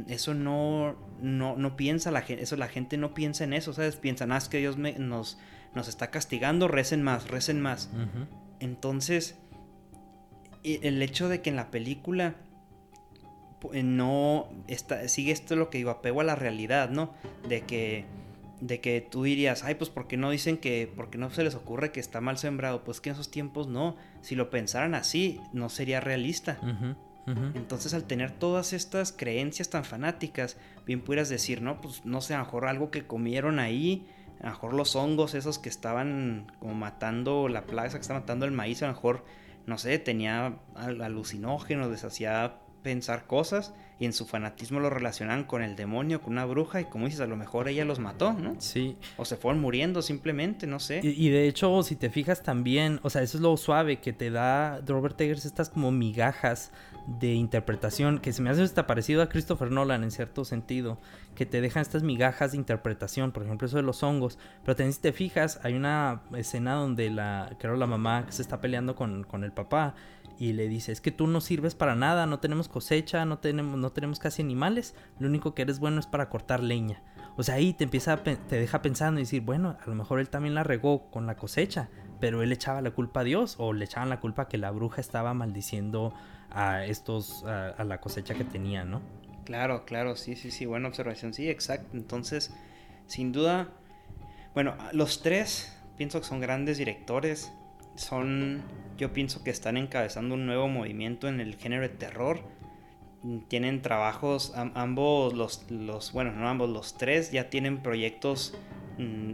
eso 0.07 0.33
no, 0.33 0.95
no, 1.19 1.55
no 1.55 1.75
piensa 1.75 2.11
la 2.11 2.21
gente, 2.21 2.43
eso 2.43 2.55
la 2.57 2.67
gente 2.67 2.97
no 2.97 3.13
piensa 3.13 3.43
en 3.43 3.53
eso, 3.53 3.73
¿sabes? 3.73 3.95
Piensan, 3.95 4.31
ah, 4.31 4.37
es 4.37 4.49
que 4.49 4.59
Dios 4.59 4.77
me, 4.77 4.93
nos, 4.93 5.39
nos 5.73 5.87
está 5.87 6.11
castigando, 6.11 6.67
recen 6.67 7.01
más, 7.01 7.27
recen 7.27 7.59
más. 7.61 7.89
Entonces, 8.59 9.39
el 10.63 11.01
hecho 11.01 11.27
de 11.27 11.41
que 11.41 11.49
en 11.49 11.55
la 11.55 11.71
película 11.71 12.35
no 13.71 14.49
está, 14.67 15.07
sigue 15.07 15.31
esto 15.31 15.55
lo 15.55 15.69
que 15.69 15.79
digo, 15.79 15.89
apego 15.89 16.21
a 16.21 16.23
la 16.23 16.35
realidad, 16.35 16.89
¿no? 16.89 17.13
De 17.47 17.61
que, 17.61 18.05
de 18.63 18.79
que 18.79 19.01
tú 19.01 19.23
dirías, 19.23 19.63
ay, 19.63 19.75
pues 19.75 19.89
porque 19.89 20.15
no 20.15 20.29
dicen 20.29 20.57
que, 20.57 20.91
porque 20.95 21.17
no 21.17 21.29
se 21.29 21.43
les 21.43 21.53
ocurre 21.53 21.91
que 21.91 21.99
está 21.99 22.21
mal 22.21 22.37
sembrado, 22.37 22.85
pues 22.85 23.01
que 23.01 23.09
en 23.09 23.15
esos 23.15 23.29
tiempos 23.29 23.67
no, 23.67 23.97
si 24.21 24.35
lo 24.35 24.49
pensaran 24.49 24.95
así, 24.95 25.41
no 25.51 25.67
sería 25.67 25.99
realista. 25.99 26.57
Entonces 27.25 27.93
al 27.93 28.05
tener 28.05 28.31
todas 28.31 28.71
estas 28.71 29.11
creencias 29.11 29.69
tan 29.69 29.83
fanáticas, 29.83 30.57
bien 30.85 31.01
pudieras 31.01 31.27
decir, 31.27 31.61
no, 31.61 31.81
pues 31.81 32.05
no 32.05 32.21
sé, 32.21 32.35
a 32.35 32.37
lo 32.39 32.45
mejor 32.45 32.67
algo 32.67 32.89
que 32.89 33.05
comieron 33.05 33.59
ahí, 33.59 34.07
a 34.39 34.45
lo 34.45 34.51
mejor 34.51 34.73
los 34.73 34.95
hongos 34.95 35.33
esos 35.33 35.59
que 35.59 35.69
estaban 35.69 36.51
como 36.59 36.73
matando 36.73 37.49
la 37.49 37.65
plaga, 37.65 37.89
que 37.89 37.97
está 37.97 38.13
matando 38.13 38.45
el 38.45 38.51
maíz, 38.51 38.81
a 38.81 38.87
lo 38.87 38.93
mejor, 38.93 39.25
no 39.65 39.77
sé, 39.77 39.99
tenía 39.99 40.59
alucinógenos, 40.75 41.91
les 41.91 42.05
hacía 42.05 42.59
pensar 42.81 43.27
cosas 43.27 43.73
y 43.99 44.05
en 44.05 44.13
su 44.13 44.25
fanatismo 44.25 44.79
lo 44.79 44.89
relacionan 44.89 45.43
con 45.43 45.61
el 45.61 45.75
demonio, 45.75 46.21
con 46.21 46.33
una 46.33 46.45
bruja 46.45 46.81
y 46.81 46.85
como 46.85 47.05
dices, 47.05 47.21
a 47.21 47.27
lo 47.27 47.35
mejor 47.35 47.67
ella 47.67 47.85
los 47.85 47.99
mató, 47.99 48.33
¿no? 48.33 48.55
Sí. 48.59 48.97
O 49.17 49.25
se 49.25 49.37
fueron 49.37 49.61
muriendo 49.61 50.01
simplemente, 50.01 50.67
no 50.67 50.79
sé. 50.79 51.01
Y, 51.03 51.29
de 51.29 51.47
hecho, 51.47 51.83
si 51.83 51.95
te 51.95 52.09
fijas 52.09 52.43
también, 52.43 52.99
o 53.03 53.09
sea, 53.09 53.21
eso 53.21 53.37
es 53.37 53.41
lo 53.41 53.55
suave 53.57 53.97
que 53.97 54.13
te 54.13 54.31
da 54.31 54.81
Robert 54.85 55.19
Eggers, 55.21 55.45
estas 55.45 55.69
como 55.69 55.91
migajas 55.91 56.71
de 57.07 57.33
interpretación 57.33 58.19
que 58.19 58.31
se 58.31 58.41
me 58.41 58.49
hace 58.49 58.61
hasta 58.61 58.87
parecido 58.87 59.21
a 59.21 59.29
Christopher 59.29 59.71
Nolan 59.71 60.03
en 60.03 60.11
cierto 60.11 60.45
sentido, 60.45 60.97
que 61.35 61.45
te 61.45 61.61
dejan 61.61 61.81
estas 61.81 62.03
migajas 62.03 62.51
de 62.51 62.57
interpretación, 62.57 63.31
por 63.31 63.43
ejemplo 63.43 63.67
eso 63.67 63.77
de 63.77 63.83
los 63.83 64.03
hongos, 64.03 64.37
pero 64.63 64.75
también 64.75 64.93
si 64.93 65.01
te 65.01 65.11
fijas 65.11 65.59
hay 65.63 65.73
una 65.73 66.21
escena 66.35 66.75
donde 66.75 67.09
la, 67.09 67.55
creo 67.59 67.75
la 67.75 67.87
mamá 67.87 68.25
se 68.29 68.41
está 68.41 68.61
peleando 68.61 68.95
con, 68.95 69.23
con 69.23 69.43
el 69.43 69.51
papá 69.51 69.95
y 70.37 70.53
le 70.53 70.67
dice, 70.67 70.91
es 70.91 71.01
que 71.01 71.11
tú 71.11 71.27
no 71.27 71.41
sirves 71.41 71.75
para 71.75 71.95
nada, 71.95 72.25
no 72.25 72.39
tenemos 72.39 72.67
cosecha, 72.67 73.25
no 73.25 73.39
tenemos, 73.39 73.77
no 73.77 73.91
tenemos 73.91 74.19
casi 74.19 74.41
animales, 74.41 74.95
lo 75.19 75.27
único 75.27 75.53
que 75.53 75.61
eres 75.61 75.79
bueno 75.79 75.99
es 75.99 76.07
para 76.07 76.29
cortar 76.29 76.61
leña. 76.61 77.01
O 77.35 77.43
sea, 77.43 77.55
ahí 77.55 77.73
te 77.73 77.83
empieza 77.83 78.21
te 78.23 78.55
deja 78.55 78.81
pensando 78.81 79.19
y 79.19 79.23
decir, 79.23 79.41
bueno, 79.41 79.77
a 79.83 79.89
lo 79.89 79.95
mejor 79.95 80.19
él 80.19 80.29
también 80.29 80.53
la 80.53 80.63
regó 80.63 81.09
con 81.09 81.25
la 81.25 81.35
cosecha, 81.35 81.89
pero 82.19 82.43
él 82.43 82.51
echaba 82.51 82.81
la 82.81 82.91
culpa 82.91 83.21
a 83.21 83.23
Dios 83.23 83.55
o 83.57 83.73
le 83.73 83.85
echaban 83.85 84.09
la 84.09 84.19
culpa 84.19 84.47
que 84.47 84.57
la 84.57 84.71
bruja 84.71 85.01
estaba 85.01 85.33
maldiciendo 85.33 86.13
a 86.51 86.85
estos, 86.85 87.43
a, 87.45 87.83
la 87.83 87.99
cosecha 87.99 88.35
que 88.35 88.43
tenía, 88.43 88.85
¿no? 88.85 89.01
Claro, 89.45 89.85
claro, 89.85 90.15
sí, 90.15 90.35
sí, 90.35 90.51
sí, 90.51 90.65
buena 90.65 90.87
observación, 90.87 91.33
sí, 91.33 91.49
exacto. 91.49 91.97
Entonces, 91.97 92.53
sin 93.07 93.31
duda, 93.31 93.69
bueno, 94.53 94.75
los 94.93 95.21
tres 95.21 95.75
pienso 95.97 96.19
que 96.21 96.27
son 96.27 96.39
grandes 96.39 96.77
directores, 96.77 97.51
son, 97.95 98.61
yo 98.97 99.13
pienso 99.13 99.43
que 99.43 99.51
están 99.51 99.77
encabezando 99.77 100.35
un 100.35 100.45
nuevo 100.45 100.67
movimiento 100.67 101.27
en 101.27 101.39
el 101.39 101.55
género 101.55 101.83
de 101.83 101.89
terror. 101.89 102.41
Tienen 103.47 103.81
trabajos, 103.81 104.53
ambos 104.55 105.33
los, 105.33 105.69
los, 105.71 106.11
bueno, 106.11 106.31
no 106.33 106.49
ambos, 106.49 106.69
los 106.69 106.97
tres 106.97 107.31
ya 107.31 107.49
tienen 107.49 107.81
proyectos 107.81 108.57
mm, 108.97 109.33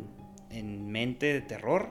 en 0.51 0.91
mente 0.91 1.33
de 1.33 1.41
terror. 1.41 1.89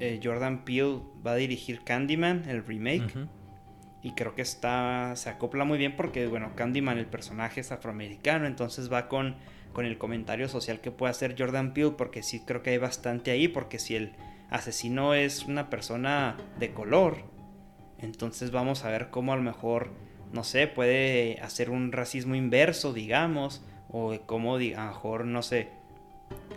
Eh, 0.00 0.20
Jordan 0.22 0.64
Peele 0.64 0.98
va 1.26 1.32
a 1.32 1.36
dirigir 1.36 1.82
Candyman, 1.84 2.48
el 2.48 2.64
remake. 2.64 3.28
Y 4.02 4.10
creo 4.10 4.34
que 4.34 4.42
está, 4.42 5.16
se 5.16 5.30
acopla 5.30 5.64
muy 5.64 5.78
bien 5.78 5.96
porque, 5.96 6.26
bueno, 6.26 6.52
Candyman, 6.54 6.98
el 6.98 7.06
personaje 7.06 7.60
es 7.62 7.72
afroamericano, 7.72 8.46
entonces 8.46 8.92
va 8.92 9.08
con, 9.08 9.36
con 9.72 9.86
el 9.86 9.96
comentario 9.96 10.46
social 10.50 10.82
que 10.82 10.90
puede 10.90 11.12
hacer 11.12 11.34
Jordan 11.38 11.72
Peele, 11.72 11.92
porque 11.92 12.22
sí 12.22 12.40
creo 12.44 12.62
que 12.62 12.70
hay 12.70 12.78
bastante 12.78 13.30
ahí, 13.30 13.48
porque 13.48 13.78
si 13.78 13.96
el 13.96 14.12
asesino 14.54 15.14
es 15.14 15.44
una 15.44 15.68
persona 15.68 16.36
de 16.58 16.72
color, 16.72 17.24
entonces 17.98 18.50
vamos 18.50 18.84
a 18.84 18.90
ver 18.90 19.10
cómo 19.10 19.32
a 19.32 19.36
lo 19.36 19.42
mejor, 19.42 19.90
no 20.32 20.44
sé, 20.44 20.66
puede 20.66 21.40
hacer 21.40 21.70
un 21.70 21.92
racismo 21.92 22.34
inverso, 22.34 22.92
digamos, 22.92 23.64
o 23.88 24.16
cómo, 24.26 24.56
a 24.56 24.58
lo 24.58 24.86
mejor, 24.86 25.24
no 25.24 25.42
sé, 25.42 25.68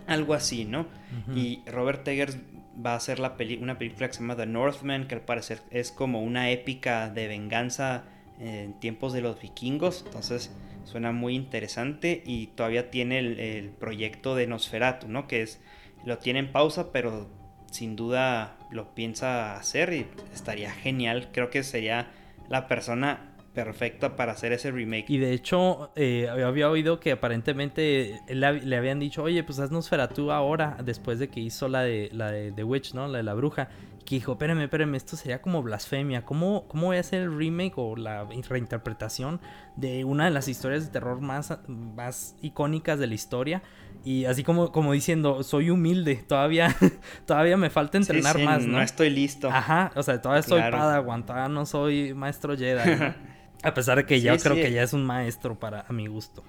algo 0.05 0.33
así, 0.33 0.65
¿no? 0.65 0.87
Y 1.35 1.63
Robert 1.65 2.07
Eggers 2.07 2.37
va 2.85 2.95
a 2.95 2.99
ser 2.99 3.19
la 3.19 3.35
una 3.59 3.77
película 3.77 4.07
que 4.07 4.13
se 4.13 4.19
llama 4.19 4.35
The 4.35 4.45
Northman, 4.45 5.07
que 5.07 5.15
al 5.15 5.21
parecer 5.21 5.61
es 5.71 5.91
como 5.91 6.21
una 6.21 6.51
épica 6.51 7.09
de 7.09 7.27
venganza 7.27 8.03
en 8.39 8.73
tiempos 8.79 9.13
de 9.13 9.21
los 9.21 9.41
vikingos. 9.41 10.03
Entonces 10.05 10.55
suena 10.83 11.11
muy 11.11 11.35
interesante 11.35 12.23
y 12.25 12.47
todavía 12.47 12.89
tiene 12.91 13.19
el, 13.19 13.69
proyecto 13.71 14.35
de 14.35 14.47
Nosferatu, 14.47 15.07
¿no? 15.07 15.27
Que 15.27 15.41
es, 15.41 15.59
lo 16.05 16.19
tiene 16.19 16.39
en 16.39 16.51
pausa, 16.51 16.91
pero 16.91 17.27
sin 17.71 17.95
duda 17.95 18.57
lo 18.71 18.93
piensa 18.93 19.55
hacer 19.55 19.93
y 19.93 20.07
estaría 20.33 20.71
genial. 20.71 21.29
Creo 21.31 21.49
que 21.49 21.63
sería 21.63 22.07
la 22.49 22.67
persona 22.67 23.33
perfecta 23.53 24.15
para 24.15 24.33
hacer 24.33 24.53
ese 24.53 24.69
remake. 24.69 25.09
Y 25.09 25.17
de 25.17 25.33
hecho, 25.33 25.91
eh, 25.95 26.29
había 26.29 26.69
oído 26.69 26.99
que 26.99 27.11
aparentemente 27.11 28.19
le, 28.29 28.77
habían 28.77 28.99
dicho, 28.99 29.23
oye, 29.23 29.43
pues 29.43 29.57
haznos 29.57 29.89
tú 30.13 30.31
ahora, 30.31 30.77
después 30.83 31.17
de 31.17 31.29
que 31.29 31.39
hizo 31.39 31.67
la 31.67 31.81
de 31.81 32.09
la 32.13 32.31
de 32.31 32.51
The 32.51 32.63
Witch, 32.63 32.93
¿no? 32.93 33.07
La 33.07 33.17
de 33.17 33.23
la 33.23 33.33
bruja. 33.33 33.69
Que 34.07 34.15
dijo, 34.15 34.31
espérame, 34.31 34.61
espérame, 34.61 34.95
esto 34.95 35.17
sería 35.17 35.41
como 35.41 35.61
blasfemia. 35.61 36.23
¿Cómo, 36.23 36.65
¿Cómo 36.69 36.87
voy 36.87 36.95
a 36.95 37.01
hacer 37.01 37.23
el 37.23 37.37
remake 37.37 37.73
o 37.75 37.97
la 37.97 38.23
reinterpretación 38.23 39.41
de 39.75 40.05
una 40.05 40.23
de 40.23 40.31
las 40.31 40.47
historias 40.47 40.85
de 40.85 40.91
terror 40.93 41.19
más, 41.19 41.59
más 41.67 42.37
icónicas 42.41 42.99
de 42.99 43.07
la 43.07 43.15
historia? 43.15 43.63
Y 44.05 44.23
así 44.23 44.45
como, 44.45 44.71
como 44.71 44.93
diciendo, 44.93 45.43
soy 45.43 45.71
humilde, 45.71 46.23
todavía, 46.25 46.73
todavía 47.25 47.57
me 47.57 47.69
falta 47.69 47.97
entrenar 47.97 48.39
más, 48.39 48.65
¿no? 48.65 48.77
No 48.77 48.81
estoy 48.81 49.09
listo. 49.09 49.49
Ajá, 49.49 49.91
o 49.93 50.01
sea, 50.01 50.21
todavía 50.21 50.43
soy 50.43 50.61
Padawan, 50.61 51.25
todavía 51.25 51.49
no 51.49 51.65
soy 51.65 52.13
maestro 52.13 52.55
Jedi. 52.55 53.13
A 53.63 53.73
pesar 53.73 53.97
de 53.97 54.05
que 54.05 54.21
yo 54.21 54.37
creo 54.37 54.55
que 54.55 54.71
ya 54.71 54.83
es 54.83 54.93
un 54.93 55.05
maestro 55.05 55.59
para 55.59 55.81
a 55.81 55.91
mi 55.91 56.07
gusto. 56.07 56.45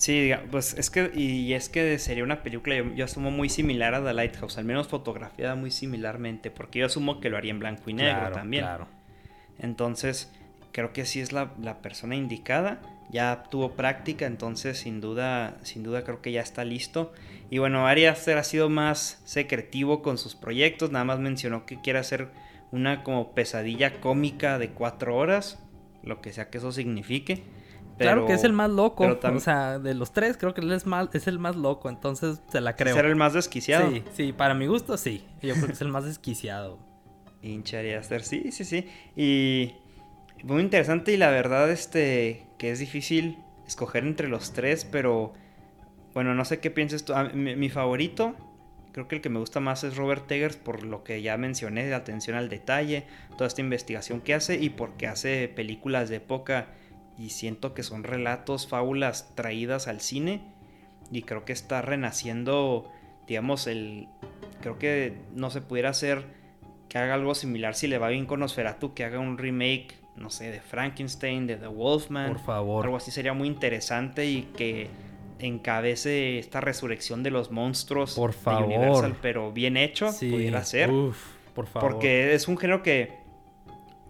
Sí, 0.00 0.30
pues 0.50 0.72
es 0.78 0.88
que, 0.88 1.10
y 1.14 1.52
es 1.52 1.68
que 1.68 1.98
sería 1.98 2.24
una 2.24 2.42
película, 2.42 2.74
yo, 2.94 3.04
asumo 3.04 3.30
muy 3.30 3.50
similar 3.50 3.94
a 3.94 4.02
The 4.02 4.14
Lighthouse, 4.14 4.56
al 4.56 4.64
menos 4.64 4.88
fotografiada 4.88 5.56
muy 5.56 5.70
similarmente, 5.70 6.50
porque 6.50 6.78
yo 6.78 6.86
asumo 6.86 7.20
que 7.20 7.28
lo 7.28 7.36
haría 7.36 7.50
en 7.50 7.58
blanco 7.58 7.90
y 7.90 7.92
negro 7.92 8.32
también. 8.32 8.64
Claro. 8.64 8.88
Entonces, 9.58 10.32
creo 10.72 10.94
que 10.94 11.04
sí 11.04 11.20
es 11.20 11.32
la, 11.32 11.52
la, 11.60 11.82
persona 11.82 12.16
indicada, 12.16 12.80
ya 13.10 13.42
tuvo 13.50 13.72
práctica, 13.72 14.24
entonces 14.24 14.78
sin 14.78 15.02
duda, 15.02 15.58
sin 15.64 15.82
duda 15.82 16.02
creo 16.02 16.22
que 16.22 16.32
ya 16.32 16.40
está 16.40 16.64
listo. 16.64 17.12
Y 17.50 17.58
bueno, 17.58 17.86
Ari 17.86 18.06
Aster 18.06 18.38
ha 18.38 18.44
sido 18.44 18.70
más 18.70 19.20
secretivo 19.26 20.00
con 20.00 20.16
sus 20.16 20.34
proyectos, 20.34 20.90
nada 20.90 21.04
más 21.04 21.18
mencionó 21.18 21.66
que 21.66 21.78
quiere 21.82 21.98
hacer 21.98 22.28
una 22.72 23.02
como 23.02 23.34
pesadilla 23.34 24.00
cómica 24.00 24.58
de 24.58 24.70
cuatro 24.70 25.14
horas, 25.14 25.62
lo 26.02 26.22
que 26.22 26.32
sea 26.32 26.48
que 26.48 26.56
eso 26.56 26.72
signifique. 26.72 27.59
Claro 28.04 28.26
que 28.26 28.32
es 28.32 28.44
el 28.44 28.52
más 28.52 28.70
loco, 28.70 29.18
o 29.22 29.40
sea, 29.40 29.78
de 29.78 29.94
los 29.94 30.12
tres 30.12 30.36
creo 30.36 30.54
que 30.54 30.60
él 30.60 30.72
es, 30.72 30.86
más, 30.86 31.08
es 31.12 31.26
el 31.26 31.38
más 31.38 31.56
loco, 31.56 31.88
entonces 31.88 32.40
se 32.50 32.60
la 32.60 32.76
creo. 32.76 32.94
¿Ser 32.94 33.06
el 33.06 33.16
más 33.16 33.34
desquiciado? 33.34 33.90
Sí, 33.90 34.02
sí, 34.14 34.32
para 34.32 34.54
mi 34.54 34.66
gusto 34.66 34.96
sí, 34.96 35.24
yo 35.42 35.54
creo 35.54 35.66
que 35.66 35.72
es 35.72 35.80
el 35.80 35.88
más 35.88 36.04
desquiciado. 36.04 36.78
Hincharía 37.42 38.02
ser, 38.02 38.22
sí, 38.22 38.52
sí, 38.52 38.64
sí. 38.64 38.86
Y 39.16 39.74
muy 40.42 40.62
interesante 40.62 41.12
y 41.12 41.16
la 41.16 41.30
verdad, 41.30 41.70
este, 41.70 42.46
que 42.58 42.70
es 42.70 42.78
difícil 42.78 43.38
escoger 43.66 44.04
entre 44.04 44.28
los 44.28 44.52
tres, 44.52 44.84
pero 44.84 45.32
bueno, 46.14 46.34
no 46.34 46.44
sé 46.44 46.60
qué 46.60 46.70
piensas 46.70 47.04
tú. 47.04 47.14
mi, 47.34 47.68
favorito, 47.68 48.34
creo 48.92 49.08
que 49.08 49.16
el 49.16 49.20
que 49.22 49.28
me 49.28 49.38
gusta 49.38 49.60
más 49.60 49.84
es 49.84 49.96
Robert 49.96 50.30
Eggers 50.30 50.56
por 50.56 50.82
lo 50.82 51.04
que 51.04 51.22
ya 51.22 51.36
mencioné, 51.36 51.86
de 51.86 51.94
atención 51.94 52.36
al 52.36 52.48
detalle, 52.48 53.04
toda 53.36 53.46
esta 53.46 53.60
investigación 53.60 54.20
que 54.20 54.34
hace 54.34 54.56
y 54.56 54.70
porque 54.70 55.06
hace 55.06 55.48
películas 55.48 56.08
de 56.08 56.16
época 56.16 56.68
y 57.20 57.28
siento 57.28 57.74
que 57.74 57.82
son 57.82 58.02
relatos, 58.02 58.66
fábulas 58.66 59.34
traídas 59.34 59.88
al 59.88 60.00
cine 60.00 60.40
y 61.12 61.22
creo 61.22 61.44
que 61.44 61.52
está 61.52 61.82
renaciendo, 61.82 62.90
digamos, 63.26 63.66
el... 63.66 64.08
Creo 64.62 64.78
que 64.78 65.18
no 65.34 65.50
se 65.50 65.60
pudiera 65.60 65.90
hacer 65.90 66.24
que 66.88 66.98
haga 66.98 67.14
algo 67.14 67.34
similar 67.34 67.74
si 67.74 67.88
le 67.88 67.98
va 67.98 68.08
bien 68.08 68.24
con 68.24 68.40
Nosferatu, 68.40 68.94
que 68.94 69.04
haga 69.04 69.18
un 69.18 69.36
remake, 69.36 69.94
no 70.16 70.30
sé, 70.30 70.50
de 70.50 70.60
Frankenstein, 70.60 71.46
de 71.46 71.56
The 71.56 71.66
Wolfman. 71.66 72.32
Por 72.32 72.40
favor. 72.40 72.84
Algo 72.84 72.96
así 72.96 73.10
sería 73.10 73.34
muy 73.34 73.48
interesante 73.48 74.26
y 74.26 74.42
que 74.56 74.88
encabece 75.38 76.38
esta 76.38 76.60
resurrección 76.60 77.22
de 77.22 77.30
los 77.30 77.50
monstruos 77.50 78.14
por 78.14 78.32
favor. 78.32 78.68
de 78.68 78.76
Universal, 78.76 79.16
pero 79.20 79.52
bien 79.52 79.76
hecho, 79.76 80.10
pudiera 80.18 80.64
ser. 80.64 80.90
por 81.54 81.66
favor. 81.66 81.92
Porque 81.92 82.34
es 82.34 82.48
un 82.48 82.56
género 82.56 82.82
que 82.82 83.19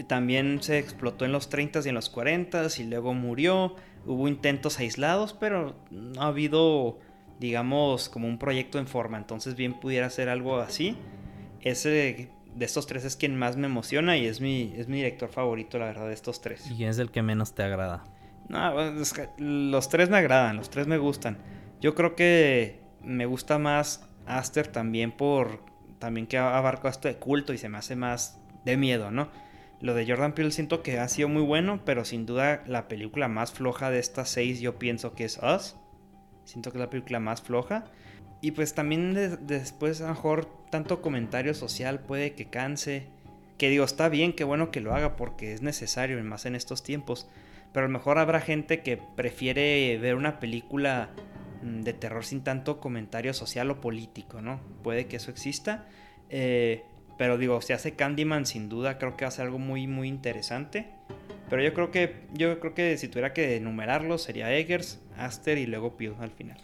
también 0.05 0.63
se 0.63 0.79
explotó 0.79 1.25
en 1.25 1.33
los 1.33 1.51
30s 1.51 1.87
y 1.87 1.89
en 1.89 1.95
los 1.95 2.13
40s 2.15 2.79
y 2.81 2.85
luego 2.85 3.15
murió. 3.15 3.77
Hubo 4.07 4.29
intentos 4.29 4.79
aislados, 4.79 5.35
pero 5.35 5.77
no 5.91 6.23
ha 6.23 6.27
habido, 6.27 6.99
digamos, 7.39 8.09
como 8.09 8.29
un 8.29 8.39
proyecto 8.39 8.79
en 8.79 8.87
forma. 8.87 9.19
Entonces 9.19 9.57
bien 9.57 9.75
pudiera 9.75 10.09
ser 10.11 10.29
algo 10.29 10.59
así. 10.59 10.97
Ese 11.61 12.31
de 12.55 12.65
estos 12.65 12.87
tres 12.87 13.05
es 13.05 13.17
quien 13.17 13.37
más 13.37 13.57
me 13.57 13.67
emociona 13.67 14.17
y 14.17 14.27
es 14.27 14.41
mi, 14.41 14.73
es 14.77 14.89
mi 14.89 14.97
director 14.97 15.29
favorito, 15.29 15.79
la 15.79 15.87
verdad, 15.87 16.09
de 16.09 16.15
estos 16.15 16.41
tres. 16.41 16.71
¿Y 16.71 16.77
quién 16.77 16.89
es 16.89 16.99
el 16.99 17.11
que 17.11 17.23
menos 17.23 17.55
te 17.55 17.63
agrada? 17.63 18.05
No, 18.49 18.73
los 19.39 19.89
tres 19.89 20.11
me 20.11 20.17
agradan, 20.17 20.57
los 20.57 20.71
tres 20.71 20.87
me 20.87 20.99
gustan. 20.99 21.39
Yo 21.81 21.95
creo 21.95 22.17
que 22.17 22.81
me 23.03 23.27
gusta 23.27 23.59
más 23.59 24.07
Aster 24.27 24.69
también 24.69 25.13
por 25.13 25.65
también 25.99 26.27
que 26.27 26.39
abarco 26.39 26.89
esto 26.89 27.09
de 27.09 27.17
culto 27.17 27.53
y 27.53 27.59
se 27.59 27.69
me 27.69 27.79
hace 27.79 27.95
más 27.95 28.41
de 28.65 28.77
miedo, 28.77 29.11
¿no? 29.11 29.29
Lo 29.81 29.95
de 29.95 30.07
Jordan 30.07 30.35
Peele 30.35 30.51
siento 30.51 30.83
que 30.83 30.99
ha 30.99 31.09
sido 31.09 31.29
muy 31.29 31.43
bueno, 31.43 31.81
pero 31.85 32.05
sin 32.05 32.27
duda 32.27 32.63
la 32.67 32.87
película 32.87 33.29
más 33.29 33.53
floja 33.53 33.91
de 33.91 33.99
estas 33.99 34.29
seis 34.29 34.61
yo 34.61 34.79
pienso 34.79 35.15
que 35.15 35.25
es 35.25 35.39
Us. 35.39 35.77
Siento 36.45 36.71
que 36.71 36.79
es 36.79 36.81
la 36.81 36.91
película 36.91 37.19
más 37.19 37.41
floja. 37.41 37.85
Y 38.43 38.53
pues 38.53 38.75
también 38.75 39.15
después 39.47 40.01
a 40.01 40.09
lo 40.09 40.15
mejor 40.15 40.47
tanto 40.71 41.01
comentario 41.01 41.55
social 41.55 42.01
puede 42.01 42.35
que 42.35 42.51
canse. 42.51 43.07
Que 43.57 43.69
digo, 43.71 43.85
está 43.85 44.09
bien, 44.09 44.35
qué 44.35 44.45
bueno 44.45 44.71
que 44.71 44.81
lo 44.81 44.95
haga 44.95 45.17
porque 45.17 45.53
es 45.53 45.63
necesario, 45.63 46.23
más 46.25 46.47
en 46.47 46.57
estos 46.57 46.83
tiempos. 46.83 47.29
Pero 47.73 47.85
a 47.85 47.89
lo 47.89 47.93
mejor 47.93 48.19
habrá 48.19 48.41
gente 48.41 48.81
que 48.81 48.99
prefiere 49.17 49.97
ver 49.99 50.15
una 50.15 50.41
película 50.41 51.11
mm, 51.63 51.83
de 51.83 51.93
terror 51.93 52.25
sin 52.25 52.43
tanto 52.43 52.81
comentario 52.81 53.33
social 53.33 53.71
o 53.71 53.81
político, 53.81 54.43
¿no? 54.43 54.61
Puede 54.83 55.07
que 55.07 55.17
eso 55.17 55.31
exista. 55.31 55.87
Eh, 56.31 56.85
pero 57.21 57.37
digo, 57.37 57.61
si 57.61 57.75
hace 57.75 57.97
Candyman, 57.97 58.47
sin 58.47 58.71
duda 58.71 58.97
creo 58.97 59.15
que 59.15 59.27
va 59.27 59.29
a 59.29 59.31
ser 59.31 59.45
algo 59.45 59.59
muy, 59.59 59.87
muy 59.87 60.09
interesante. 60.09 60.87
Pero 61.51 61.63
yo 61.63 61.75
creo 61.75 61.91
que, 61.91 62.27
yo 62.33 62.59
creo 62.61 62.73
que 62.73 62.97
si 62.97 63.09
tuviera 63.09 63.35
que 63.35 63.57
enumerarlo, 63.57 64.17
sería 64.17 64.51
Eggers, 64.55 65.03
Aster 65.19 65.59
y 65.59 65.67
luego 65.67 65.99
Pew 65.99 66.17
al 66.19 66.31
final. 66.31 66.57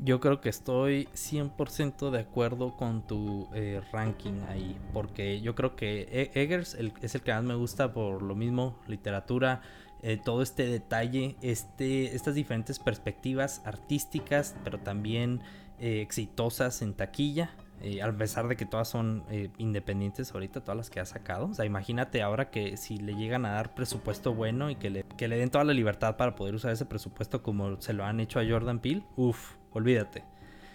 Yo 0.00 0.20
creo 0.20 0.42
que 0.42 0.50
estoy 0.50 1.08
100% 1.14 2.10
de 2.10 2.20
acuerdo 2.20 2.76
con 2.76 3.06
tu 3.06 3.48
eh, 3.54 3.80
ranking 3.92 4.42
ahí, 4.50 4.76
porque 4.92 5.40
yo 5.40 5.54
creo 5.54 5.74
que 5.74 6.02
e-, 6.12 6.38
Eggers 6.38 6.76
es 7.00 7.14
el 7.14 7.22
que 7.22 7.32
más 7.32 7.42
me 7.42 7.54
gusta 7.54 7.94
por 7.94 8.20
lo 8.20 8.34
mismo, 8.34 8.78
literatura, 8.86 9.62
eh, 10.02 10.20
todo 10.22 10.42
este 10.42 10.66
detalle, 10.66 11.36
este, 11.40 12.14
estas 12.14 12.34
diferentes 12.34 12.78
perspectivas 12.78 13.62
artísticas, 13.64 14.54
pero 14.64 14.80
también 14.80 15.40
eh, 15.80 16.02
exitosas 16.02 16.82
en 16.82 16.92
taquilla. 16.92 17.52
Eh, 17.86 18.00
a 18.00 18.10
pesar 18.12 18.48
de 18.48 18.56
que 18.56 18.64
todas 18.64 18.88
son 18.88 19.24
independientes 19.58 20.32
ahorita, 20.32 20.62
todas 20.62 20.76
las 20.76 20.88
que 20.88 21.00
ha 21.00 21.04
sacado. 21.04 21.48
O 21.48 21.54
sea, 21.54 21.66
imagínate 21.66 22.22
ahora 22.22 22.48
que 22.48 22.78
si 22.78 22.96
le 22.96 23.14
llegan 23.14 23.44
a 23.44 23.50
dar 23.50 23.74
presupuesto 23.74 24.32
bueno 24.32 24.70
y 24.70 24.76
que 24.76 24.88
le, 24.88 25.04
que 25.18 25.28
le 25.28 25.36
den 25.36 25.50
toda 25.50 25.64
la 25.64 25.74
libertad 25.74 26.16
para 26.16 26.34
poder 26.34 26.54
usar 26.54 26.72
ese 26.72 26.86
presupuesto 26.86 27.42
como 27.42 27.78
se 27.82 27.92
lo 27.92 28.06
han 28.06 28.20
hecho 28.20 28.40
a 28.40 28.44
Jordan 28.48 28.78
Peele, 28.78 29.02
uff, 29.16 29.56
olvídate. 29.72 30.24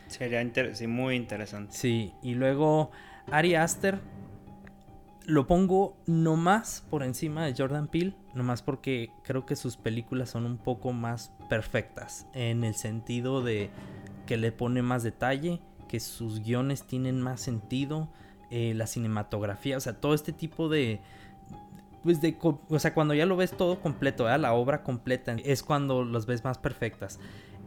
Sería 0.05 0.47
muy 0.87 1.15
interesante. 1.15 1.75
Sí, 1.75 2.13
y 2.21 2.35
luego 2.35 2.91
Ari 3.31 3.55
Aster, 3.55 3.99
lo 5.25 5.47
pongo 5.47 5.97
nomás 6.05 6.85
por 6.91 7.01
encima 7.01 7.43
de 7.43 7.55
Jordan 7.57 7.87
Peele, 7.87 8.15
nomás 8.35 8.61
porque 8.61 9.09
creo 9.23 9.47
que 9.47 9.55
sus 9.55 9.77
películas 9.77 10.29
son 10.29 10.45
un 10.45 10.59
poco 10.59 10.93
más 10.93 11.33
perfectas, 11.49 12.27
en 12.33 12.63
el 12.63 12.75
sentido 12.75 13.41
de 13.41 13.71
que 14.27 14.37
le 14.37 14.51
pone 14.51 14.83
más 14.83 15.01
detalle, 15.01 15.59
que 15.89 15.99
sus 15.99 16.39
guiones 16.41 16.83
tienen 16.83 17.19
más 17.19 17.41
sentido, 17.41 18.07
eh, 18.49 18.73
la 18.73 18.87
cinematografía, 18.87 19.75
o 19.75 19.81
sea, 19.81 19.99
todo 19.99 20.13
este 20.13 20.31
tipo 20.31 20.69
de... 20.69 21.01
Pues 22.03 22.21
de, 22.21 22.37
o 22.41 22.79
sea, 22.79 22.93
cuando 22.93 23.13
ya 23.13 23.25
lo 23.25 23.35
ves 23.35 23.51
todo 23.51 23.81
completo, 23.81 24.25
la 24.37 24.53
obra 24.53 24.83
completa, 24.83 25.35
es 25.43 25.61
cuando 25.61 26.05
los 26.05 26.25
ves 26.25 26.45
más 26.45 26.57
perfectas. 26.57 27.19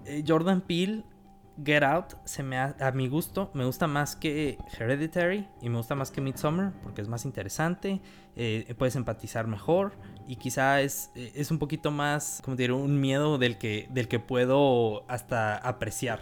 Eh, 0.07 0.25
Jordan 0.27 0.62
Peele 0.62 1.05
Get 1.62 1.83
Out 1.83 2.14
se 2.25 2.43
me 2.43 2.57
a 2.57 2.93
mi 2.95 3.09
gusto 3.09 3.51
me 3.53 3.64
gusta 3.66 3.87
más 3.87 4.16
que 4.16 4.57
Hereditary 4.79 5.47
y 5.61 5.68
me 5.68 5.77
gusta 5.77 5.95
más 5.95 6.11
que 6.11 6.23
Midsommar 6.23 6.73
porque 6.83 7.03
es 7.03 7.09
más 7.09 7.27
interesante, 7.27 8.01
eh, 8.37 8.75
puedes 8.79 8.97
empatizar 8.97 9.47
mejor 9.47 9.93
y 10.27 10.37
quizá 10.37 10.81
es, 10.81 11.11
es 11.14 11.51
un 11.51 11.59
poquito 11.59 11.91
más, 11.91 12.41
como 12.43 12.57
diría, 12.57 12.75
un 12.75 13.01
miedo 13.01 13.37
del 13.37 13.59
que, 13.59 13.89
del 13.91 14.09
que 14.09 14.18
puedo 14.18 15.05
hasta 15.09 15.57
apreciar. 15.57 16.20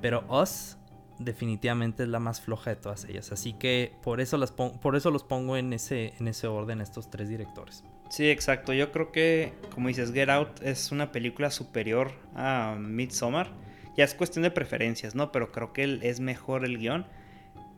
Pero 0.00 0.24
Us 0.28 0.76
definitivamente 1.18 2.02
es 2.02 2.08
la 2.08 2.18
más 2.18 2.40
floja 2.40 2.70
de 2.70 2.76
todas 2.76 3.04
ellas, 3.04 3.32
así 3.32 3.52
que 3.52 3.92
por 4.02 4.20
eso, 4.20 4.36
las 4.36 4.52
por 4.52 4.96
eso 4.96 5.10
los 5.10 5.24
pongo 5.24 5.56
en 5.56 5.72
ese, 5.72 6.14
en 6.18 6.28
ese 6.28 6.46
orden 6.46 6.80
estos 6.80 7.10
tres 7.10 7.28
directores. 7.28 7.84
Sí, 8.10 8.28
exacto. 8.30 8.72
Yo 8.72 8.92
creo 8.92 9.10
que, 9.12 9.54
como 9.74 9.88
dices, 9.88 10.12
Get 10.12 10.28
Out 10.28 10.62
es 10.62 10.92
una 10.92 11.10
película 11.10 11.50
superior 11.50 12.12
a 12.34 12.76
Midsommar 12.78 13.50
ya 13.96 14.04
es 14.04 14.14
cuestión 14.14 14.42
de 14.42 14.50
preferencias, 14.50 15.14
¿no? 15.14 15.30
Pero 15.30 15.52
creo 15.52 15.72
que 15.72 16.00
es 16.02 16.20
mejor 16.20 16.64
el 16.64 16.78
guion. 16.78 17.06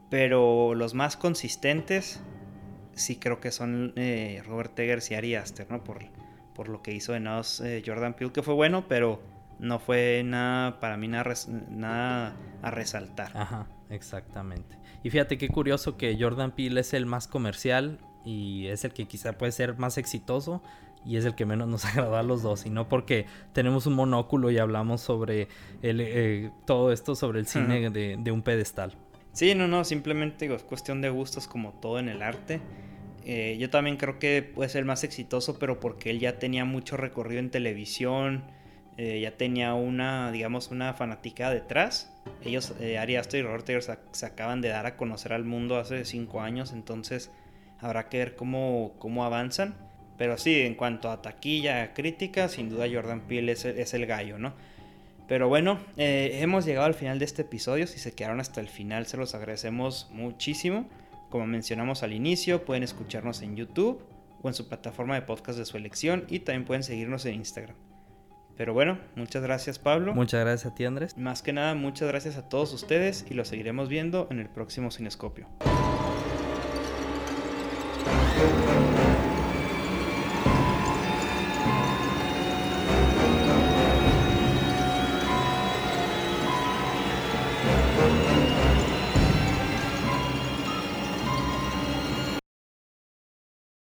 Pero 0.09 0.74
los 0.74 0.95
más 0.95 1.16
consistentes 1.16 2.20
sí 2.95 3.16
creo 3.16 3.41
que 3.41 3.51
son 3.51 3.93
eh, 3.97 4.43
Robert 4.47 4.78
Eggers 4.78 5.11
y 5.11 5.14
Ari 5.14 5.34
Aster, 5.34 5.70
¿no? 5.70 5.84
Por, 5.84 5.99
por 6.55 6.68
lo 6.68 6.82
que 6.82 6.93
hizo 6.93 7.14
en 7.14 7.28
Us 7.28 7.61
eh, 7.61 7.82
Jordan 7.84 8.14
Peele, 8.14 8.32
que 8.32 8.43
fue 8.43 8.55
bueno, 8.55 8.87
pero 8.89 9.20
no 9.59 9.79
fue 9.79 10.23
nada, 10.25 10.81
para 10.81 10.97
mí 10.97 11.09
nada, 11.09 11.35
nada 11.71 12.37
a 12.63 12.71
resaltar. 12.71 13.37
Ajá, 13.37 13.67
exactamente. 13.91 14.77
Y 15.03 15.11
fíjate 15.11 15.39
qué 15.39 15.49
curioso 15.49 15.97
que 15.97 16.17
Jordan 16.19 16.53
Peele 16.53 16.81
es 16.81 16.95
el 16.95 17.07
más 17.07 17.29
comercial 17.29 17.99
y 18.25 18.67
es 18.67 18.85
el 18.85 18.93
que 18.93 19.07
quizá 19.07 19.39
puede 19.39 19.53
ser 19.53 19.79
más 19.79 19.99
exitoso, 19.99 20.63
y 21.07 21.17
es 21.17 21.25
el 21.25 21.35
que 21.35 21.47
menos 21.47 21.69
nos 21.69 21.85
agrada 21.97 22.21
a 22.21 22.23
los 22.23 22.43
dos, 22.43 22.67
y 22.67 22.71
no 22.71 22.89
porque 22.89 23.27
tenemos 23.53 23.87
un 23.87 23.95
monóculo 23.95 24.51
y 24.51 24.59
hablamos 24.59 25.01
sobre 25.01 25.49
el, 25.83 26.01
eh, 26.01 26.51
todo 26.67 26.93
esto 26.93 27.15
sobre 27.15 27.39
el 27.41 27.47
cine 27.47 27.91
de, 27.91 28.33
un 28.33 28.43
pedestal. 28.43 28.95
Sí, 29.33 29.55
no, 29.55 29.69
no, 29.69 29.85
simplemente 29.85 30.53
es 30.53 30.63
cuestión 30.63 31.01
de 31.01 31.11
gustos 31.11 31.47
como 31.47 31.73
todo 31.75 31.99
en 31.99 32.09
el 32.09 32.23
arte. 32.23 32.61
Eh, 33.25 33.57
yo 33.59 33.71
también 33.71 33.97
creo 33.97 34.19
que 34.19 34.43
puede 34.43 34.69
ser 34.69 34.85
más 34.85 35.05
exitoso, 35.05 35.59
pero 35.59 35.79
porque 35.79 36.11
él 36.11 36.21
ya 36.21 36.39
tenía 36.39 36.65
mucho 36.65 36.97
recorrido 36.97 37.41
en 37.41 37.51
televisión, 37.51 38.45
eh, 38.97 39.20
ya 39.20 39.36
tenía 39.36 39.74
una, 39.74 40.32
digamos, 40.32 40.70
una 40.70 40.94
fanática 40.94 41.51
detrás. 41.51 42.12
Ellos, 42.42 42.70
Aster 42.70 43.40
y 43.40 43.42
Robert 43.42 43.68
Eggers, 43.68 43.90
se 44.12 44.26
acaban 44.26 44.61
de 44.61 44.68
dar 44.68 44.86
a 44.86 44.97
conocer 44.97 45.32
al 45.32 45.44
mundo 45.44 45.78
hace 45.78 46.05
cinco 46.05 46.40
años, 46.40 46.72
entonces 46.72 47.30
habrá 47.78 48.09
que 48.09 48.18
ver 48.18 48.36
cómo, 48.36 48.94
cómo 48.99 49.24
avanzan. 49.24 49.74
Pero 50.18 50.38
sí, 50.38 50.61
en 50.62 50.74
cuanto 50.74 51.11
a 51.11 51.20
taquilla 51.22 51.92
crítica, 51.92 52.49
sin 52.49 52.70
duda 52.70 52.86
Jordan 52.90 53.20
Peele 53.20 53.53
es, 53.53 53.94
el 53.94 54.07
gallo, 54.07 54.38
¿no? 54.38 54.55
Pero 55.28 55.49
bueno, 55.49 55.80
eh, 55.97 56.38
hemos 56.40 56.64
llegado 56.64 56.86
al 56.86 56.94
final 56.94 57.18
de 57.18 57.24
este 57.24 57.42
episodio. 57.42 57.86
Si 57.86 57.99
se 57.99 58.14
quedaron 58.14 58.40
hasta 58.40 58.61
el 58.61 58.68
final, 58.68 59.07
se 59.07 59.16
los 59.16 59.34
agradecemos 59.34 60.09
muchísimo. 60.12 60.88
Como 61.30 61.47
mencionamos 61.47 62.03
al 62.03 62.12
inicio, 62.12 62.64
pueden 62.64 62.82
escucharnos 62.82 63.42
en 63.42 63.57
YouTube 63.57 64.03
o 64.42 64.49
en 64.49 64.55
su 64.55 64.68
plataforma 64.68 65.16
de 65.16 65.22
podcast 65.22 65.59
de 65.59 65.64
su 65.64 65.76
elección 65.76 66.24
y 66.28 66.40
también 66.40 66.64
pueden 66.64 66.82
seguirnos 66.82 67.26
en 67.26 67.34
Instagram. 67.34 67.76
Pero 68.57 68.73
bueno, 68.73 68.99
muchas 69.15 69.43
gracias 69.43 69.79
Pablo. 69.79 70.15
Muchas 70.15 70.41
gracias 70.41 70.73
a 70.73 70.75
ti 70.75 70.85
Andrés. 70.85 71.17
Más 71.17 71.43
que 71.43 71.53
nada, 71.53 71.75
muchas 71.75 72.09
gracias 72.09 72.37
a 72.37 72.49
todos 72.49 72.73
ustedes 72.73 73.27
y 73.29 73.35
los 73.35 73.49
seguiremos 73.49 73.89
viendo 73.89 74.29
en 74.31 74.39
el 74.39 74.49
próximo 74.49 74.91
Cinescopio. 74.91 75.47